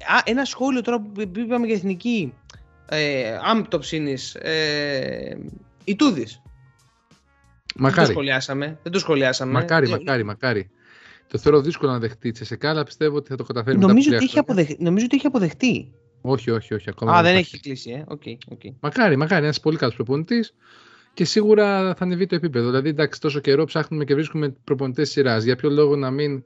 Α, 0.00 0.20
ένα 0.24 0.44
σχόλιο 0.44 0.80
τώρα 0.80 1.00
που 1.00 1.10
που 1.12 1.38
είπαμε 1.38 1.66
για 1.66 1.74
εθνική. 1.74 2.32
Ε, 2.88 3.38
αν 3.44 3.68
το 3.68 3.78
ψήνει. 3.78 4.16
Ε, 4.38 5.34
ο 5.84 5.96
Ιτούδης. 5.96 6.22
Δεν 6.24 6.32
το 7.76 7.82
Μακάρι. 7.82 8.10
σχολιάσαμε. 8.10 8.78
Δεν 8.82 8.92
το 8.92 8.98
σχολιάσαμε. 8.98 9.52
Μακάρι, 9.52 9.86
Ε, 9.86 9.90
μακάρι, 9.90 10.24
μακάρι. 10.24 10.70
Το 11.28 11.38
θεωρώ 11.38 11.60
δύσκολο 11.60 11.92
να 11.92 11.98
δεχτεί 11.98 12.28
η 12.28 12.30
Τσεσεκά, 12.30 12.70
αλλά 12.70 12.84
πιστεύω 12.84 13.16
ότι 13.16 13.28
θα 13.28 13.36
το 13.36 13.44
καταφέρει 13.44 13.76
μετά 13.76 13.88
Νομίζω 13.88 14.08
από 14.08 14.16
ότι, 14.16 14.26
τρία 14.26 14.42
έχει 14.42 14.46
χρόνια. 14.46 14.64
αποδεχ... 14.64 14.86
νομίζω 14.86 15.04
ότι 15.04 15.16
έχει 15.16 15.26
αποδεχτεί. 15.26 15.92
Όχι, 16.20 16.50
όχι, 16.50 16.74
όχι. 16.74 16.88
Ακόμα 16.88 17.12
Α, 17.12 17.22
δεν 17.22 17.30
υπάρχει. 17.32 17.54
έχει 17.54 17.62
κλείσει, 17.64 17.90
ε. 17.90 18.04
OK, 18.08 18.22
OK. 18.50 18.60
Μακάρι, 18.80 19.16
μακάρι. 19.16 19.44
Ένας 19.44 19.60
πολύ 19.60 19.76
καλός 19.76 19.94
προπονητής 19.94 20.54
και 21.14 21.24
σίγουρα 21.24 21.94
θα 21.94 22.04
ανεβεί 22.04 22.26
το 22.26 22.34
επίπεδο. 22.34 22.66
Δηλαδή, 22.66 22.88
εντάξει, 22.88 23.20
τόσο 23.20 23.40
καιρό 23.40 23.64
ψάχνουμε 23.64 24.04
και 24.04 24.14
βρίσκουμε 24.14 24.54
προπονητές 24.64 25.10
σειράς. 25.10 25.44
Για 25.44 25.56
ποιο 25.56 25.70
λόγο 25.70 25.96
να 25.96 26.10
μην 26.10 26.42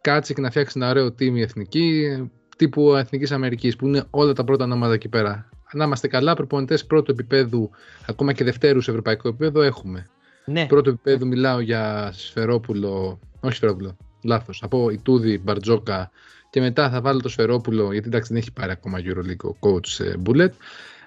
κάτσει 0.00 0.34
και 0.34 0.40
να 0.40 0.50
φτιάξει 0.50 0.72
ένα 0.76 0.90
ωραίο 0.90 1.06
team 1.06 1.32
η 1.34 1.40
εθνική 1.40 2.08
τύπου 2.56 2.94
Εθνικής 2.94 3.30
Αμερικής, 3.32 3.76
που 3.76 3.86
είναι 3.86 4.04
όλα 4.10 4.32
τα 4.32 4.44
πρώτα 4.44 4.64
ονόματα 4.64 4.92
εκεί 4.94 5.08
πέρα. 5.08 5.48
Να 5.72 5.84
είμαστε 5.84 6.08
καλά, 6.08 6.34
προπονητές 6.34 6.86
πρώτου 6.86 7.10
επίπεδου, 7.10 7.70
ακόμα 8.06 8.32
και 8.32 8.44
δευτέρους 8.44 8.84
σε 8.84 8.90
ευρωπαϊκό 8.90 9.28
επίπεδο 9.28 9.62
έχουμε. 9.62 10.06
Ναι. 10.44 10.66
Πρώτο 10.66 10.90
επίπεδο 10.90 11.26
μιλάω 11.26 11.60
για 11.60 12.12
Σφερόπουλο, 12.14 13.18
όχι 13.40 13.54
Σφερόπουλο, 13.54 13.96
λάθος. 14.22 14.62
Από 14.62 14.90
Ιτούδη, 14.90 15.38
Μπαρτζόκα 15.38 16.10
και 16.50 16.60
μετά 16.60 16.90
θα 16.90 17.00
βάλω 17.00 17.20
το 17.20 17.28
Σφερόπουλο, 17.28 17.92
γιατί 17.92 18.08
εντάξει 18.08 18.32
δεν 18.32 18.42
έχει 18.42 18.52
πάρει 18.52 18.70
ακόμα 18.70 18.98
EuroLeague 18.98 19.50
ο 19.50 19.56
coach 19.60 20.04
ε, 20.04 20.14
Bullet. 20.26 20.50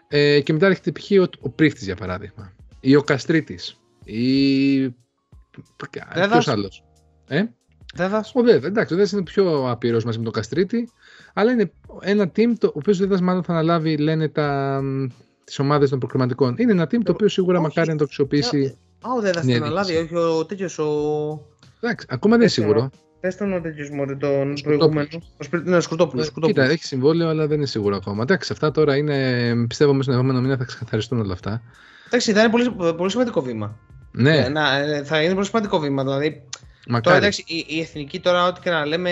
Ε, 0.07 0.41
και 0.41 0.53
μετά 0.53 0.65
έρχεται 0.65 0.91
π.χ. 0.91 1.11
ο, 1.11 1.25
ο 1.39 1.49
Πρίχτης 1.49 1.83
για 1.83 1.95
παράδειγμα. 1.95 2.53
Ή 2.79 2.95
ο 2.95 3.01
Καστρίτης. 3.01 3.77
Ή. 4.03 4.81
Δέδας. 6.13 6.29
Ποιος 6.29 6.47
άλλος. 6.47 6.83
Ε; 7.27 7.43
Δεν 7.95 8.09
θα 8.09 8.25
Ο 8.33 8.41
Δέδας, 8.41 8.63
εντάξει, 8.63 8.93
ο 8.93 8.95
Δέδας 8.95 9.11
είναι 9.11 9.23
πιο 9.23 9.69
απειρός 9.69 10.03
μαζί 10.03 10.17
με 10.17 10.23
τον 10.23 10.33
Καστρίτη, 10.33 10.89
αλλά 11.37 11.51
είναι 11.51 11.71
ένα 12.01 12.31
team 12.35 12.53
το 12.57 12.71
οποίο 12.73 12.93
ο 12.93 12.97
Δέδας 12.97 13.21
μάλλον 13.21 13.43
θα 13.43 13.51
αναλάβει, 13.53 13.97
λένε, 13.97 14.27
τα, 14.27 14.81
τις 15.43 15.59
ομάδες 15.59 15.89
των 15.89 15.99
προκριματικών. 15.99 16.55
Είναι 16.57 16.71
ένα 16.71 16.83
team 16.83 16.97
το 17.03 17.11
οποίο 17.11 17.27
σίγουρα 17.27 17.57
Όχι. 17.57 17.67
μακάρι 17.67 17.89
να 17.89 17.97
το 17.97 18.03
αξιοποιήσει. 18.03 18.77
Α, 19.01 19.09
ο 19.17 19.21
Δέδας 19.21 19.45
Ναι, 19.45 19.53
την 19.53 19.63
αναλάβει, 19.63 19.93
διοίκηση. 19.93 20.15
όχι 20.15 20.25
ο 20.39 20.45
τέτοιος 20.45 20.79
ο. 20.79 20.85
Εντάξει, 21.79 22.05
ακόμα 22.09 22.37
δεν 22.37 22.45
είναι 22.47 22.53
Πες 22.55 22.55
το, 22.55 22.61
σίγουρο. 22.61 22.89
Πες 23.19 23.37
τον 23.37 23.53
ο 23.53 23.61
τέτοιος 23.61 23.89
μωρή, 23.89 24.17
τον 24.17 24.57
Σκουρτόπουλος. 24.57 24.61
προηγούμενο. 24.61 25.07
Ο 25.37 25.43
Σπι- 25.43 25.65
Ναι, 25.67 25.79
Σκουρτόπουλος. 25.79 26.27
Ε, 26.27 26.31
Κοίτα, 26.41 26.63
έχει 26.63 26.83
συμβόλαιο, 26.83 27.29
αλλά 27.29 27.47
δεν 27.47 27.57
είναι 27.57 27.65
σίγουρο 27.65 27.95
ακόμα. 27.95 28.21
Εντάξει, 28.21 28.49
αυτά 28.53 28.71
τώρα 28.71 28.95
είναι. 28.97 29.53
Πιστεύω 29.67 29.91
μέσα 29.91 30.03
στον 30.03 30.15
επόμενο 30.15 30.41
μήνα 30.41 30.57
θα 30.57 30.63
ξεκαθαριστούν 30.63 31.19
όλα 31.19 31.33
αυτά. 31.33 31.61
Εντάξει, 32.07 32.31
θα 32.33 32.39
είναι 32.41 32.49
πολύ, 32.49 32.71
πολύ 32.97 33.09
σημαντικό 33.11 33.41
βήμα. 33.41 33.77
Ναι, 34.11 34.37
Ε, 34.37 34.49
να, 34.49 34.77
ε, 34.77 35.03
θα 35.03 35.21
είναι 35.23 35.33
πολύ 35.33 35.45
σημαντικό 35.45 35.79
βήμα. 35.79 36.03
Δηλαδή, 36.03 36.43
τώρα 36.85 36.97
μακάρι. 36.97 37.17
εντάξει, 37.17 37.43
η, 37.47 37.65
η 37.67 37.79
εθνική 37.79 38.19
τώρα, 38.19 38.47
ό,τι 38.47 38.59
και 38.61 38.69
να 38.69 38.85
λέμε, 38.85 39.11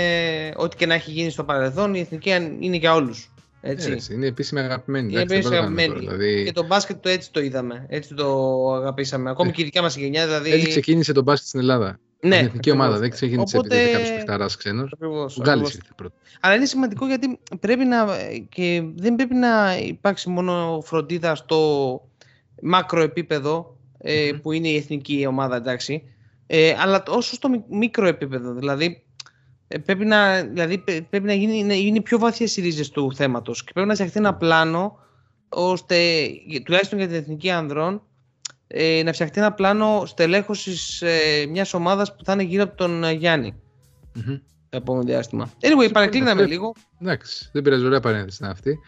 ό,τι 0.55 0.75
και 0.75 0.85
να 0.85 0.93
έχει 0.93 1.11
γίνει 1.11 1.29
στο 1.29 1.43
παρελθόν, 1.43 1.93
η 1.93 1.99
εθνική 1.99 2.31
αν- 2.31 2.57
είναι 2.59 2.75
για 2.77 2.93
όλους. 2.93 3.27
Έτσι. 3.65 3.89
Ε, 3.89 3.93
έτσι, 3.93 4.13
είναι 4.13 4.25
επίσημη 4.27 4.59
αγαπημένη. 4.61 5.11
Είναι 5.11 5.21
εντάξει, 5.21 5.27
δεν 5.27 5.37
επίσης 5.37 5.51
μπορούμε 5.59 5.81
να 5.81 5.81
κάνουμε 5.81 5.81
αγαπημένη. 5.83 6.17
τώρα, 6.17 6.17
Δηλαδή, 6.27 6.45
Και 6.45 6.51
το 6.61 6.65
μπάσκετ 6.65 6.97
το 7.01 7.09
έτσι 7.09 7.31
το 7.31 7.39
είδαμε. 7.41 7.85
Έτσι 7.89 8.13
το 8.13 8.27
αγαπήσαμε. 8.73 9.29
Ακόμη 9.29 9.49
Ε, 9.49 9.51
και 9.51 9.61
η 9.61 9.63
δικιά 9.63 9.81
μας 9.81 9.95
γενιά. 9.97 10.25
Δηλαδή... 10.25 10.51
Έτσι 10.51 10.69
ξεκίνησε 10.69 11.11
το 11.13 11.21
μπάσκετ 11.21 11.47
στην 11.47 11.59
Ελλάδα. 11.59 11.99
ναι, 12.21 12.35
Στην 12.35 12.47
εθνική 12.47 12.71
ομάδα. 12.71 12.89
Δεν 12.97 12.97
ακριβώς. 12.97 13.17
ξεκίνησε 13.19 13.57
Οπότε- 13.57 13.75
επειδή 13.77 13.91
κάποιος 13.91 14.09
παιχταράς 14.11 14.55
ξένος. 14.57 14.91
Ακριβώς, 14.93 15.37
Ο 15.37 15.41
Γκάλης 15.41 15.51
ακριβώς. 15.61 15.73
ήρθε 15.73 15.93
πρώτος. 15.95 16.17
Αλλά 16.39 16.55
είναι 16.55 16.65
σημαντικό 16.65 17.07
γιατί 17.07 17.39
πρέπει 17.59 17.85
να. 17.85 18.05
και 18.49 18.83
δεν 18.95 19.15
πρέπει 19.15 19.35
να 19.35 19.77
υπάρξει 19.77 20.29
μόνο 20.29 20.81
φροντίδα 20.85 21.35
στο 21.35 22.01
μάκρο 22.61 23.01
επίπεδο 23.01 23.77
ε, 23.97 24.29
Μμμ. 24.31 24.39
που 24.41 24.51
είναι 24.51 24.67
η 24.67 24.75
εθνική 24.75 25.25
ομάδα, 25.27 25.55
εντάξει. 25.55 26.03
Ε, 26.47 26.75
αλλά 26.79 27.03
όσο 27.07 27.33
στο 27.35 27.49
μικ- 27.49 27.69
μικρό 27.69 28.07
επίπεδο. 28.07 28.53
Δηλαδή, 28.53 29.03
ε, 29.67 29.77
πρέπει 29.77 30.05
να, 30.05 30.43
δηλαδή 30.43 30.77
πε- 30.77 31.01
πρέπει 31.01 31.25
να 31.25 31.33
γίνει, 31.33 31.63
να 31.63 31.73
γίνει 31.73 32.01
πιο 32.01 32.19
βαθιές 32.19 32.57
οι 32.57 32.61
ρίζες 32.61 32.89
του 32.89 33.13
θέματος 33.15 33.63
και 33.63 33.71
πρέπει 33.73 33.87
να 33.87 33.93
φτιαχτεί 33.93 34.17
ένα 34.19 34.33
πλάνο 34.35 34.99
ώστε, 35.49 35.97
τουλάχιστον 36.63 36.97
για 36.97 37.07
την 37.07 37.15
εθνική 37.15 37.49
ανδρών, 37.49 38.01
ε, 38.67 39.01
να 39.05 39.13
φτιαχτεί 39.13 39.39
ένα 39.39 39.53
πλάνο 39.53 40.03
στελέχωσης 40.05 41.01
ε, 41.01 41.45
μιας 41.49 41.73
ομάδας 41.73 42.15
που 42.15 42.23
θα 42.23 42.33
είναι 42.33 42.43
γύρω 42.43 42.63
από 42.63 42.75
τον 42.77 43.03
ε, 43.03 43.11
Γιάννη 43.11 43.53
Μμμ. 44.13 44.37
το 44.69 44.77
επόμενο 44.77 45.03
διάστημα. 45.05 45.51
Anyway, 45.61 45.91
παρεκκλίναμε 45.91 46.31
αυτό- 46.31 46.45
λίγο. 46.45 46.73
Εντάξει, 47.01 47.49
δεν 47.51 47.61
πειράζει, 47.61 47.85
ωραία 47.85 47.99
παρένθεση 47.99 48.37
είναι 48.41 48.51
αυτή. 48.51 48.79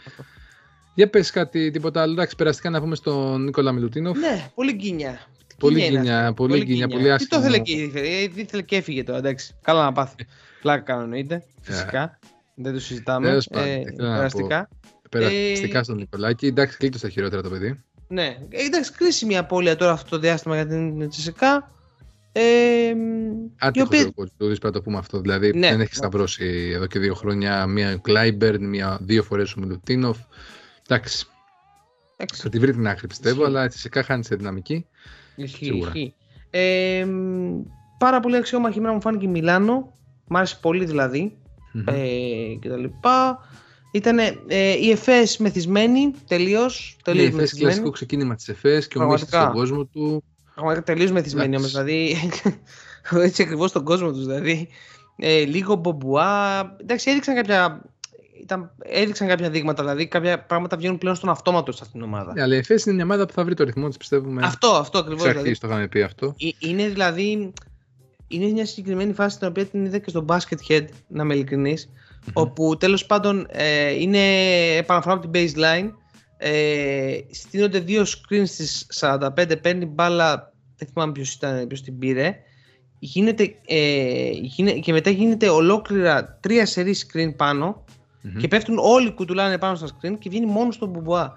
Για 0.96 1.10
πες 1.10 1.32
κάτι, 1.32 1.72
τίποτα 1.72 2.02
άλλο. 2.02 2.12
Εντάξει, 2.14 2.36
περαστικά 2.36 2.70
να 2.70 2.82
πούμε 2.82 2.96
στον 2.96 3.44
Νίκολα 3.44 3.72
Μιλουτίνοφ. 3.72 4.18
Ναι, 4.18 4.52
πολύ 4.56 4.74
γκίνια. 4.74 5.20
Πολύ 5.58 5.74
Γκίνια 5.80 5.90
είναι 5.90 6.00
γκίνια, 6.00 6.22
αυτή. 6.22 6.34
πολύ 6.34 6.64
γκίνια, 6.64 6.88
πολύ 6.88 7.02
Τι 7.04 7.08
το 7.08 7.14
άσχημο. 7.14 7.40
ήθελε 7.42 7.60
και, 7.60 7.72
ήθελε, 7.72 8.08
ε, 8.08 8.22
ήθελε 8.36 8.62
και 8.62 8.76
έφυγε 8.76 9.04
τώρα, 9.04 9.18
εντάξει. 9.18 9.54
Καλά 9.62 9.84
να 9.84 9.92
πάθει. 9.92 10.16
Πλάκα 10.62 10.82
κάνω 10.82 11.02
εννοείται, 11.04 11.44
φυσικά. 11.62 12.20
Δεν 12.56 12.74
το 12.74 12.80
συζητάμε. 12.80 13.28
Τέλος 13.28 13.48
πάντων, 13.52 13.68
Ε, 13.68 13.80
ήθελα 13.80 14.10
να 14.10 14.16
περαστικά. 14.16 14.70
Περαστικά 15.10 15.80
Ε, 15.80 15.84
στον 15.84 15.96
Νικολάκη. 15.98 16.46
Εντάξει, 16.48 16.78
κλείτω 16.78 16.98
στα 16.98 17.10
χειρότερα 17.10 17.42
το 17.42 17.50
παιδί. 17.50 17.84
Ναι, 18.08 18.38
Ε, 18.50 18.66
εντάξει, 18.66 18.92
κρίσιμη 18.92 19.38
απώλεια 19.38 19.76
τώρα 19.76 19.92
αυτό 19.92 20.10
το 20.10 20.18
διάστημα 20.20 20.56
για 20.56 20.68
την 20.68 21.10
Τσεσεκά. 21.10 21.72
Ε, 22.32 22.42
η 22.90 22.96
Άτυχο 23.60 23.86
οποία... 23.86 24.02
ο 24.06 24.10
coach 24.22 24.28
του, 24.38 24.46
πρέπει 24.46 24.60
να 24.66 24.72
το 24.72 24.82
πούμε 24.82 24.98
αυτό. 24.98 25.20
Δηλαδή 25.20 25.52
Ναι. 25.54 25.70
δεν 25.70 25.82
έχει 25.82 25.96
σταυρώσει 25.96 26.72
εδώ 26.74 26.86
και 26.88 27.00
δύο 27.00 27.14
χρόνια 27.14 27.66
μία 27.66 27.94
ο 27.94 28.00
Κλάιμπερν, 28.00 28.66
μία, 28.70 28.98
δύο 29.02 29.24
φορές 29.24 29.54
ο 29.54 29.60
Μιλουτίνοφ. 29.60 30.18
Εντάξει, 30.88 31.26
εντάξει, 32.18 32.42
θα 32.42 32.50
τη 32.50 32.60
βρει 32.60 32.72
την 32.72 32.88
άκρη 32.88 33.08
πιστεύω, 33.08 33.42
Ισχύει. 33.42 33.56
αλλά 33.58 33.70
φυσικά 33.70 34.04
χάνει 34.04 34.24
σε 34.24 34.36
δυναμική. 34.36 34.86
Ισχύει, 35.36 35.66
Σίγουρα. 35.66 35.92
ισχύει. 35.94 36.14
Ε, 36.50 37.06
μ, 37.06 37.62
πάρα 37.98 38.20
πολύ 38.20 38.36
αξιόμαχη 38.36 38.78
ημέρα 38.78 38.94
μου 38.94 39.02
φάνηκε 39.02 39.26
η 39.26 39.30
Μιλάνο. 39.30 39.94
Μ' 40.28 40.36
άρεσε 40.36 40.58
πολύ 40.62 40.86
δηλαδή. 40.86 41.38
Μμμ. 41.72 41.84
ε, 41.88 41.94
και 42.62 42.70
τα 42.70 42.78
λοιπά. 42.78 43.40
Ήταν 43.92 44.18
ε, 44.48 44.72
η 44.82 44.92
ΕΦΕΣ 44.92 45.38
μεθυσμένη, 45.38 46.12
τελείως, 46.28 46.96
Ναι, 46.98 47.14
τελείως 47.14 47.26
θες 47.30 47.36
μεθυσμένη. 47.36 47.66
κλασικό 47.66 47.90
ξεκίνημα 47.90 48.36
της 48.36 48.48
ΕΦΕΣ 48.50 48.88
και 48.88 48.98
ο 48.98 49.06
Μίση 49.06 49.26
Πραγματικά. 49.26 49.42
στον 49.42 49.54
κόσμο 49.54 49.86
του. 49.86 50.24
Πραγματικά 50.56 50.84
τελείως 50.84 51.12
μεθυσμένη 51.12 51.56
όμως, 51.58 51.76
Εντάξει. 51.76 52.12
δηλαδή, 53.10 53.26
έτσι 53.28 53.42
ακριβώς 53.44 53.70
στον 53.70 53.84
κόσμο 53.84 54.12
τους, 54.12 54.26
δηλαδή. 54.26 54.68
Ε, 55.18 55.44
λίγο 55.46 55.76
μπομπουά, 55.76 56.60
εντάξει 56.82 57.10
έδειξαν 57.12 57.36
κάποια, 57.36 57.82
ήταν, 58.42 58.72
έδειξαν 58.84 59.28
κάποια 59.28 59.50
δείγματα, 59.50 59.84
δηλαδή 59.84 60.08
κάποια 60.08 60.46
πράγματα 60.46 60.78
βγαίνουν 60.78 60.98
πλέον 60.98 61.16
στον 61.16 61.30
αυτόματο 61.30 61.72
σε 61.72 61.80
αυτήν 61.84 62.00
την 62.02 62.10
ομάδα. 62.10 62.34
Ναι, 62.34 62.42
αλλά 62.42 62.56
η 62.56 62.58
ΕΦΕΣ 62.58 62.86
είναι 62.86 62.96
μια 62.96 63.04
ομάδα 63.04 63.26
που 63.26 63.34
θα 63.34 63.44
βρει 63.44 63.54
το 63.54 63.64
ρυθμό 63.64 63.88
της, 63.88 63.98
πιστεύουμε. 63.98 64.42
Αυτό, 64.46 64.68
αυτό 64.68 64.98
ακριβώς. 64.98 65.24
Εξ 65.24 65.32
Δηλαδή, 65.32 65.50
αρχή 65.50 65.60
το 65.62 65.68
είχαμε 65.68 65.88
πει 65.88 66.02
αυτό. 66.02 66.36
Ε, 66.40 66.68
Είναι 66.70 66.88
δηλαδή. 66.88 67.54
Είναι 68.28 68.46
μια 68.52 68.66
συγκεκριμένη 68.66 69.14
φάση 69.14 69.38
την 69.40 69.48
οποία 69.48 69.66
την 69.66 69.86
είδα 69.86 69.98
και 69.98 70.10
στο 70.10 70.26
Basket 70.28 70.72
Head, 70.72 70.86
να 71.08 71.24
είμαι 71.24 71.34
ειλικρινής, 71.34 71.90
όπου 72.34 72.78
τέλος 72.78 73.06
πάντων 73.06 73.48
ε, 73.52 73.90
είναι 74.02 74.20
επαναφορά 74.78 75.16
από 75.16 75.28
την 75.30 75.32
baseline. 75.54 75.92
Ε, 76.38 77.18
στείνονται 77.32 77.80
δύο 77.80 78.04
screens 78.04 78.46
στις 78.46 78.88
45, 79.00 79.62
παίρνει 79.62 79.86
μπάλα, 79.86 80.54
δεν 80.78 80.88
θυμάμαι 80.94 81.12
ποιος, 81.12 81.34
ήταν, 81.34 81.68
ποιος 81.68 81.82
την 81.82 81.98
πήρε. 82.00 82.36
Γίνεται, 83.00 83.56
ε, 83.68 84.30
γίνε- 84.32 84.80
και 84.80 84.92
μετά 84.92 85.10
γίνεται 85.10 85.50
ολόκληρα 85.50 86.38
τρία 86.42 86.66
σερί 86.66 86.96
screen 86.96 87.36
πάνω 87.36 87.84
Μμμ. 88.34 88.38
και 88.38 88.48
πέφτουν 88.48 88.78
όλοι 88.80 89.14
κουτουλάνε 89.14 89.58
πάνω 89.58 89.76
στα 89.76 89.88
screen 89.88 90.16
και 90.20 90.30
βγαίνει 90.30 90.46
μόνος 90.46 90.76
στον 90.76 90.90
μπουμπουά. 90.90 91.34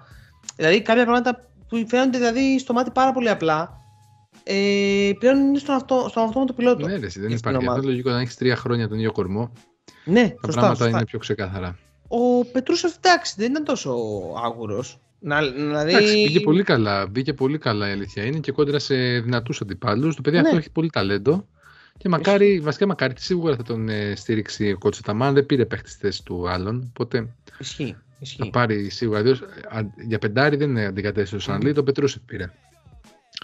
Δηλαδή 0.55 0.81
κάποια 0.81 1.03
πράγματα 1.05 1.49
που 1.67 1.85
φαίνονται 1.87 2.17
δηλαδή 2.17 2.59
στο 2.59 2.73
μάτι 2.73 2.91
πάρα 2.91 3.11
πολύ 3.11 3.29
απλά 3.29 3.77
ε, 4.43 5.11
πλέον 5.19 5.37
είναι 5.37 5.57
στον, 5.57 5.75
αυτό, 5.75 6.05
στον 6.09 6.23
αυτόματο 6.23 6.53
πιλότο. 6.53 6.87
Ναι, 6.87 6.95
ρε, 6.97 7.05
εσύ, 7.05 7.19
δεν 7.19 7.37
στην 7.37 7.37
υπάρχει. 7.37 7.57
ομάδα. 7.57 7.71
Αυτό 7.71 7.81
είναι 7.81 7.91
λογικό 7.91 8.09
να 8.09 8.19
έχεις 8.19 8.35
τρία 8.35 8.55
χρόνια 8.55 8.87
τον 8.87 8.97
ίδιο 8.97 9.11
κορμό. 9.11 9.51
Ναι, 10.05 10.29
Τα 10.29 10.35
σωστά, 10.45 10.59
πράγματα 10.61 10.75
σωστά. 10.83 10.97
είναι 10.97 11.05
πιο 11.05 11.19
ξεκάθαρα. 11.19 11.77
Ο 12.07 12.45
Πετρούσεφ 12.45 12.95
εντάξει 12.95 13.33
δεν 13.37 13.51
ήταν 13.51 13.63
τόσο 13.63 13.95
άγουρος. 14.43 14.99
Να, 15.19 15.41
δηλαδή... 15.41 15.89
Εντάξει, 15.89 16.23
πήγε 16.23 16.39
πολύ 16.39 16.63
καλά. 16.63 17.07
Μπήκε 17.07 17.33
πολύ 17.33 17.57
καλά 17.57 17.89
η 17.89 17.91
αλήθεια 17.91 18.23
είναι 18.23 18.39
και 18.39 18.51
κόντρα 18.51 18.79
σε 18.79 18.95
δυνατούς 18.95 19.61
αντιπάλους. 19.61 20.15
Το 20.15 20.21
παιδί 20.21 20.35
Ναι. 20.35 20.41
αυτό 20.41 20.57
έχει 20.57 20.71
πολύ 20.71 20.89
ταλέντο. 20.89 21.47
Και 22.01 22.09
μακάρι, 22.09 22.59
βασικά 22.59 22.87
μακάρι, 22.87 23.13
σίγουρα 23.17 23.55
θα 23.55 23.63
τον 23.63 23.89
ε, 23.89 24.13
στήριξει 24.15 24.71
ο 24.71 24.77
κότσο 24.77 25.01
Ταμάν. 25.01 25.33
Δεν 25.33 25.45
πήρε 25.45 25.65
παίχτη 25.65 25.89
στη 25.89 25.99
θέση 25.99 26.23
του 26.23 26.49
άλλον. 26.49 26.85
Οπότε 26.89 27.27
Ισχύει, 27.59 27.91
θα 28.09 28.17
ισχύει. 28.19 28.49
πάρει 28.49 28.89
σίγουρα. 28.89 29.19
Ιδίως, 29.19 29.39
ε, 29.41 29.77
α, 29.77 29.81
για 30.07 30.19
πεντάρι 30.19 30.55
δεν 30.55 30.69
είναι 30.69 30.85
αντικατέστηση 30.85 31.35
ο 31.35 31.39
Σανλή, 31.39 31.73
το 31.73 31.83
Πετρούσεφ 31.83 32.21
πήρε. 32.25 32.51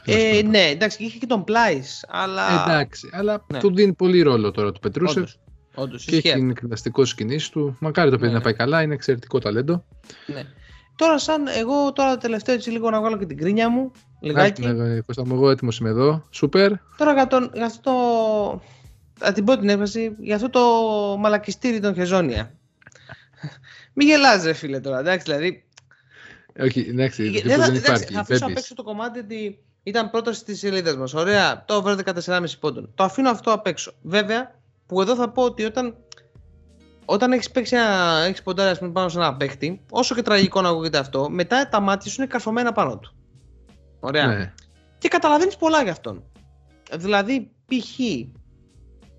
Ε, 0.05 0.41
ναι, 0.45 0.59
εντάξει, 0.59 1.03
είχε 1.03 1.17
και 1.17 1.25
τον 1.25 1.43
Πλάις, 1.43 2.05
αλλά... 2.07 2.67
Ε, 2.67 2.71
εντάξει, 2.71 3.09
αλλά 3.11 3.45
Ναι. 3.51 3.59
του 3.59 3.73
δίνει 3.73 3.93
πολύ 3.93 4.21
ρόλο 4.21 4.51
τώρα 4.51 4.71
του 4.71 4.79
Πετρούσεφ 4.79 5.17
Όντως, 5.17 5.39
όντως, 5.75 6.05
και 6.05 6.15
ισχύει. 6.15 6.29
έχει 6.29 6.47
εκδραστικό 6.49 7.05
στις 7.05 7.17
κινήσεις 7.17 7.49
του. 7.49 7.77
Μακάρι 7.79 8.09
το 8.09 8.15
παιδί 8.17 8.27
Ναι, 8.27 8.31
να 8.31 8.37
ναι. 8.37 8.43
πάει 8.43 8.53
καλά, 8.53 8.81
είναι 8.81 8.93
εξαιρετικό 8.93 9.39
ταλέντο. 9.39 9.85
Ναι. 10.27 10.43
Τώρα, 10.95 11.17
σαν 11.17 11.47
εγώ, 11.47 11.93
τώρα 11.93 12.17
τελευταίο 12.17 12.55
έτσι 12.55 12.69
λίγο 12.69 12.89
να 12.89 12.99
βγάλω 12.99 13.17
και 13.17 13.25
την 13.25 13.37
κρίνια 13.37 13.69
μου, 13.69 13.91
λιγάκι. 14.19 14.67
Άκου, 14.67 14.81
ε, 14.81 15.01
Κώστα 15.05 15.25
μου, 15.25 15.33
εγώ 15.33 15.49
έτοιμος 15.49 15.77
είμαι 15.77 15.89
εδώ. 15.89 16.23
Σούπερ. 16.29 16.71
Τώρα 16.97 17.13
για, 17.13 17.27
τον, 17.27 17.51
για 17.53 17.65
αυτό 17.65 17.91
το. 17.91 18.61
Θα 19.13 19.31
την 19.31 19.43
πω 19.45 19.57
την 19.57 19.69
έκφραση, 19.69 20.15
για 20.19 20.35
αυτό 20.35 20.49
το 20.49 20.61
μαλακιστήρι 21.19 21.79
των 21.79 21.93
Χεζόνια. 21.93 22.51
Μην 23.93 24.07
γελάς 24.07 24.43
ρε 24.43 24.53
φίλε 24.53 24.79
τώρα, 24.79 24.99
εντάξει, 24.99 25.23
δηλαδή. 25.25 25.63
Όχι, 26.59 26.85
εντάξει, 26.89 27.23
δεν 27.23 27.41
τίποτα 27.41 27.55
θα, 27.55 27.65
δεν 27.65 27.75
εντάξει, 27.75 27.91
υπάρχει. 27.91 28.13
θα 28.13 28.19
αφήσω 28.19 28.45
απ' 28.45 28.47
Πέπεις. 28.47 28.61
έξω 28.61 28.75
το 28.75 28.83
κομμάτι 28.83 29.19
ότι 29.19 29.59
ήταν 29.83 30.09
πρόταση 30.09 30.43
της 30.45 30.59
σελίδας 30.59 30.95
μας. 30.95 31.13
Ωραία, 31.13 31.63
το 31.65 31.75
over 31.75 31.95
14,5 32.25 32.43
πόντων. 32.59 32.91
Το 32.95 33.03
αφήνω 33.03 33.29
αυτό 33.29 33.51
απ' 33.51 33.67
έξω. 33.67 33.93
Βέβαια, 34.01 34.59
που 34.85 35.01
εδώ 35.01 35.15
θα 35.15 35.29
πω 35.29 35.43
ότι 35.43 35.63
όταν, 35.63 35.95
όταν 37.05 37.31
έχεις 37.31 37.51
παίξει 37.51 37.75
ένα, 37.75 38.23
έχεις 38.27 38.41
ποντάρει 38.41 38.69
ας 38.69 38.79
πούμε, 38.79 38.91
πάνω 38.91 39.09
σε 39.09 39.17
ένα 39.17 39.35
παίχτη, 39.35 39.81
όσο 39.89 40.15
και 40.15 40.21
τραγικό 40.21 40.61
να 40.61 40.69
ακούγεται 40.69 40.97
αυτό, 40.97 41.29
μετά 41.29 41.69
τα 41.69 41.79
μάτια 41.79 42.11
σου 42.11 42.21
είναι 42.21 42.29
καρφωμένα 42.29 42.71
πάνω 42.71 42.97
του. 42.97 43.15
Ωραία. 43.99 44.27
Ναι. 44.27 44.53
Και 44.97 45.07
καταλαβαίνεις 45.07 45.55
πολλά 45.55 45.83
για 45.83 45.91
αυτόν. 45.91 46.23
Δηλαδή, 46.93 47.51
π.χ. 47.65 47.99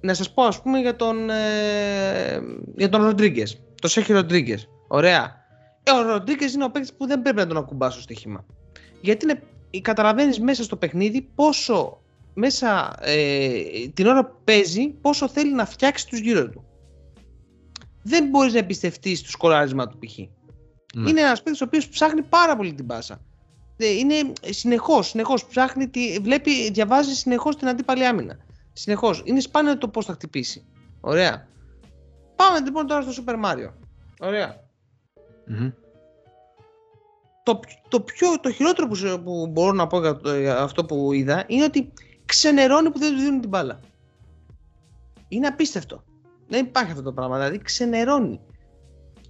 να 0.00 0.14
σας 0.14 0.32
πω, 0.32 0.42
ας 0.42 0.62
πούμε, 0.62 0.78
για 0.78 0.96
τον, 0.96 1.30
ε, 1.30 2.40
για 2.76 2.88
τον 2.88 3.02
Ροντρίγκες. 3.02 3.60
Το 3.80 3.88
Σέχι 3.88 4.12
Ροντρίγκες. 4.12 4.68
Ωραία. 4.88 5.44
Ε, 5.82 5.90
ο 5.90 6.02
Ροντρίγκες 6.02 6.52
είναι 6.52 6.64
ο 6.64 6.70
παίκτης 6.70 6.92
που 6.94 7.06
δεν 7.06 7.22
πρέπει 7.22 7.36
να 7.36 7.46
τον 7.46 7.56
ακουμπά 7.56 7.90
στο 7.90 8.00
στοίχημα. 8.00 8.44
Γιατί 9.00 9.24
είναι, 9.24 9.42
καταλαβαίνεις 9.80 10.40
μέσα 10.40 10.62
στο 10.62 10.76
παιχνίδι 10.76 11.22
πόσο 11.34 12.00
μέσα 12.34 12.94
ε, 13.00 13.60
την 13.94 14.06
ώρα 14.06 14.24
που 14.26 14.36
παίζει, 14.44 14.88
πόσο 14.88 15.28
θέλει 15.28 15.54
να 15.54 15.66
φτιάξει 15.66 16.08
τους 16.08 16.18
γύρω 16.18 16.48
του. 16.48 16.64
Δεν 18.08 18.28
μπορείς 18.28 18.52
να 18.52 18.58
εμπιστευτείς 18.58 19.18
στο 19.18 19.28
σκοράρισμα 19.30 19.86
του 19.88 19.98
π.χ. 19.98 20.18
Ναι. 20.94 21.10
Είναι 21.10 21.20
ένας 21.20 21.42
παίκτης 21.42 21.60
ο 21.60 21.64
οποίος 21.64 21.88
ψάχνει 21.88 22.22
πάρα 22.22 22.56
πολύ 22.56 22.74
την 22.74 22.86
πάσα. 22.86 23.20
Ε, 23.76 23.86
Είναι 23.86 24.14
συνεχώς, 24.40 25.08
συνεχώς 25.08 25.46
ψάχνει, 25.46 25.88
τη, 25.88 26.18
βλέπει, 26.22 26.70
διαβάζει 26.70 27.14
συνεχώς 27.14 27.56
την 27.56 27.68
αντίπαλη 27.68 28.06
άμυνα. 28.06 28.36
Συνεχώς. 28.72 29.22
Είναι 29.24 29.40
σπάνιο 29.40 29.78
το 29.78 29.88
πώς 29.88 30.04
θα 30.04 30.12
χτυπήσει. 30.12 30.64
Ωραία. 31.00 31.48
Πάμε 32.36 32.60
λοιπόν 32.60 32.86
τώρα 32.86 33.10
στο 33.10 33.22
Super 33.26 33.34
Mario. 33.44 33.72
Ωραία. 34.20 34.64
Μμμ. 35.46 35.70
Το, 37.42 37.60
το, 37.88 38.00
πιο, 38.00 38.40
το 38.40 38.50
χειρότερο 38.52 38.88
που, 38.88 38.94
σε- 38.94 39.18
που 39.18 39.46
μπορώ 39.46 39.72
να 39.72 39.86
πω 39.86 40.00
για, 40.00 40.16
το- 40.16 40.38
για 40.38 40.58
αυτό 40.58 40.84
που 40.84 41.12
είδα 41.12 41.44
είναι 41.46 41.64
ότι 41.64 41.92
ξενερώνει 42.24 42.90
που 42.90 42.98
δεν 42.98 43.14
του 43.14 43.20
δίνουν 43.20 43.40
την 43.40 43.48
μπάλα. 43.48 43.80
Είναι 45.28 45.46
απίστευτο. 45.46 46.04
Δεν 46.48 46.64
υπάρχει 46.64 46.90
αυτό 46.90 47.02
το 47.02 47.12
πράγμα. 47.12 47.36
Δηλαδή 47.36 47.58
ξενερώνει. 47.58 48.40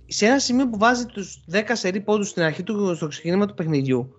Σε 0.06 0.26
ένα 0.26 0.38
σημείο 0.38 0.68
που 0.68 0.78
βάζει 0.78 1.06
τους 1.06 1.44
10 1.52 1.62
σερή 1.72 2.00
πόντους 2.00 2.28
στην 2.28 2.42
αρχή 2.42 2.62
του 2.62 2.94
στο 2.96 3.08
ξεκίνημα 3.08 3.46
του 3.46 3.54
παιχνιδιού, 3.54 4.12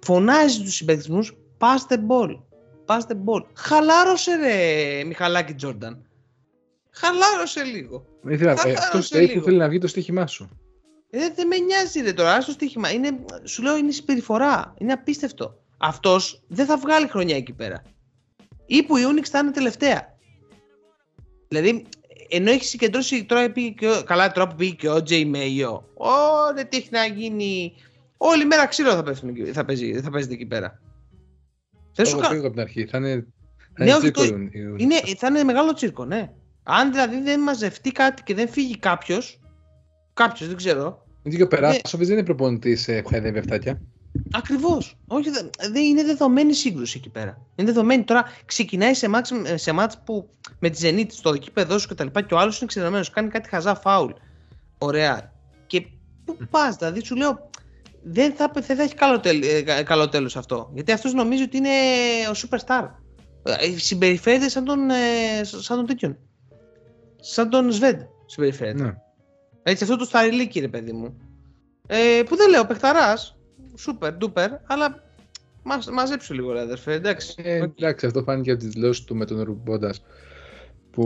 φωνάζει 0.00 0.62
τους 0.62 0.74
συμπαίκτες 0.74 1.32
pass 1.58 1.92
the 1.92 1.98
ball. 2.08 2.38
Pass 2.86 3.00
the 3.00 3.16
ball. 3.24 3.44
Χαλάρωσε 3.54 4.36
ρε 4.36 5.04
Μιχαλάκη 5.04 5.54
Τζόρνταν. 5.54 6.06
Χαλάρωσε 6.90 7.62
λίγο. 7.62 8.06
Ήθελα, 8.28 8.56
Θα 8.56 8.68
ε, 8.68 8.72
κάνω 8.72 8.84
αυτός 8.86 9.06
σε 9.06 9.16
λέει 9.16 9.26
που 9.26 9.32
λίγο. 9.32 9.44
θέλει 9.44 9.56
να 9.56 9.68
βγει 9.68 9.78
το 9.78 9.86
στοίχημά 9.86 10.26
σου. 10.26 10.48
Ε, 11.10 11.18
δεν, 11.18 11.32
δεν 11.34 11.46
με 11.46 11.56
νοιάζει 11.56 12.00
ρε 12.00 12.12
τώρα, 12.12 12.40
στο 12.40 12.52
στοίχημα. 12.52 12.92
Είναι, 12.92 13.24
σου 13.44 13.62
λέω 13.62 13.76
είναι 13.76 13.90
συμπεριφορά. 13.90 14.74
Είναι 14.78 14.92
απίστευτο. 14.92 15.58
Αυτός 15.78 16.42
δεν 16.48 16.66
θα 16.66 16.76
βγάλει 16.76 17.08
χρονιά 17.08 17.36
εκεί 17.36 17.52
πέρα. 17.52 17.82
Ή 18.66 18.82
που 18.82 18.96
η 18.96 19.02
Unix 19.12 19.24
θα 19.24 19.38
είναι 19.38 19.50
τελευταία. 19.50 20.16
Δηλαδή, 21.48 21.86
ενώ 22.28 22.50
έχει 22.50 22.64
συγκεντρώσει 22.64 23.24
τώρα 23.24 23.50
πήγε 23.50 23.68
και 23.68 23.88
ο- 23.88 24.02
καλά 24.04 24.32
τώρα 24.32 24.48
που 24.48 24.54
πήγε 24.54 24.72
και 24.74 24.88
ο 24.88 25.02
Τζέι 25.02 25.24
Μέιο. 25.24 25.88
Ωρε 25.94 26.64
τι 26.64 26.76
έχει 26.76 26.88
να 26.90 27.04
γίνει. 27.04 27.72
Όλη 28.16 28.44
μέρα 28.44 28.66
ξύλο 28.66 28.90
θα, 28.94 29.02
πέφτουν, 29.02 29.28
εκεί- 29.28 29.52
θα, 29.52 29.64
παίζει, 29.64 30.00
θα 30.00 30.10
παίζετε 30.10 30.34
εκεί 30.34 30.46
πέρα. 30.46 30.80
Δεν 31.94 32.06
σου 32.06 32.14
Το 32.16 32.20
κα... 32.20 32.28
πήγα 32.28 32.40
από 32.40 32.50
την 32.50 32.60
αρχή. 32.60 32.86
Θα 32.86 32.98
είναι, 32.98 33.14
Ναι, 33.14 33.22
θα 33.76 33.84
είναι 33.84 33.94
όχι, 33.94 34.10
το- 34.10 34.20
τσίρκο 34.22 34.38
η- 34.38 34.50
η- 34.52 34.74
είναι, 34.76 34.94
θα 35.16 35.26
είναι 35.26 35.42
μεγάλο 35.44 35.72
τσίρκο, 35.72 36.04
ναι. 36.04 36.32
Αν 36.62 36.90
δηλαδή 36.92 37.20
δεν 37.20 37.40
μαζευτεί 37.40 37.92
κάτι 37.92 38.22
και 38.22 38.34
δεν 38.34 38.48
φύγει 38.48 38.78
κάποιος. 38.78 39.40
Κάποιος, 40.14 40.48
δεν 40.48 40.56
ξέρω. 40.56 41.06
Γιατί 41.22 41.36
και 41.36 41.42
ο 41.42 41.46
Περάσοβιτ 41.48 42.06
δεν 42.06 42.16
είναι 42.16 42.24
προπονητής 42.24 42.88
ε, 42.88 43.02
που 43.02 43.08
χαϊδεύει 43.08 43.38
αυτάκια. 43.38 43.80
Ακριβώς. 44.30 44.96
Όχι, 45.06 45.30
δεν 45.30 45.50
δεν 45.72 45.82
είναι 45.82 46.04
δεδομένη 46.04 46.52
σύγκρουση 46.54 46.98
εκεί 46.98 47.08
πέρα. 47.08 47.38
Είναι 47.54 47.72
δεδομένη. 47.72 48.04
Τώρα 48.04 48.24
ξεκινάει 48.44 48.94
σε 48.94 49.08
μάτς, 49.08 49.32
σε 49.54 49.72
μάτς 49.72 49.98
που 50.04 50.28
με 50.58 50.70
τη 50.70 50.78
Zenit 50.82 51.06
στο 51.12 51.34
γήπεδο 51.34 51.78
σου 51.78 51.88
και 51.88 51.94
τα 51.94 52.04
λοιπά 52.04 52.22
και 52.22 52.34
ο 52.34 52.38
άλλος 52.38 52.56
είναι 52.58 52.66
ξεδεμένο. 52.66 53.04
Κάνει 53.12 53.28
κάτι 53.28 53.48
χαζά 53.48 53.74
φάουλ. 53.74 54.10
Ωραία. 54.78 55.32
Και 55.66 55.86
πού 56.24 56.36
πας, 56.50 56.76
δηλαδή 56.76 57.04
σου 57.04 57.16
λέω. 57.16 57.50
Δεν 58.02 58.32
θα, 58.32 58.50
δεν 58.54 58.76
θα 58.76 58.82
έχει 58.82 58.94
καλό, 58.94 59.20
τέλ, 59.20 59.42
ε, 59.42 59.62
κα- 59.62 59.82
καλό 59.82 60.08
τέλος 60.08 60.36
αυτό. 60.36 60.70
Γιατί 60.74 60.92
αυτός 60.92 61.12
νομίζει 61.14 61.42
ότι 61.42 61.56
είναι 61.56 61.68
ο 62.30 62.32
superstar. 62.34 62.88
Ε, 63.42 63.78
Συμπεριφέρεται 63.78 64.48
σαν 64.48 64.64
τον, 64.64 64.90
ε, 64.90 65.44
σαν 65.44 65.76
τον 65.76 65.86
τέτοιον. 65.86 66.18
Σαν 67.20 67.50
τον 67.50 67.72
Σβέντ 67.72 68.00
συμπεριφέρεται. 68.26 68.82
Ναι. 68.82 68.94
Έτσι, 69.62 69.84
αυτό 69.84 69.96
το 69.96 70.04
σταριλίκι, 70.04 70.60
ρε 70.60 70.68
παιδί 70.68 70.92
μου. 70.92 71.16
Ε, 71.86 72.22
που 72.26 72.36
δεν 72.36 72.50
λέω, 72.50 72.66
παιχταράς. 72.66 73.37
Super, 73.78 74.12
duper, 74.12 74.50
αλλά 74.66 75.02
μας, 75.62 75.86
μαζέψου 75.90 76.34
λίγο, 76.34 76.52
ρε 76.52 76.60
αδερφέ. 76.60 76.92
Εντάξει. 76.92 77.34
Ε, 77.36 77.60
Οκ. 77.62 77.72
εντάξει, 77.80 78.06
αυτό 78.06 78.22
φάνηκε 78.22 78.50
από 78.50 78.60
τις 78.60 78.68
δηλώσεις 78.68 79.04
του 79.04 79.16
με 79.16 79.24
τον 79.24 79.42
Ρουμπόντα 79.42 79.94
που 80.90 81.04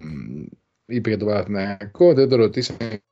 μ, 0.00 0.44
είπε 0.86 1.08
για 1.08 1.18
τον 1.18 1.28
Παναθηναϊκό. 1.28 2.14
Δεν 2.14 2.28
το 2.28 2.36
ρωτήσαμε 2.36 3.02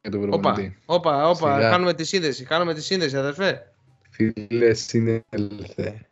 για 0.00 0.10
τον 0.10 0.22
Όπα, 0.22 0.38
προπονητή. 0.40 0.78
όπα, 0.86 1.28
όπα. 1.28 1.54
Σιγά. 1.54 1.70
Κάνουμε 1.70 1.94
τη 1.94 2.04
σύνδεση. 2.04 2.44
Κάνουμε 2.44 2.74
τη 2.74 2.82
σύνδεση, 2.82 3.16
αδερφέ. 3.16 3.72
Φίλε, 4.10 4.74
συνέλθε. 4.74 6.08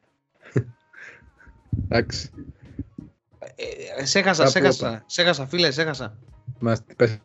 Εντάξει. 1.84 2.30
Ε, 3.98 4.04
σε 4.04 4.18
έχασα, 4.18 4.46
σε 4.46 4.60
Κάπου 4.60 4.66
έχασα. 4.66 5.04
Σε 5.06 5.22
έχασα, 5.22 5.46
φίλε, 5.46 5.70
σε 5.70 5.82
έχασα. 5.82 6.18
Μας 6.58 6.82
πες, 6.96 7.18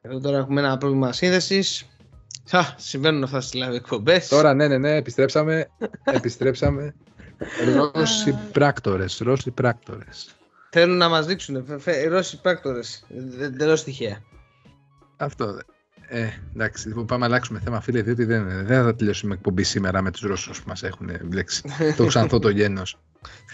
Εδώ 0.00 0.20
τώρα 0.20 0.38
έχουμε 0.38 0.60
ένα 0.60 0.78
πρόβλημα 0.78 1.12
σύνδεσης. 1.12 1.86
Συμβαίνουν 2.76 3.22
αυτά 3.22 3.40
στις 3.40 3.62
live 3.64 3.74
εκπομπές. 3.74 4.28
Τώρα, 4.28 4.54
ναι, 4.54 4.68
ναι, 4.68 4.78
ναι, 4.78 4.94
επιστρέψαμε. 4.96 5.68
επιστρέψαμε. 6.04 6.94
Ρώσοι 7.74 8.38
πράκτορες, 8.52 9.18
Ρώσοι 9.18 9.50
πράκτορες. 9.50 10.28
Θέλουν 10.70 10.96
να 10.96 11.08
μας 11.08 11.26
δείξουν. 11.26 11.64
φε- 11.64 11.80
φε- 11.80 12.08
Ρώσοι 12.08 12.40
πράκτορες. 12.40 13.04
Εντελώ 13.40 13.74
τυχαία. 13.82 14.22
Αυτό. 15.16 15.58
Ε, 16.10 16.28
εντάξει, 16.54 16.88
λοιπόν, 16.88 17.06
πάμε 17.06 17.20
να 17.20 17.26
αλλάξουμε 17.26 17.60
θέμα, 17.64 17.80
φίλε, 17.80 18.02
διότι 18.02 18.24
δεν, 18.24 18.66
δεν 18.66 18.84
θα 18.84 18.94
τελειώσουμε 18.94 19.34
εκπομπή 19.34 19.62
σήμερα 19.62 20.02
με 20.02 20.10
τους 20.10 20.20
Ρώσους 20.20 20.62
που 20.62 20.68
μας 20.68 20.82
έχουν 20.82 21.10
μπλέξει. 21.24 21.62
το 21.96 22.06
ξανθό 22.06 22.38
το 22.38 22.48
γένος. 22.48 22.98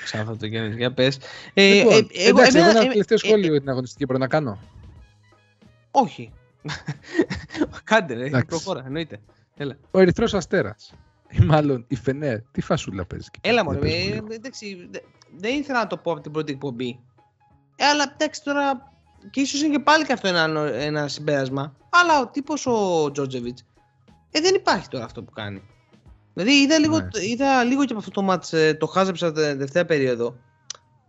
Σαν 0.04 0.20
αυτό 0.20 0.36
το 0.36 0.46
γέννη. 0.46 0.74
Για 0.76 0.92
πες. 0.92 1.18
Ε, 1.54 1.72
λοιπόν, 1.74 1.92
ε, 1.92 1.96
εντάξει, 1.98 2.26
εγώ 2.26 2.38
εμένα- 2.40 2.70
ένα 2.70 2.80
ε, 2.80 2.88
τελευταίο 2.88 3.16
ε, 3.22 3.26
σχόλιο 3.26 3.50
για 3.50 3.60
την 3.60 3.68
αγωνιστική 3.68 4.06
πρέπει 4.06 4.20
να 4.22 4.28
κάνω. 4.28 4.58
Όχι. 5.96 6.32
Κάντε, 7.84 8.14
ρε. 8.14 8.24
Εντάξει. 8.24 8.46
Προχώρα, 8.46 8.82
εννοείται. 8.86 9.20
Έλα. 9.56 9.76
Ο 9.90 9.98
Ερυθρός 10.00 10.34
Αστέρας. 10.34 10.92
Ή 11.28 11.40
μάλλον 11.44 11.84
η 11.88 11.96
Φενέρ. 11.96 12.40
Τι 12.52 12.60
φασούλα 12.60 13.04
παίζεις. 13.04 13.26
εκεί 13.28 13.38
Έλα 13.42 13.64
πέρα, 13.64 13.74
μωρέ, 13.76 13.88
για 13.88 13.96
πες 13.98 14.06
μου 14.06 14.10
ε, 14.10 14.14
λίγο. 14.20 14.26
εντάξει, 14.34 14.88
δε- 14.90 14.98
δεν 15.38 15.58
ήθελα 15.58 15.78
να 15.78 15.86
το 15.86 15.96
πω 15.96 16.12
από 16.12 16.20
την 16.20 16.32
πρώτη 16.32 16.52
εκπομπή. 16.52 17.00
Ε, 17.76 17.84
αλλά 17.84 18.12
εντάξει 18.12 18.42
τώρα, 18.44 18.92
και 19.30 19.40
ίσως 19.40 19.62
είναι 19.62 19.76
και 19.76 19.82
πάλι 19.82 20.04
και 20.04 20.12
αυτό 20.12 20.28
ένα, 20.28 20.46
νο- 20.46 20.72
ένα 20.74 21.08
συμπέρασμα, 21.08 21.76
αλλά 21.90 22.20
ο 22.20 22.26
τύπος 22.28 22.66
ο 22.66 23.10
Τζότζεβιτς, 23.12 23.64
ε, 24.30 24.40
δεν 24.40 24.54
υπάρχει 24.54 24.88
τώρα 24.88 25.04
αυτό 25.04 25.22
που 25.22 25.32
κάνει. 25.32 25.62
Δηλαδή 26.34 26.52
είδα 26.62 26.78
λίγο, 26.78 26.98
Ναι. 27.00 27.08
είδα 27.30 27.64
λίγο 27.64 27.80
και 27.84 27.90
από 27.90 27.98
αυτό 27.98 28.10
το 28.10 28.22
ματς, 28.22 28.52
ε, 28.52 28.74
το 28.74 28.86
χάζεψα 28.86 29.26
την 29.32 29.42
τελευταία 29.42 29.84
περίοδο. 29.84 30.36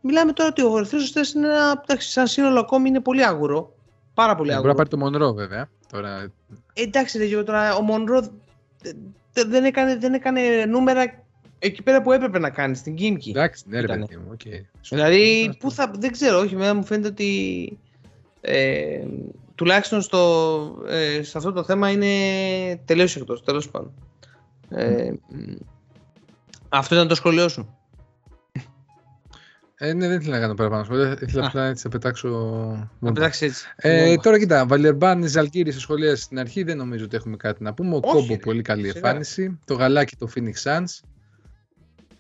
Μιλάμε 0.02 0.34
τώρα 0.34 0.50
ότι 0.50 0.62
ο 0.62 0.78
Ερυθρός 0.78 1.04
Αστέρας 1.04 1.34
είναι 1.34 1.48
ένα, 1.48 1.82
εντάξει, 1.84 2.12
σαν 2.12 2.28
σύνολο 2.28 2.60
ακόμη 2.60 2.90
είναι 2.90 3.02
πολύ 3.02 3.26
άγουρο. 3.26 3.75
Πάρα 4.16 4.36
πολύ 4.36 4.50
Ε, 4.50 4.54
άγουρο. 4.54 4.74
Μπορεί 4.74 4.78
να 4.78 4.84
πάρει 4.84 4.90
το 4.90 4.98
Μονρό 4.98 5.34
βέβαια. 5.34 5.70
Τώρα, 5.92 6.10
Ε, 6.74 6.82
εντάξει 6.84 7.18
ρε 7.18 7.26
Γιώργο, 7.26 7.46
τώρα 7.46 7.76
ο 7.76 7.82
Μονρό 7.82 8.22
δε- 8.82 8.92
δε- 9.34 9.44
δεν 9.44 9.64
έκανε, 9.66 9.98
δεν 9.98 10.14
έκανε 10.14 10.66
νούμερα 10.66 11.24
εκεί 11.60 11.84
πέρα 11.84 12.02
που 12.02 12.12
έπρεπε 12.12 12.40
να 12.40 12.50
κάνει, 12.50 12.76
στην 12.76 12.96
Κίμκι. 12.96 13.30
εντάξει, 13.30 13.64
ναι, 13.68 13.78
ρε 13.80 13.84
Ήτανε. 13.86 14.06
παιδί 14.06 14.20
μου. 14.20 14.28
οκ. 14.32 14.42
Δηλαδή, 14.90 15.56
πού 15.60 15.72
θα, 15.72 15.92
δεν 16.00 16.12
ξέρω, 16.12 16.40
όχι, 16.40 16.54
εμένα 16.54 16.74
μου 16.74 16.84
φαίνεται 16.86 17.08
ότι 17.08 17.80
ε, 18.42 19.04
τουλάχιστον 19.56 20.02
στο, 20.02 20.84
ε, 20.88 21.24
σε 21.24 21.38
αυτό 21.38 21.52
το 21.52 21.64
θέμα 21.64 21.90
είναι 21.90 22.10
τελείως 22.86 23.16
εκτός, 23.16 23.44
τέλος 23.44 23.70
πάντων. 23.70 23.94
Ε, 24.70 25.12
μ, 25.30 25.54
αυτό 26.70 26.96
ήταν 26.96 27.08
το 27.08 27.16
σχολείο 27.16 27.48
σου. 27.50 27.78
Ε, 29.78 29.94
ναι, 29.94 30.08
δεν 30.08 30.20
ήθελα 30.20 30.36
να 30.36 30.42
κάνω 30.42 30.54
παραπάνω 30.54 30.84
σχόλια. 30.84 31.18
Ήθελα 31.22 31.44
Α. 31.44 31.48
απλά 31.48 31.66
έτσι 31.66 31.82
να 31.86 31.92
πετάξω. 31.92 32.28
Να 32.30 32.90
μόνο. 33.00 33.14
πετάξεις 33.14 33.42
έτσι. 33.42 33.66
Ε, 33.76 34.06
Μόνο. 34.06 34.22
τώρα 34.22 34.40
κοιτά, 34.40 34.66
Βαλερμπάν, 34.66 35.28
Ζαλγκύρη 35.28 35.72
σε 35.72 35.80
σχολεία 35.80 36.16
στην 36.16 36.40
αρχή 36.40 36.64
δεν 36.64 36.78
νομίζω 36.78 37.06
ότι 37.06 37.16
έχουμε 37.16 37.36
κάτι 37.38 37.64
να 37.64 37.74
πούμε. 37.74 37.96
Ο 37.96 38.00
Όχι, 38.04 38.14
Κόμπο 38.16 38.34
ρε. 38.34 38.38
πολύ 38.38 38.62
καλή 38.62 38.82
Σιγά. 38.88 38.94
εμφάνιση. 38.96 39.60
Το 39.66 39.74
γαλάκι 39.74 40.16
το 40.16 40.30
Phoenix 40.36 40.64
Suns. 40.64 40.86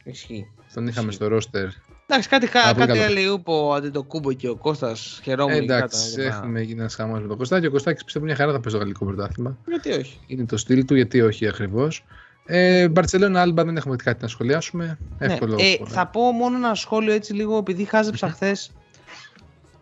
Ισχύει. 0.03 0.45
Τον 0.73 0.87
είχαμε 0.87 1.07
Ισχύει. 1.07 1.15
στο 1.15 1.27
ρόστερ. 1.27 1.67
Εντάξει, 2.07 2.29
κάτι, 2.29 2.47
χα, 2.47 2.59
Α, 2.59 2.73
πολύ 2.73 2.85
κάτι 2.87 2.99
καλό. 2.99 3.11
έλεγε 3.11 3.27
ο 3.45 3.73
Αντιτοκούμπο 3.73 4.33
και 4.33 4.49
ο 4.49 4.55
Κώστας 4.55 5.19
χαιρόμουν. 5.23 5.55
Ε, 5.55 5.59
και 5.59 5.65
κάτω, 5.65 5.75
εντάξει, 5.77 6.15
και 6.15 6.21
τα- 6.21 6.27
έχουμε 6.35 6.61
γίνει 6.61 6.79
ένας 6.79 6.95
χαμός 6.95 7.21
με 7.21 7.27
τον 7.27 7.37
Κωστάκη. 7.37 7.65
Ο 7.65 7.71
Κωστάκη 7.71 8.03
πιστεύω 8.05 8.25
μια 8.25 8.35
χαρά 8.35 8.51
θα 8.51 8.59
παίζει 8.59 8.77
το 8.77 8.83
γαλλικό 8.83 9.05
πρωτάθλημα. 9.05 9.57
Γιατί 9.67 9.91
όχι; 9.91 10.19
Είναι 10.27 10.45
το 10.45 10.57
στυλ 10.57 10.85
του, 10.85 10.95
γιατί 10.95 11.21
όχι 11.21 11.47
ακριβώς. 11.47 12.05
Ε, 12.47 12.87
Μπαρσελόνα, 12.87 13.41
Άλμπα 13.41 13.63
δεν 13.63 13.77
έχουμε 13.77 13.95
κάτι 13.95 14.21
να 14.21 14.27
σχολιάσουμε. 14.27 14.97
Εύκολο. 15.17 15.55
Ναι. 15.55 15.63
Ε, 15.63 15.77
θα 15.85 16.07
πω 16.07 16.31
μόνο 16.31 16.55
ένα 16.55 16.75
σχόλιο 16.75 17.13
έτσι 17.13 17.33
λίγο, 17.33 17.57
επειδή 17.57 17.85
χάζεψα 17.85 18.29
χθες. 18.29 18.71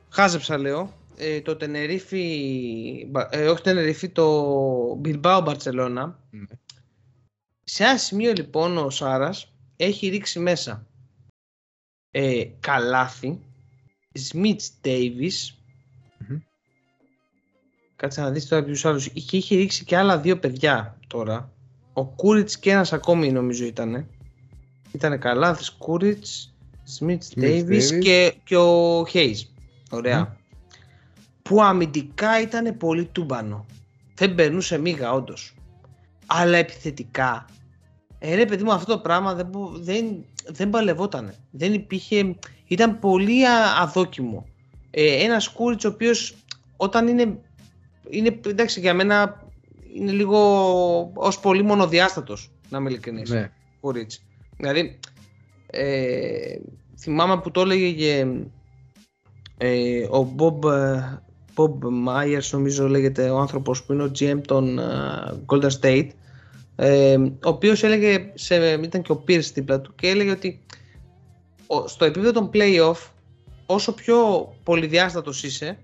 χάζεψα 0.09 0.57
λέω. 0.57 0.93
Ε, 1.18 1.41
το 1.41 1.55
Τενερίφι, 1.55 3.07
ε, 3.30 3.47
όχι 3.47 3.61
Τενερίφι, 3.64 4.09
το 4.09 4.95
Μπιλμπάο 4.95 5.41
Μπαρτσελώνα. 5.41 6.20
Ναι. 6.30 6.45
Σε 7.64 7.84
ένα 7.84 7.97
σημείο 7.97 8.34
λοιπόν 8.36 8.78
ο 8.78 8.89
Σάρας 8.89 9.53
έχει 9.76 10.07
ρίξει 10.07 10.39
μέσα 10.39 10.88
ε, 12.11 12.43
Καλάθι, 12.59 13.39
Σμιτς 14.14 14.72
Ντέιβις, 14.82 15.57
Μμμ. 16.18 16.38
κάτσε 17.95 18.22
να 18.22 18.32
δεις 18.32 18.47
τώρα 18.47 18.64
ποιους 18.64 18.86
άλλους, 18.86 19.05
είχε, 19.05 19.38
είχε 19.38 19.55
ρίξει 19.55 19.86
και 19.86 19.97
άλλα 19.97 20.20
δύο 20.20 20.39
παιδιά 20.39 20.99
τώρα, 21.07 21.51
ο 21.94 22.06
Κούριτς 22.06 22.60
και 22.60 22.72
ένας 22.72 22.94
ακόμη 22.94 23.32
νομίζω 23.32 23.66
ήτανε. 23.66 24.08
Ήτανε 24.91 25.18
Καλάθης, 25.18 25.72
Κούριτς, 25.72 26.54
Σμιτς 26.84 27.30
Smith 27.34 27.39
Ντέιβις 27.39 27.94
Davis. 27.94 28.00
και, 28.00 28.34
και 28.44 28.56
ο 28.56 29.06
Χέις. 29.06 29.54
Ωραία. 29.89 30.20
Μμμ. 30.20 30.28
Που 31.41 31.64
αμυντικά 31.64 32.41
ήταν 32.41 32.78
πολύ 32.78 33.06
τούμπανο. 33.06 33.66
Δεν 34.16 34.36
περνούσε 34.36 34.78
μίγα 34.78 35.14
όντως. 35.14 35.56
Αλλά 36.26 36.58
επιθετικά, 36.58 37.46
ε, 38.20 38.36
ρε 38.36 38.46
παιδί 38.46 38.64
μου 38.64 38.72
αυτό 38.72 38.94
το 38.94 39.00
πράγμα 39.00 39.34
δεν, 39.34 39.46
μπο- 39.46 39.72
δεν, 39.78 40.06
δεν 40.48 40.70
παλευότανε. 40.70 41.36
Δεν 41.52 41.74
υπήρχε, 41.74 42.36
ήταν 42.68 43.00
πολύ 43.00 43.48
α- 43.48 43.82
αδόκιμο. 43.82 44.46
Ε, 44.91 45.24
ένας 45.24 45.48
Κούριτς 45.48 45.86
ο 45.86 45.88
οποίος 45.88 46.36
όταν 46.78 47.08
είναι, 47.08 47.39
είναι, 48.10 48.39
εντάξει 48.48 48.80
για 48.80 48.94
μένα 48.94 49.43
είναι 49.94 50.12
λίγο 50.12 50.38
ως 51.14 51.39
πολύ 51.39 51.64
μονοδιάστατος, 51.64 52.52
να 52.70 52.78
είμαι 52.78 52.89
ειλικρινής. 52.89 53.30
Ναι. 53.30 53.52
Κούριτς. 53.80 54.24
Δηλαδή, 54.58 55.00
ε, 55.66 56.56
θυμάμαι 57.00 57.39
που 57.41 57.52
το 57.52 57.62
έλεγε 57.62 57.91
και, 57.91 58.26
ε, 59.58 60.04
ο 60.04 60.36
Bob, 60.38 60.72
ε, 60.72 61.22
Bob 61.56 61.72
Myers, 62.08 62.50
νομίζω 62.52 62.88
λέγεται 62.88 63.30
ο 63.30 63.38
άνθρωπος 63.38 63.84
που 63.84 63.94
είναι 63.94 64.04
ο 64.04 64.12
GM 64.20 64.39
των 64.48 64.80
ε, 64.80 64.84
Golden 65.46 65.70
State, 65.82 66.08
ε, 66.76 67.16
ο 67.18 67.30
οποίος 67.50 67.84
έλεγε, 67.84 68.32
σε, 68.34 68.56
ήταν 68.74 69.02
και 69.02 69.12
ο 69.12 69.24
Pierce 69.28 69.52
δίπλα 69.54 69.82
του 69.82 69.96
και 69.96 70.08
έλεγε 70.08 70.32
ότι 70.32 70.60
ο- 71.68 71.88
στο 71.88 72.06
επίπεδο 72.06 72.32
των 72.32 72.50
play-off 72.54 73.10
όσο 73.66 73.94
πιο 73.94 74.16
πολυδιάστατος 74.64 75.44
είσαι 75.44 75.78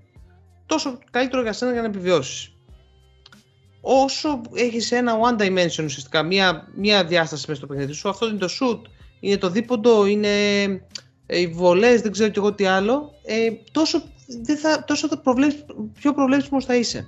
τόσο 0.66 1.00
καλύτερο 1.12 1.42
για 1.42 1.54
σένα 1.54 1.72
για 1.72 1.82
να 1.82 1.88
επιβιώσεις 1.88 2.54
όσο 3.82 4.42
έχεις 4.54 4.92
ένα 4.92 5.14
one 5.22 5.42
dimension 5.42 5.84
ουσιαστικά 5.84 6.24
μία, 6.24 6.68
μία 6.76 7.06
διάσταση 7.06 7.46
μέσα 7.48 7.60
στο 7.60 7.68
παιχνίδι 7.68 7.94
σου 7.94 8.10
αυτό 8.10 8.28
είναι 8.28 8.38
το 8.38 8.50
shoot, 8.60 8.82
είναι 9.20 9.38
το 9.38 9.50
δίποντο 9.50 10.06
είναι 10.06 10.30
ε, 11.26 11.40
οι 11.40 11.48
βολές, 11.48 12.02
δεν 12.02 12.12
ξέρω 12.12 12.30
κι 12.30 12.40
εγώ 12.40 12.54
τι 12.54 12.66
άλλο 12.66 13.14
ε, 13.26 13.50
τόσο, 13.72 14.02
δεν 14.42 14.58
θα, 14.58 14.84
τόσο 14.84 15.08
θα 15.08 15.18
προβλέψεις, 15.18 15.66
πιο 15.94 16.14
προβλέψιμος 16.14 16.66
θα 16.66 16.76
είσαι 16.76 17.08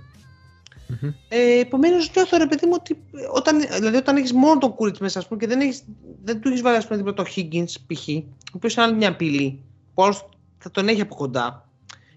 Μμμ. 1.01 1.11
ε, 1.29 1.59
Επομένως, 1.59 2.11
νιώθω 2.15 2.37
ρε 2.37 2.47
παιδί 2.47 2.65
μου 2.65 2.73
ότι 2.75 3.03
όταν, 3.33 3.59
δηλαδή, 3.59 3.97
όταν 3.97 4.17
έχεις 4.17 4.33
μόνο 4.33 4.57
τον 4.57 4.75
Κούριτ 4.75 4.97
μέσα, 4.97 5.19
ας 5.19 5.27
πούμε, 5.27 5.39
και 5.39 5.47
δεν, 5.47 5.59
έχεις, 5.61 5.83
δεν 6.23 6.41
του 6.41 6.47
έχεις 6.47 6.61
βάλει 6.61 6.77
ας 6.77 6.87
πούμε, 6.87 6.97
δίπλα 6.97 7.13
το 7.13 7.25
Higgins 7.35 7.73
π.χ., 7.87 8.07
ο 8.07 8.55
οποίος 8.55 8.73
είναι 8.75 8.85
άλλη 8.85 8.95
μια 8.95 9.09
απειλή, 9.09 9.63
που 9.93 10.03
άλλος 10.03 10.29
θα 10.57 10.71
τον 10.71 10.87
έχει 10.87 11.01
από 11.01 11.15
κοντά. 11.15 11.69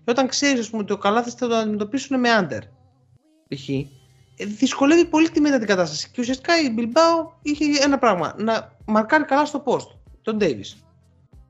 Και 0.04 0.10
όταν 0.10 0.28
ξέρεις 0.28 0.70
ότι 0.72 0.92
ο 0.92 0.98
Καλάθι 0.98 1.30
θα 1.30 1.48
τον 1.48 1.52
αντιμετωπίσουν 1.52 2.20
με 2.20 2.28
under, 2.40 2.60
π.χ., 3.48 3.68
ε, 3.68 3.86
δυσκολεύει 4.36 5.04
πολύ 5.04 5.30
τη 5.30 5.40
μετά 5.40 5.58
την 5.58 5.66
κατάσταση. 5.66 6.10
Και 6.12 6.20
ουσιαστικά 6.20 6.60
η 6.60 6.74
Bilbao 6.78 7.32
είχε 7.42 7.64
ένα 7.82 7.98
πράγμα, 7.98 8.34
να 8.38 8.76
μαρκάρει 8.84 9.24
καλά 9.24 9.44
στο 9.44 9.62
post, 9.66 9.86
τον 10.22 10.38
Davis. 10.40 10.76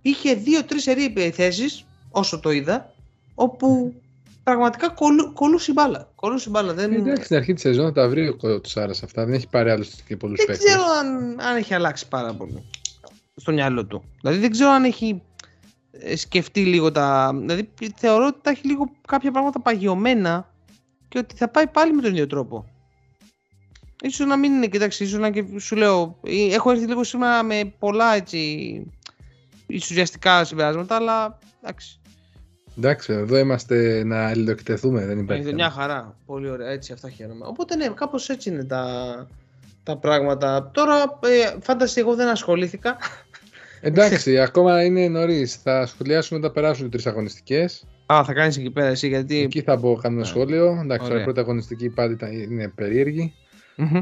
Είχε 0.02 0.34
δύο-τρεις 0.34 0.82
σερή 0.82 1.04
επιθέσεις, 1.04 1.84
όσο 2.10 2.40
το 2.40 2.50
είδα, 2.50 2.94
όπου 3.34 3.94
πραγματικά 4.42 4.88
κολου, 4.88 5.32
κολούσε 5.32 5.70
η 5.70 5.74
μπάλα. 5.76 6.08
Κολούσε 6.14 6.48
η 6.48 6.50
μπάλα. 6.52 6.74
Δεν, 6.74 6.92
Εντάξει, 6.92 7.24
στην 7.24 7.36
αρχή 7.36 7.52
της 7.52 7.62
σεζόν 7.62 7.86
θα 7.86 7.92
τα 7.92 8.08
βρει 8.08 8.28
ο 8.40 8.60
τους 8.60 8.76
Άρα 8.76 8.92
αυτά. 9.02 9.24
Δεν 9.24 9.34
έχει 9.34 9.48
πάρει 9.48 9.70
άλλους 9.70 10.02
και 10.02 10.16
πολλούς 10.16 10.36
δεν 10.36 10.46
παίκτες. 10.46 10.66
ξέρω 10.66 10.82
αν, 11.00 11.40
αν 11.40 11.56
έχει 11.56 11.74
αλλάξει 11.74 12.08
πάρα 12.08 12.34
πολύ 12.34 12.64
στο 13.36 13.52
μυαλό 13.52 13.86
του. 13.86 14.04
Δηλαδή 14.20 14.38
δεν 14.38 14.50
ξέρω 14.50 14.70
αν 14.70 14.84
έχει 14.84 15.22
ε, 15.90 16.16
σκεφτεί 16.16 16.64
λίγο 16.64 16.92
τα... 16.92 17.34
Δηλαδή 17.34 17.70
θεωρώ 17.96 18.26
ότι 18.26 18.38
τα 18.42 18.50
έχει 18.50 18.66
λίγο 18.66 18.90
κάποια 19.08 19.30
πράγματα 19.30 19.60
παγιωμένα 19.60 20.52
και 21.08 21.18
ότι 21.18 21.36
θα 21.36 21.48
πάει 21.48 21.66
πάλι 21.66 21.92
με 21.92 22.02
τον 22.02 22.10
ίδιο 22.10 22.26
τρόπο. 22.26 22.66
Ίσως 24.06 24.26
να 24.26 24.36
μην 24.36 24.52
είναι, 24.52 24.66
κοιτάξτε, 24.66 25.04
ίσως 25.04 25.18
να 25.18 25.30
και 25.30 25.44
σου 25.58 25.76
λέω, 25.76 26.18
ε, 26.26 26.54
έχω 26.54 26.70
έρθει 26.70 26.86
λίγο 26.86 27.04
σήμερα 27.04 27.42
με 27.42 27.72
πολλά 27.78 28.14
έτσι 28.14 28.82
ουσιαστικά 29.74 30.44
συμπεράσματα, 30.44 30.96
αλλά 30.96 31.38
εντάξει, 31.62 31.98
Εντάξει, 32.78 33.12
εδώ 33.12 33.38
είμαστε 33.38 34.04
να 34.04 34.26
αλληλοεκτεθούμε. 34.26 35.06
Δεν 35.06 35.18
υπάρχει. 35.18 35.42
είναι 35.42 35.52
μια 35.52 35.70
χαρά. 35.70 36.16
Πολύ 36.26 36.50
ωραία, 36.50 36.70
έτσι 36.70 36.92
αυτά 36.92 37.10
χαίρομαι. 37.10 37.46
Οπότε 37.46 37.76
ναι, 37.76 37.88
κάπως 37.88 38.28
έτσι 38.28 38.50
είναι 38.50 38.64
τα, 38.64 39.26
τα 39.82 39.96
πράγματα. 39.96 40.70
Τώρα, 40.74 41.02
ε, 41.02 41.56
φάντασε 41.60 42.00
εγώ 42.00 42.14
δεν 42.14 42.28
ασχολήθηκα. 42.28 42.96
Εντάξει, 43.80 44.38
ακόμα 44.38 44.84
είναι 44.84 45.08
νωρίς. 45.08 45.54
Θα 45.56 45.86
σχολιάσουμε 45.86 46.38
όταν 46.38 46.52
περάσουν 46.52 46.86
οι 46.86 46.88
τρεις 46.88 47.06
αγωνιστικές. 47.06 47.86
Α, 48.06 48.24
θα 48.24 48.32
κάνεις 48.32 48.56
εκεί 48.56 48.70
πέρα 48.70 48.86
εσύ, 48.86 49.08
γιατί... 49.08 49.40
Εκεί 49.42 49.60
θα 49.60 49.76
μπω 49.76 49.94
κάνω 49.94 50.14
ένα 50.14 50.24
Ναι. 50.24 50.28
σχόλιο. 50.28 50.66
Εντάξει, 50.66 50.88
τώρα 50.98 51.04
Ωραία. 51.04 51.20
η 51.20 51.24
πρώτη 51.24 51.40
αγωνιστική 51.40 51.88
πάντα 51.88 52.12
ήταν- 52.12 52.32
είναι 52.32 52.68
περίεργη. 52.68 53.34
Μμμ. 53.76 54.00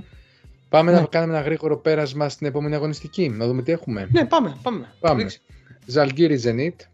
Πάμε 0.69 0.93
Ναι. 0.93 1.01
να 1.01 1.07
κάνουμε 1.07 1.37
ένα 1.37 1.45
γρήγορο 1.45 1.77
πέρασμα 1.79 2.29
στην 2.29 2.47
επόμενη 2.47 2.75
αγωνιστική. 2.75 3.29
Να 3.29 3.47
δούμε 3.47 3.63
τι 3.63 3.73
έχουμε. 3.73 4.09
Ναι, 4.13 4.25
πάμε, 4.27 4.57
πάμε. 4.63 4.93
Πάμε. 5.01 5.23
Ρίξε. 5.23 5.41
Ζαλγκύρι 5.87 6.41
Zenit. 6.45 6.85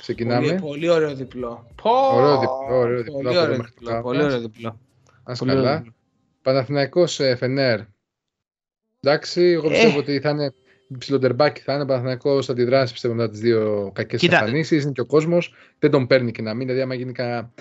Ξεκινάμε. 0.00 0.46
Πολύ, 0.46 0.60
πολύ 0.60 0.88
ωραίο 0.88 1.14
διπλό. 1.14 1.66
Πω, 1.82 1.90
Ωραίο 2.14 2.38
διπλό, 2.38 2.66
ωραίο 2.78 2.96
διπλό, 3.02 3.12
Πολύ 3.14 3.28
από 3.28 3.38
ωραίο 3.38 3.42
εδώ 3.52 3.56
μέχρι 3.56 3.72
διπλό. 3.74 3.88
τώρα. 3.90 4.00
Πολύ 4.02 4.22
ωραίο 4.22 4.40
διπλό. 4.40 4.80
Ας 5.24 5.38
Πολύ 5.38 5.50
ωραίο 5.50 5.62
καλά. 5.64 5.76
διπλό. 5.76 5.92
Παναθηναϊκός 6.42 7.20
ε, 7.20 7.36
Φενέρ. 7.36 7.80
Εντάξει, 9.00 9.42
εγώ 9.42 9.66
Ε. 9.66 9.70
πιστεύω 9.70 9.98
ότι 9.98 10.20
θα 10.20 10.30
είναι 10.30 10.52
ψιλοντερμπάκι 10.98 11.60
θα 11.60 11.72
είναι. 11.72 11.82
Ο 11.82 11.86
Παναθηναϊκός 11.86 12.46
θα 12.46 12.52
αντιδράσει 12.52 12.92
πιστεύω 12.92 13.14
μετά 13.14 13.30
τις 13.30 13.40
δύο 13.40 13.90
κακές 13.94 14.20
Κοίτα. 14.20 14.38
εμφανίσεις. 14.38 14.82
Είναι 14.82 14.92
και 14.92 15.00
ο 15.00 15.06
κόσμος. 15.06 15.54
Δεν 15.78 15.90
τον 15.90 16.06
παίρνει 16.06 16.32
και 16.32 16.42
να 16.42 16.54
μην. 16.54 16.66
Δηλαδή 16.66 16.82
άμα 16.82 16.94
γίνει 16.94 17.12
κανένα 17.12 17.52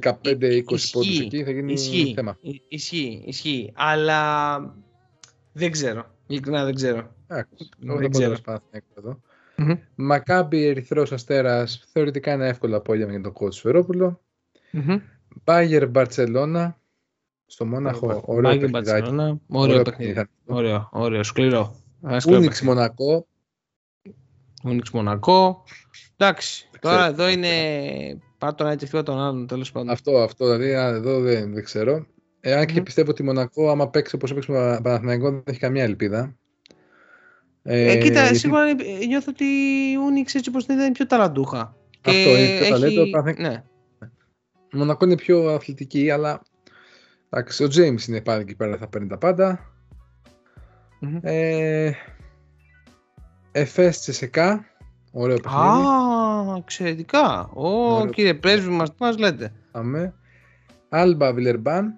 15-20 0.00 0.72
Ισχύει, 0.72 0.92
πόντους 0.92 1.20
εκεί 1.20 1.44
θα 1.44 1.50
γίνει 1.50 1.72
Ισχύει, 1.72 2.12
θέμα. 2.14 2.36
Ι- 2.40 2.62
ισχύει, 2.68 3.22
ισχύει. 3.26 3.72
Αλλά 3.74 4.58
δεν 5.52 5.70
ξέρω. 5.70 6.14
Ειλικρινά 6.26 6.64
δεν 6.64 6.74
ξέρω. 6.74 7.14
Εντάξει, 7.26 7.68
Δεν 7.78 7.88
εγώ 7.88 7.96
θα 7.96 8.02
πω 8.02 8.08
ξέρω. 8.08 8.24
τέλος 8.24 8.40
Παναθηναϊκό 8.40 8.88
εδώ. 8.98 9.20
Μμμ. 9.56 9.78
Μακάμπι 9.94 10.64
Ερυθρός 10.66 11.12
Αστέρας. 11.12 11.84
Θεωρητικά 11.92 12.30
ένα 12.32 12.46
εύκολο 12.46 12.76
απόγευμα 12.76 13.12
για 13.12 13.20
τον 13.22 13.32
coach 13.40 13.52
Σφερόπουλο. 13.52 14.20
Μμμ. 14.70 15.00
Μπάγερ 15.44 15.88
Μπαρτσελώνα. 15.88 16.80
Στο 17.46 17.66
Μόναχο. 17.66 18.22
Ωραίο 18.24 18.50
Μπάγκερ, 18.50 18.70
παιχνιδάκι. 18.70 19.00
Μπαρτσελώνα. 19.00 19.38
Ωραίο 19.48 19.72
Ωραίο 19.72 19.82
παιχνίδι. 19.82 20.12
παιχνίδι. 20.12 20.30
Ωραίο, 20.46 20.88
ωραίο, 20.92 21.22
σκληρό. 21.22 21.76
Ένα 22.04 22.20
σκληρό 22.20 22.38
Ούνιξ 22.38 22.58
παιχνίδι. 22.58 22.76
Μονακό. 22.78 23.26
Ούνιξ 24.64 24.90
Μονακό. 24.90 25.64
Εντάξει, 26.16 26.68
τώρα 26.80 26.96
ξέρω. 26.96 27.10
εδώ 27.12 27.28
είναι 27.28 27.48
πάρ' 28.40 28.54
τον 28.54 28.66
ένα 28.66 28.76
και 28.76 28.86
φύγω 28.86 29.02
τον 29.02 29.18
άλλον 29.20 29.46
τέλος 29.46 29.72
πάντων. 29.72 29.90
Αυτό, 29.90 30.18
αυτό, 30.18 30.44
δηλαδή 30.44 30.74
α, 30.74 30.86
εδώ 30.86 31.20
δεν, 31.20 31.52
δεν 31.54 31.64
ξέρω. 31.64 32.06
Εάν 32.40 32.66
και 32.66 32.72
Μμμ. 32.72 32.82
πιστεύω 32.82 32.82
πιστεύω 32.84 33.10
ότι 33.10 33.22
η 33.22 33.24
Μονακό, 33.24 33.70
άμα 33.70 33.90
παίξει 33.90 34.14
όπως 34.14 34.30
έπαιξε 34.30 34.52
με 34.52 34.72
τον 34.74 34.82
Παναθηναϊκό, 34.82 35.30
δεν 35.30 35.42
έχει 35.44 35.58
καμία 35.58 35.82
ελπίδα. 35.82 36.36
Ε, 37.62 37.98
κοίτα, 37.98 38.20
γιατί- 38.22 38.38
σίγουρα 38.38 38.68
ε, 38.68 38.74
νιώθω 39.06 39.26
ότι 39.30 39.44
η 39.92 39.96
Ούνιξ 39.96 40.34
έτσι 40.34 40.48
όπως 40.48 40.64
είναι 40.66 40.82
είναι 40.82 40.92
πιο 40.92 41.06
ταλαντούχα. 41.06 41.76
Αυτό, 42.04 42.18
είναι 42.38 42.58
πιο 42.60 42.68
ταλέντο, 42.68 43.02
ο 43.02 43.10
Παναθηναϊκός- 43.10 43.62
Ναι, 43.98 44.08
Η 44.72 44.76
Μονακό 44.76 45.04
είναι 45.04 45.14
πιο 45.16 45.48
αθλητική, 45.48 46.10
αλλά 46.10 46.42
εντάξει, 47.30 47.64
ο 47.64 47.66
James 47.66 48.08
είναι 48.08 48.20
πάλι 48.20 48.40
εκεί 48.42 48.54
πέρα, 48.56 48.76
θα 48.76 48.88
παίρνει 48.88 49.08
τα 49.08 49.18
πάντα. 49.18 49.70
Μμμ. 51.00 51.18
Ε, 51.22 51.92
Εφές 53.52 54.00
Τσεσεκά, 54.00 54.64
ωραίο 55.10 55.36
παιχνίδι. 55.36 55.86
Α, 55.86 56.56
εξαιρετικά. 56.56 57.50
Ω, 57.54 57.68
Ωραίο. 57.94 58.10
κύριε 58.10 58.34
πρέσβη 58.34 58.70
μας, 58.70 58.88
τι 58.90 58.96
μας 58.98 59.18
λέτε. 59.18 59.52
Πάμε. 59.70 60.14
Άλμπα 60.88 61.32
Βιλερμπάν, 61.32 61.96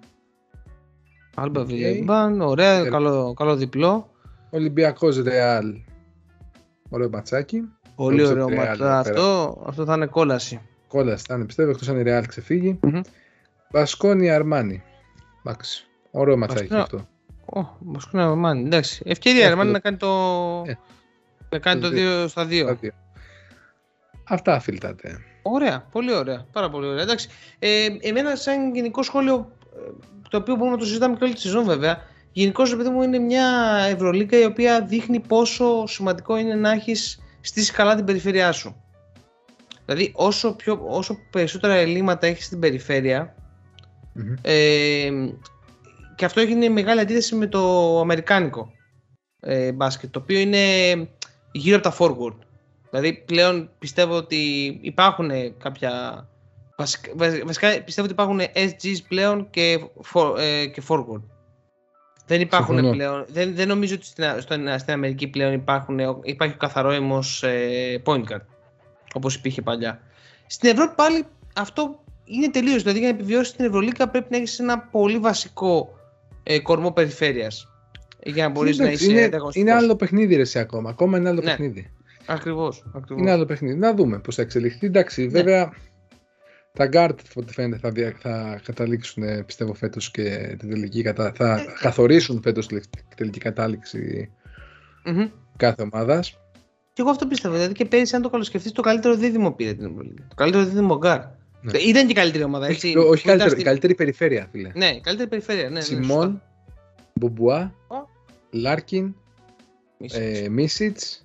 Άλμπα 1.35 1.61
Οκ. 1.61 1.67
Βιλερμπάν, 1.67 2.41
ωραία, 2.41 2.71
Ε, 2.73 2.89
καλό, 2.89 3.33
καλό 3.33 3.55
διπλό. 3.55 4.09
Ολυμπιακός 4.49 5.17
Ρεάλ, 5.23 5.73
ωραίο 6.89 7.09
ματσάκι. 7.09 7.61
Πολύ 7.95 8.15
νομίζω 8.15 8.31
ωραίο 8.31 8.45
ότι 8.45 8.53
Ρεάλ 8.53 8.57
ματς. 8.57 8.69
εδώ 8.71 8.77
πέρα. 8.83 8.99
Αυτό, 8.99 9.57
αυτό 9.67 9.85
θα 9.85 9.93
είναι 9.93 10.05
κόλαση. 10.05 10.61
Κόλαση 10.87 11.21
θα 11.21 11.35
είναι 11.35 11.45
πιστεύω, 11.45 11.69
εκτός 11.69 11.89
αν 11.89 11.97
η 11.97 12.01
Ρεάλ 12.03 12.25
ξεφύγει. 12.25 12.79
Μμμ. 12.81 12.99
Βασκόνια 13.71 14.29
Αρμάνι. 14.29 14.83
Εντάξει. 15.45 15.85
Ωραίο 16.11 16.37
ματσάκι 16.37 16.67
Βασκόνια- 16.67 16.83
αυτό. 17.45 17.59
Ω, 17.59 17.65
Μασκούνα 17.79 18.35
Μάνι, 18.35 18.63
εντάξει. 18.63 19.01
Ευκαιρία, 19.05 19.39
ρε, 19.39 19.45
Εύκολο. 19.45 19.61
Μάνι, 19.63 19.71
να 19.71 19.79
κάνει 19.79 19.97
το, 19.97 20.07
Ε, 20.65 20.73
να 21.49 21.59
κάνει 21.59 21.81
το 21.81 21.89
το 21.89 21.93
δύο. 21.95 22.23
2 22.23 22.27
στα 22.27 22.45
2. 22.45 22.77
Τα 24.23 24.35
δύο. 24.35 24.43
Αυτά 24.43 24.59
φιλτάτε. 24.59 25.19
Ωραία, 25.41 25.87
πολύ 25.91 26.13
ωραία. 26.13 26.45
Πάρα 26.51 26.69
πολύ 26.69 26.87
ωραία. 26.87 27.01
Εντάξει. 27.01 27.29
Ε, 27.59 27.87
εμένα, 28.01 28.35
σαν 28.35 28.75
γενικό 28.75 29.03
σχόλιο, 29.03 29.51
ε, 29.75 29.79
το 30.29 30.37
οποίο 30.37 30.55
μπορούμε 30.55 30.71
να 30.71 30.77
το 30.77 30.85
συζητάμε 30.85 31.15
και 31.15 31.23
όλη 31.23 31.33
τη 31.33 31.39
σεζόν 31.39 31.63
βέβαια, 31.63 31.97
γενικώς 32.31 32.73
επειδή 32.73 32.89
μου 32.89 33.01
είναι 33.01 33.19
μια 33.19 33.47
Ευρωλίγκα 33.89 34.39
η 34.39 34.45
οποία 34.45 34.81
δείχνει 34.81 35.19
πόσο 35.19 35.87
σημαντικό 35.87 36.37
είναι 36.37 36.55
να 36.55 36.71
έχεις 36.71 37.19
στήσει 37.41 37.71
καλά 37.71 37.95
την 37.95 38.05
περιφέρειά 38.05 38.51
σου. 38.51 38.75
Δηλαδή, 39.85 40.11
όσο, 40.15 40.55
πιο, 40.55 40.81
όσο 40.87 41.17
περισσότερα 41.31 41.73
ελλείμματα 41.73 42.27
έχεις 42.27 42.45
στην 42.45 42.59
περιφέρεια, 42.59 43.35
Μμμ. 44.13 44.33
ε, 44.41 45.09
και 46.15 46.25
αυτό 46.25 46.41
έγινε 46.41 46.69
μεγάλη 46.69 46.99
αντίθεση 46.99 47.35
με 47.35 47.47
το 47.47 47.99
αμερικάνικο 47.99 48.71
ε, 49.39 49.71
μπάσκετ, 49.71 50.11
το 50.11 50.19
οποίο 50.19 50.39
είναι 50.39 50.59
γύρω 51.51 51.77
από 51.77 51.89
τα 51.89 51.95
forward. 51.99 52.37
Δηλαδή, 52.93 53.13
πλέον 53.25 53.69
πιστεύω 53.79 54.15
ότι 54.15 54.37
υπάρχουν 54.81 55.31
κάποια... 55.57 56.27
Βασικά, 56.77 57.11
βασικά 57.45 57.81
πιστεύω 57.83 58.07
ότι 58.07 58.11
υπάρχουν 58.21 58.39
SGs 58.39 58.97
πλέον 59.07 59.49
και, 59.49 59.79
for, 60.13 60.35
ε, 60.39 60.65
και 60.65 60.81
forward. 60.87 61.21
Δεν 62.25 62.41
υπάρχουν 62.41 62.73
Συμφωνώ. 62.75 62.95
πλέον. 62.95 63.25
Δεν, 63.27 63.55
δεν 63.55 63.67
νομίζω 63.67 63.95
ότι 63.95 64.05
στην, 64.05 64.23
στον- 64.39 64.79
στην 64.79 64.93
Αμερική 64.93 65.27
πλέον 65.27 65.53
υπάρχουν, 65.53 65.99
υπάρχει 66.23 66.53
ο 66.53 66.57
καθαρό 66.57 66.91
αίμος 66.91 67.43
ε, 67.43 68.01
point 68.05 68.23
guard. 68.23 68.45
Όπως 69.13 69.35
υπήρχε 69.35 69.61
παλιά. 69.61 70.01
Στην 70.47 70.69
Ευρώπη 70.69 70.93
πάλι 70.95 71.23
αυτό 71.55 72.03
είναι 72.25 72.49
τελείως. 72.49 72.81
Δηλαδή 72.81 72.99
για 72.99 73.07
να 73.07 73.13
επιβιώσεις 73.13 73.53
την 73.55 73.65
Ευρωλίκα 73.65 74.09
πρέπει 74.09 74.27
να 74.29 74.37
έχεις 74.37 74.59
ένα 74.59 74.79
πολύ 74.79 75.17
βασικό 75.17 75.99
ε, 76.43 76.59
κορμό 76.59 76.91
περιφέρειας. 76.91 77.67
Για 78.23 78.43
να 78.43 78.49
μπορείς 78.49 78.77
να 78.77 78.85
Εντάξει, 78.85 79.03
είσαι 79.03 79.13
είναι, 79.13 79.23
ανταγωνιστικός. 79.23 79.71
είναι 79.71 79.83
άλλο 79.83 79.95
παιχνίδι 79.95 80.35
ρε 80.35 80.41
εσύ 80.41 80.59
ακόμα. 80.59 80.89
Ακόμα 80.89 81.17
είναι 81.17 81.29
άλλο 81.29 81.41
Ναι. 81.41 81.49
παιχνίδι. 81.49 81.91
Ακριβώς, 82.25 82.83
ακριβώς. 82.95 83.21
Είναι 83.21 83.31
άλλο 83.31 83.45
παιχνίδι. 83.45 83.75
Να 83.77 83.93
δούμε 83.93 84.19
πώς 84.19 84.35
θα 84.35 84.41
εξελιχθεί. 84.41 84.85
Εντάξει, 84.85 85.21
Ναι. 85.23 85.29
βέβαια 85.29 85.73
τα 86.73 86.89
guard 86.93 87.15
ό,τι 87.35 87.53
φαίνεται 87.53 87.77
θα, 87.77 87.89
δια- 87.91 88.15
θα 88.19 88.59
καταλήξουν 88.63 89.23
ε, 89.23 89.43
πιστεύω 89.43 89.73
φέτος 89.73 90.11
και 90.11 90.55
την 90.59 90.69
τελική 90.69 91.01
κατα... 91.01 91.31
θα 91.35 91.53
Ε, 91.59 91.65
καθορίσουν 91.81 92.41
φέτος 92.41 92.67
τη 92.67 92.79
τελική 93.15 93.39
κατάληξη 93.39 94.31
Μμμ. 95.05 95.27
κάθε 95.57 95.81
ομάδας. 95.93 96.37
Και 96.93 97.01
εγώ 97.01 97.09
αυτό 97.11 97.27
πιστεύω. 97.27 97.53
Δηλαδή 97.55 97.73
και 97.73 97.85
πέρυσι, 97.85 98.15
αν 98.15 98.21
το 98.21 98.29
καλοσκεφτείς, 98.29 98.71
το 98.71 98.81
καλύτερο 98.81 99.15
δίδυμο 99.15 99.51
πήρε 99.51 99.73
την 99.73 99.85
Ευρωλίγα. 99.85 100.25
Το 100.27 100.35
καλύτερο 100.35 100.63
δίδυμο 100.65 100.97
γκάρ. 100.97 101.19
Ναι. 101.61 101.77
Ήταν 101.77 102.05
και 102.05 102.11
η 102.11 102.15
καλύτερη 102.15 102.43
ομάδα, 102.43 102.67
έτσι. 102.67 102.87
Όχι, 102.87 102.95
Που 102.95 103.01
όχι 103.01 103.11
ήταν 103.13 103.23
καλύτερη, 103.37 103.49
στη- 103.49 103.61
η 103.61 103.63
καλύτερη 103.63 103.95
περιφέρεια, 103.95 104.47
φίλε. 104.51 104.71
Ναι, 104.75 104.85
η 104.85 105.01
καλύτερη 105.01 105.29
περιφέρεια. 105.29 105.63
Ναι, 105.63 105.69
ναι, 105.69 105.81
Σιμόν, 105.81 106.21
σωστά. 106.21 106.41
Μπομπουά, 107.13 107.73
Ω. 107.87 107.95
Λάρκιν, 108.51 109.15
Μισή. 109.99 110.19
ε, 110.43 110.49
Μίσιτς. 110.49 111.22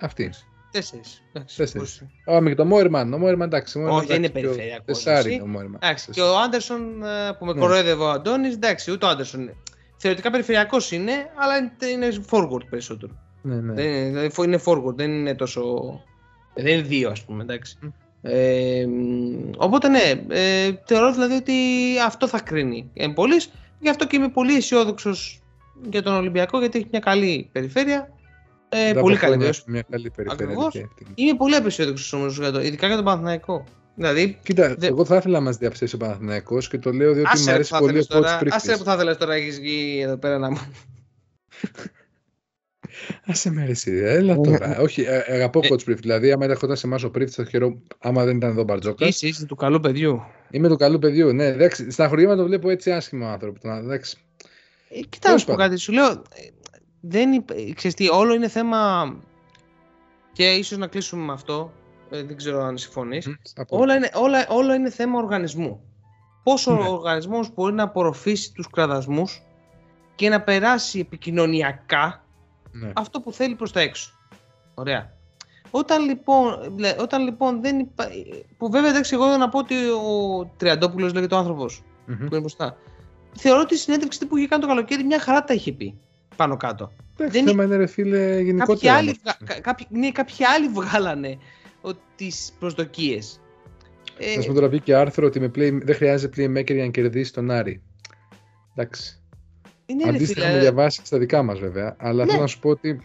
Αυτής. 0.00 0.46
Τέσσερις. 0.70 1.22
Εντάξει, 1.32 1.56
Τέσσερις. 1.56 2.02
πώς- 2.24 2.36
Α, 2.36 2.40
με 2.40 2.54
το 2.54 2.64
Μόερμαν. 2.64 3.12
Ο 3.14 3.18
Μόερμαν 3.18 3.46
εντάξει. 3.48 3.78
ο 3.78 3.80
Μόερμαν, 3.80 3.98
Όχι, 4.00 4.08
δεν 4.08 4.16
είναι 4.16 4.26
εντάξει, 4.26 4.42
πιο- 4.46 4.50
περιφερειακός, 4.56 5.02
Τεσσάρι 5.02 5.18
εσύ. 5.26 5.32
είναι 5.34 5.42
ο 5.42 5.46
Μόερμαν. 5.46 5.78
Εντάξει, 5.82 6.10
και 6.10 6.20
ο 6.20 6.38
Άντερσον 6.38 7.02
ε, 7.04 7.32
που 7.38 7.44
με 7.44 7.52
Ναι. 7.52 7.60
κοροϊδεύε 7.60 8.02
ο 8.02 8.10
Αντώνης, 8.10 8.54
εντάξει, 8.54 8.90
ούτε 8.90 9.06
ο 9.06 9.08
Άντερσον 9.08 9.40
είναι. 9.40 9.56
Θεωρητικά 9.96 10.30
περιφερειακός 10.30 10.90
είναι, 10.92 11.12
αλλά 11.34 11.56
είναι- 11.56 12.06
είναι 12.06 12.24
forward 12.30 12.66
περισσότερο. 12.70 13.12
Ναι, 13.42 13.54
ναι. 13.54 13.72
Δεν 13.72 13.84
είναι, 13.86 14.08
δηλαδή, 14.08 14.30
φο- 14.30 14.44
είναι 14.44 14.60
forward, 14.64 14.94
δεν 14.94 15.10
είναι 15.10 15.34
τόσο. 15.34 15.62
Δεν 16.54 16.66
είναι 16.66 16.82
δύο, 16.82 17.10
ας 17.10 17.24
πούμε, 17.24 17.42
εντάξει. 17.42 17.78
Μμ. 17.80 17.88
Ε, 18.22 18.86
μ, 18.86 19.50
οπότε 19.56 19.88
ναι, 19.88 20.12
ε, 20.28 20.70
θεωρώ 20.84 21.12
δηλαδή 21.12 21.34
ότι 21.34 21.54
αυτό 22.06 22.28
θα 22.28 22.40
κρίνει 22.40 22.90
εν 22.94 23.12
πολλής. 23.12 23.50
Γι' 23.80 23.88
αυτό 23.88 24.06
και 24.06 24.16
είμαι 24.16 24.28
πολύ 24.28 24.54
αισιόδοξος 24.54 25.40
για 25.90 26.02
τον 26.02 26.14
Ολυμπιακό, 26.14 26.58
γιατί 26.58 26.78
έχει 26.78 26.88
μια 26.90 27.00
καλή 27.00 27.48
περιφέρεια. 27.52 28.08
Ε, 28.68 28.86
Μετά 28.88 29.00
πολύ 29.00 29.14
από 29.16 29.24
καλή 29.26 29.34
χρόνια 29.36 29.46
βέβαια. 29.46 29.62
Μια 29.66 29.84
καλή 29.90 30.10
περιφέρεια. 30.10 30.44
Ακριβώς. 30.44 30.72
και 30.72 30.82
αυτή. 30.84 31.04
Είμαι 31.14 31.34
πολύ 31.36 31.54
απεσιόδοξο 31.54 32.16
όμως, 32.16 32.38
ειδικά 32.62 32.86
για 32.86 32.96
τον 32.96 33.04
Παναθηναϊκό. 33.04 33.64
Δηλαδή, 33.94 34.38
Κοίτα, 34.42 34.74
Δε- 34.78 34.86
εγώ 34.86 35.04
θα 35.04 35.16
ήθελα 35.16 35.38
να 35.38 35.44
μας 35.44 35.56
διαψεύσει 35.56 35.94
ο 35.94 35.98
Παναθηναϊκός 35.98 36.68
και 36.68 36.78
το 36.78 36.92
λέω 36.92 37.12
διότι 37.12 37.28
άσε 37.32 37.38
μου 37.40 37.46
ρε 37.46 37.50
που 37.52 37.54
αρέσει 37.54 37.70
θα 37.72 37.78
πολύ 37.78 37.96
ο 37.96 37.98
ήθελες 37.98 38.06
coach 38.06 38.22
τώρα, 38.22 38.34
άσε 38.34 38.44
ρε 38.44 38.50
Πρίκτης. 38.50 38.78
που 38.78 38.84
θα 38.84 38.94
ήθελες 38.94 39.16
τώρα 39.16 39.30
να 39.32 39.38
έχεις 39.38 39.60
βγει 39.60 40.00
εδώ 40.04 40.16
πέρα 40.16 40.38
να 40.38 40.50
μου... 40.50 40.58
Άσε 43.26 43.50
με 43.50 43.64
ρε 43.64 43.70
εσύ, 43.70 43.90
έλα 44.04 44.36
τώρα. 44.40 44.78
Όχι, 44.78 45.02
ε, 45.02 45.24
αγαπώ 45.28 45.60
Ε. 45.62 45.66
coach 45.70 45.84
Πρίκτης. 45.84 46.00
Δηλαδή, 46.00 46.32
άμα 46.32 46.44
ερχόταν 46.44 46.76
σε 46.76 46.86
εμάς 46.86 47.02
ο 47.02 47.10
Πρίκτης, 47.10 47.34
θα 47.34 47.44
χαιρό, 47.44 47.82
άμα 47.98 48.24
δεν 48.24 48.36
ήταν 48.36 48.50
εδώ 48.50 48.60
ο 48.60 48.64
Μπαρτζόκας. 48.64 49.08
Είσαι, 49.08 49.26
είσαι 49.26 49.46
του 49.46 49.56
καλού 49.56 49.80
παιδιού. 49.80 50.22
Είμαι 50.50 50.68
του 50.68 50.76
καλού 50.76 50.98
παιδιού. 50.98 51.32
Ναι, 51.32 51.44
εντάξει, 51.46 51.90
στα 51.90 52.08
χωριά 52.08 52.36
το 52.36 52.44
βλέπω 52.44 52.70
έτσι 52.70 52.90
άσχημο 52.92 53.26
άνθρωπο. 53.26 53.60
τον- 53.60 53.76
Εντάξει. 53.78 54.16
Ε, 54.88 54.94
κοίτα 55.00 55.08
να 55.12 55.18
Τέλος 55.20 55.40
σου 55.40 55.46
πω 55.46 55.54
πάντων. 55.56 55.68
κάτι, 55.70 55.80
σου 55.80 55.92
λέω, 55.92 56.06
ε, 56.10 56.14
δεν, 57.00 57.32
υπ- 57.32 57.50
ε, 57.50 57.72
ξέρεις 57.72 57.96
τι, 57.96 58.08
όλο 58.08 58.34
είναι 58.34 58.48
θέμα 58.48 59.14
και 60.32 60.52
ίσως 60.54 60.78
να 60.78 60.86
κλείσουμε 60.86 61.24
με 61.24 61.32
αυτό, 61.32 61.72
ε, 62.10 62.22
δεν 62.22 62.36
ξέρω 62.36 62.62
αν 62.62 62.78
συμφωνείς, 62.78 63.26
Μμ, 63.26 63.32
στα 63.42 63.64
πω. 63.64 63.78
όλα 63.78 63.96
είναι, 63.96 64.10
όλα, 64.14 64.46
όλα 64.48 64.74
είναι 64.74 64.90
θέμα 64.90 65.18
οργανισμού. 65.18 65.80
Πόσο 66.42 66.72
Ναι. 66.74 66.88
ο 66.88 66.92
οργανισμός 66.92 67.54
μπορεί 67.54 67.74
να 67.74 67.82
απορροφήσει 67.82 68.52
τους 68.52 68.66
κραδασμούς 68.70 69.42
και 70.14 70.28
να 70.28 70.40
περάσει 70.42 70.98
επικοινωνιακά 70.98 72.24
Ναι. 72.72 72.92
αυτό 72.96 73.20
που 73.20 73.32
θέλει 73.32 73.54
προς 73.54 73.72
τα 73.72 73.80
έξω. 73.80 74.12
Ωραία. 74.74 75.16
Όταν 75.70 76.04
λοιπόν, 76.04 76.74
λέ- 76.78 77.00
όταν 77.00 77.22
λοιπόν 77.24 77.60
δεν 77.62 77.78
υπά... 77.78 78.06
που 78.58 78.70
βέβαια 78.70 78.90
εντάξει 78.90 79.14
εγώ 79.14 79.36
να 79.36 79.48
πω 79.48 79.58
ότι 79.58 79.74
ο 79.88 80.44
Τριαντόπουλος 80.56 81.12
λέγεται 81.12 81.34
ο 81.34 81.38
άνθρωπος 81.38 81.82
Μμμ. 82.06 82.16
που 82.16 82.22
είναι 82.24 82.38
μπροστά. 82.40 82.76
Θεωρώ 83.32 83.60
ότι 83.60 83.74
η 83.74 83.76
συνέντευξη 83.76 84.26
που 84.26 84.36
είχε 84.36 84.46
κάνει 84.46 84.62
το 84.62 84.68
καλοκαίρι 84.68 85.04
μια 85.04 85.20
χαρά 85.20 85.44
τα 85.44 85.54
είχε 85.54 85.72
πει 85.72 85.98
πάνω 86.38 86.56
κάτω. 86.56 86.92
Εντάξει, 87.16 87.38
δεν 87.38 87.48
θέμα 87.48 87.64
είναι 87.64 87.76
ρε 87.76 87.86
φίλε 87.86 88.26
Κάποιοι 88.28 88.44
γενικότερα. 88.44 88.94
άλλοι, 88.94 89.08
όμως. 89.08 89.20
βγα- 89.22 89.54
κα- 89.54 89.60
κάποιοι, 89.60 89.86
ναι, 89.90 90.10
κάποιοι 90.10 90.44
άλλοι 90.44 90.68
βγάλανε 90.68 91.38
τις 92.16 92.52
προσδοκίες. 92.58 93.40
Ε, 94.18 94.36
Να 94.36 94.42
σου 94.42 94.48
πω 94.48 94.54
τώρα 94.54 94.68
βγήκε 94.68 94.94
άρθρο 94.94 95.26
ότι 95.26 95.40
με 95.40 95.46
play, 95.46 95.80
δεν 95.82 95.94
χρειάζεται 95.94 96.44
playmaker 96.44 96.74
για 96.74 96.84
να 96.84 96.90
κερδίσει 96.90 97.32
τον 97.32 97.50
Άρη. 97.50 97.82
Εντάξει. 98.74 99.20
είναι 99.86 100.04
ρε 100.04 100.10
Αντίστοιχα 100.10 100.40
φίλε, 100.40 100.52
με 100.54 100.60
διαβάσεις 100.60 101.00
και 101.00 101.06
στα 101.06 101.18
δικά 101.18 101.42
μας 101.42 101.58
βέβαια. 101.58 101.96
Αλλά 101.98 102.24
Ναι. 102.24 102.30
θέλω 102.30 102.42
να 102.42 102.46
σου 102.48 102.58
πω 102.58 102.68
ότι. 102.70 103.00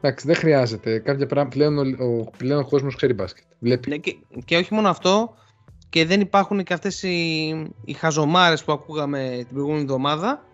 Εντάξει, 0.00 0.26
δεν 0.26 0.36
χρειάζεται. 0.36 0.98
Κάποια 0.98 1.26
πράγματα 1.26 1.56
πλέον 1.56 1.78
ο, 1.78 2.04
ο, 2.04 2.30
πλέον 2.36 2.60
ο 2.60 2.64
κόσμος 2.64 2.96
ξέρει 2.96 3.12
μπάσκετ. 3.12 3.44
Βλέπει. 3.58 3.88
ναι, 3.90 3.96
και, 3.96 4.16
και 4.44 4.56
όχι 4.56 4.74
μόνο 4.74 4.88
αυτό, 4.88 5.34
και 5.88 6.04
δεν 6.06 6.20
υπάρχουν 6.20 6.62
και 6.62 6.72
αυτές 6.72 7.02
οι, 7.02 7.46
οι 7.84 7.92
χαζομάρες 7.92 8.64
που 8.64 8.72
ακούγαμε 8.72 9.34
την 9.38 9.48
προηγούμενη 9.52 9.82
εβδομάδα, 9.82 10.44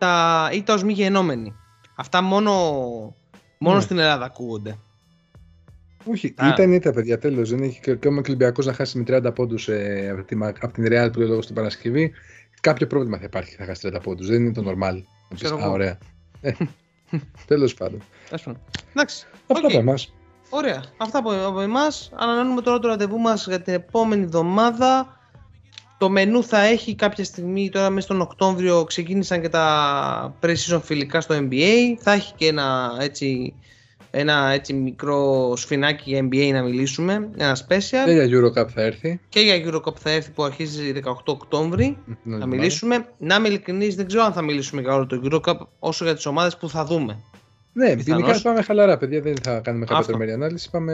τα 0.00 0.48
ήττα 0.52 0.74
ως 0.74 0.82
μη 0.82 0.92
γενόμενοι. 0.92 1.54
Αυτά 1.96 2.22
μόνο, 2.22 2.52
μόνο 3.58 3.76
Ναι. 3.76 3.82
στην 3.82 3.98
Ελλάδα 3.98 4.24
ακούγονται. 4.24 4.78
Όχι, 6.04 6.34
Α. 6.36 6.48
ήταν 6.48 6.72
ήττα, 6.72 6.92
παιδιά. 6.92 7.18
Τέλος. 7.18 7.50
Δεν 7.50 7.62
έχει 7.62 7.80
και 7.80 7.90
ακόμα 7.90 8.14
και 8.14 8.20
ο 8.30 8.34
Ολυμπιακός 8.34 8.62
να 8.62 8.72
χάσει 8.72 8.98
με 8.98 9.04
30 9.06 9.32
πόντους 9.34 9.68
ε, 9.68 10.08
από, 10.12 10.22
τη, 10.22 10.34
Μα- 10.36 10.48
από 10.60 10.72
την 10.72 10.84
Ρεάλ 10.88 11.08
που 11.12 11.18
λέει 11.18 11.28
λόγω 11.28 11.42
στην 11.42 11.54
Παρασκευή. 11.54 12.12
Κάποιο 12.60 12.86
πρόβλημα 12.86 13.18
θα 13.18 13.24
υπάρχει 13.24 13.54
θα 13.54 13.64
χάσει 13.64 13.90
30 13.94 14.00
πόντους. 14.02 14.26
Δεν 14.26 14.44
είναι 14.44 14.52
το 14.52 14.62
normal. 14.70 14.94
Να 14.94 15.28
πεις, 15.28 15.42
Ξέρω 15.42 15.56
Α, 15.56 15.60
εγώ. 15.62 15.70
ωραία. 15.72 15.98
Ε, 16.42 16.52
Τέλος 17.46 17.74
πάντων. 17.74 18.00
Ας 18.32 18.42
πούμε. 18.42 18.56
Εντάξει. 18.90 19.26
Αυτά 19.46 19.66
οκ. 19.66 19.70
από 19.70 19.78
εμάς. 19.78 20.12
Ωραία. 20.50 20.82
Αυτά 20.96 21.18
από, 21.18 21.30
από 21.46 21.60
εμάς. 21.60 22.10
Ανανεώνουμε 22.14 22.60
τώρα 22.60 22.78
το 22.78 22.88
ραντεβού 22.88 23.18
μας 23.18 23.46
για 23.46 23.60
την 23.62 23.74
επόμενη 23.74 24.22
εβδομάδα. 24.22 25.19
Το 26.00 26.08
μενού 26.10 26.44
θα 26.44 26.60
έχει 26.60 26.94
κάποια 26.94 27.24
στιγμή, 27.24 27.68
τώρα 27.70 27.90
μέσα 27.90 28.06
στον 28.06 28.20
Οκτώβριο 28.20 28.84
ξεκίνησαν 28.84 29.40
και 29.40 29.48
τα 29.48 30.34
pre-season 30.42 30.80
φιλικά 30.82 31.20
στο 31.20 31.34
NBA. 31.38 31.74
Θα 31.98 32.12
έχει 32.12 32.32
και 32.36 32.46
ένα 32.46 32.96
έτσι, 33.00 33.54
ένα 34.10 34.50
έτσι 34.52 34.72
μικρό 34.72 35.52
σφινάκι 35.56 36.10
για 36.10 36.20
NBA 36.30 36.50
να 36.52 36.62
μιλήσουμε, 36.62 37.28
ένα 37.36 37.56
special. 37.56 38.04
Και 38.04 38.10
για 38.12 38.24
Eurocup 38.40 38.68
θα 38.68 38.82
έρθει. 38.82 39.20
Και 39.28 39.40
για 39.40 39.54
Eurocup 39.64 39.94
θα 39.96 40.10
έρθει 40.10 40.30
που 40.30 40.44
αρχίζει 40.44 40.92
18 41.04 41.12
Οκτώβρη. 41.24 41.84
την 41.84 41.94
άλλη 42.06 42.14
Θα 42.14 42.20
εβδομάδα. 42.24 42.46
μιλήσουμε. 42.46 43.06
Να 43.18 43.34
είμαι 43.34 43.48
ειλικρινής, 43.48 43.94
δεν 43.94 44.06
ξέρω 44.06 44.22
αν 44.22 44.32
θα 44.32 44.42
μιλήσουμε 44.42 44.80
για 44.80 44.94
όλο 44.94 45.06
το 45.06 45.20
Eurocup 45.24 45.58
όσο 45.78 46.04
για 46.04 46.14
τις 46.14 46.26
ομάδες 46.26 46.56
που 46.56 46.68
θα 46.68 46.84
δούμε. 46.84 47.18
Ναι, 47.72 47.96
Πιθανώς. 47.96 48.22
γενικά 48.26 48.40
πάμε 48.42 48.62
χαλαρά, 48.62 48.96
παιδιά. 48.98 49.20
Δεν 49.20 49.34
θα 49.42 49.58
κάνουμε 49.60 49.84
κάποια 49.84 49.98
Αυτό. 50.00 50.08
τρομερή 50.10 50.32
ανάλυση. 50.32 50.70
Πάμε 50.70 50.92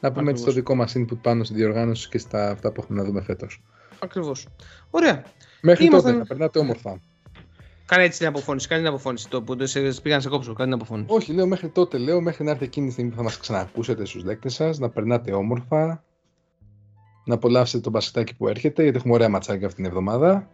να 0.00 0.12
πούμε 0.12 0.30
έτσι 0.30 0.42
Ακριβώς. 0.42 0.44
το 0.44 0.52
δικό 0.52 0.74
μας 0.74 0.94
input 0.98 1.18
πάνω 1.22 1.44
στη 1.44 1.54
διοργάνωση 1.54 2.08
και 2.08 2.18
στα 2.18 2.50
αυτά 2.50 2.72
που 2.72 2.80
έχουμε 2.82 2.98
να 3.00 3.04
δούμε 3.06 3.22
φέτος. 3.22 3.62
Ακριβώς. 3.98 4.46
Ωραία. 4.90 5.22
Μέχρι 5.62 5.84
Ήμασταν- 5.84 6.04
τότε 6.12 6.18
να 6.22 6.28
περνάτε 6.28 6.58
όμορφα. 6.58 7.00
Κάνε 7.86 8.02
έτσι 8.02 8.18
την 8.18 8.26
αποφώνηση. 8.26 8.68
Κάνε 8.68 8.80
την 8.80 8.90
αποφώνηση. 8.90 9.28
Το 9.28 9.42
που 9.42 9.66
σε 9.66 9.80
πήγα 10.02 10.14
να 10.14 10.20
σε 10.20 10.28
κόψω. 10.28 10.52
Κάνε 10.52 10.70
την 10.70 10.80
αποφώνηση. 10.80 11.14
Όχι, 11.14 11.32
λέω 11.32 11.46
μέχρι 11.46 11.68
τότε, 11.68 11.98
λέω 11.98 12.20
μέχρι 12.20 12.44
να 12.44 12.50
έρθει 12.50 12.64
εκείνη 12.64 12.86
τη 12.86 12.92
στιγμή 12.92 13.10
που 13.10 13.16
θα 13.16 13.22
μας 13.22 13.38
ξανακούσετε 13.38 14.04
στους 14.04 14.22
δέκτες 14.22 14.54
σας, 14.54 14.78
να 14.78 14.88
περνάτε 14.90 15.32
όμορφα, 15.32 16.04
να 17.24 17.34
απολαύσετε 17.34 17.82
το 17.82 17.90
μπασκετάκι 17.90 18.36
που 18.36 18.48
έρχεται, 18.48 18.82
γιατί 18.82 18.98
έχουμε 18.98 19.14
ωραία 19.14 19.28
ματσάκια 19.28 19.66
αυτήν 19.66 19.84
την 19.84 19.92
εβδομάδα. 19.92 20.48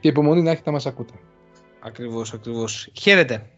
Και 0.00 0.08
υπομονή 0.08 0.42
να 0.42 0.50
έχετε 0.50 0.62
να 0.66 0.72
μας 0.72 0.86
ακούτε. 0.86 1.12
Ακριβώς, 1.80 2.32
ακριβώς. 2.32 2.88
Χαίρετε. 3.00 3.50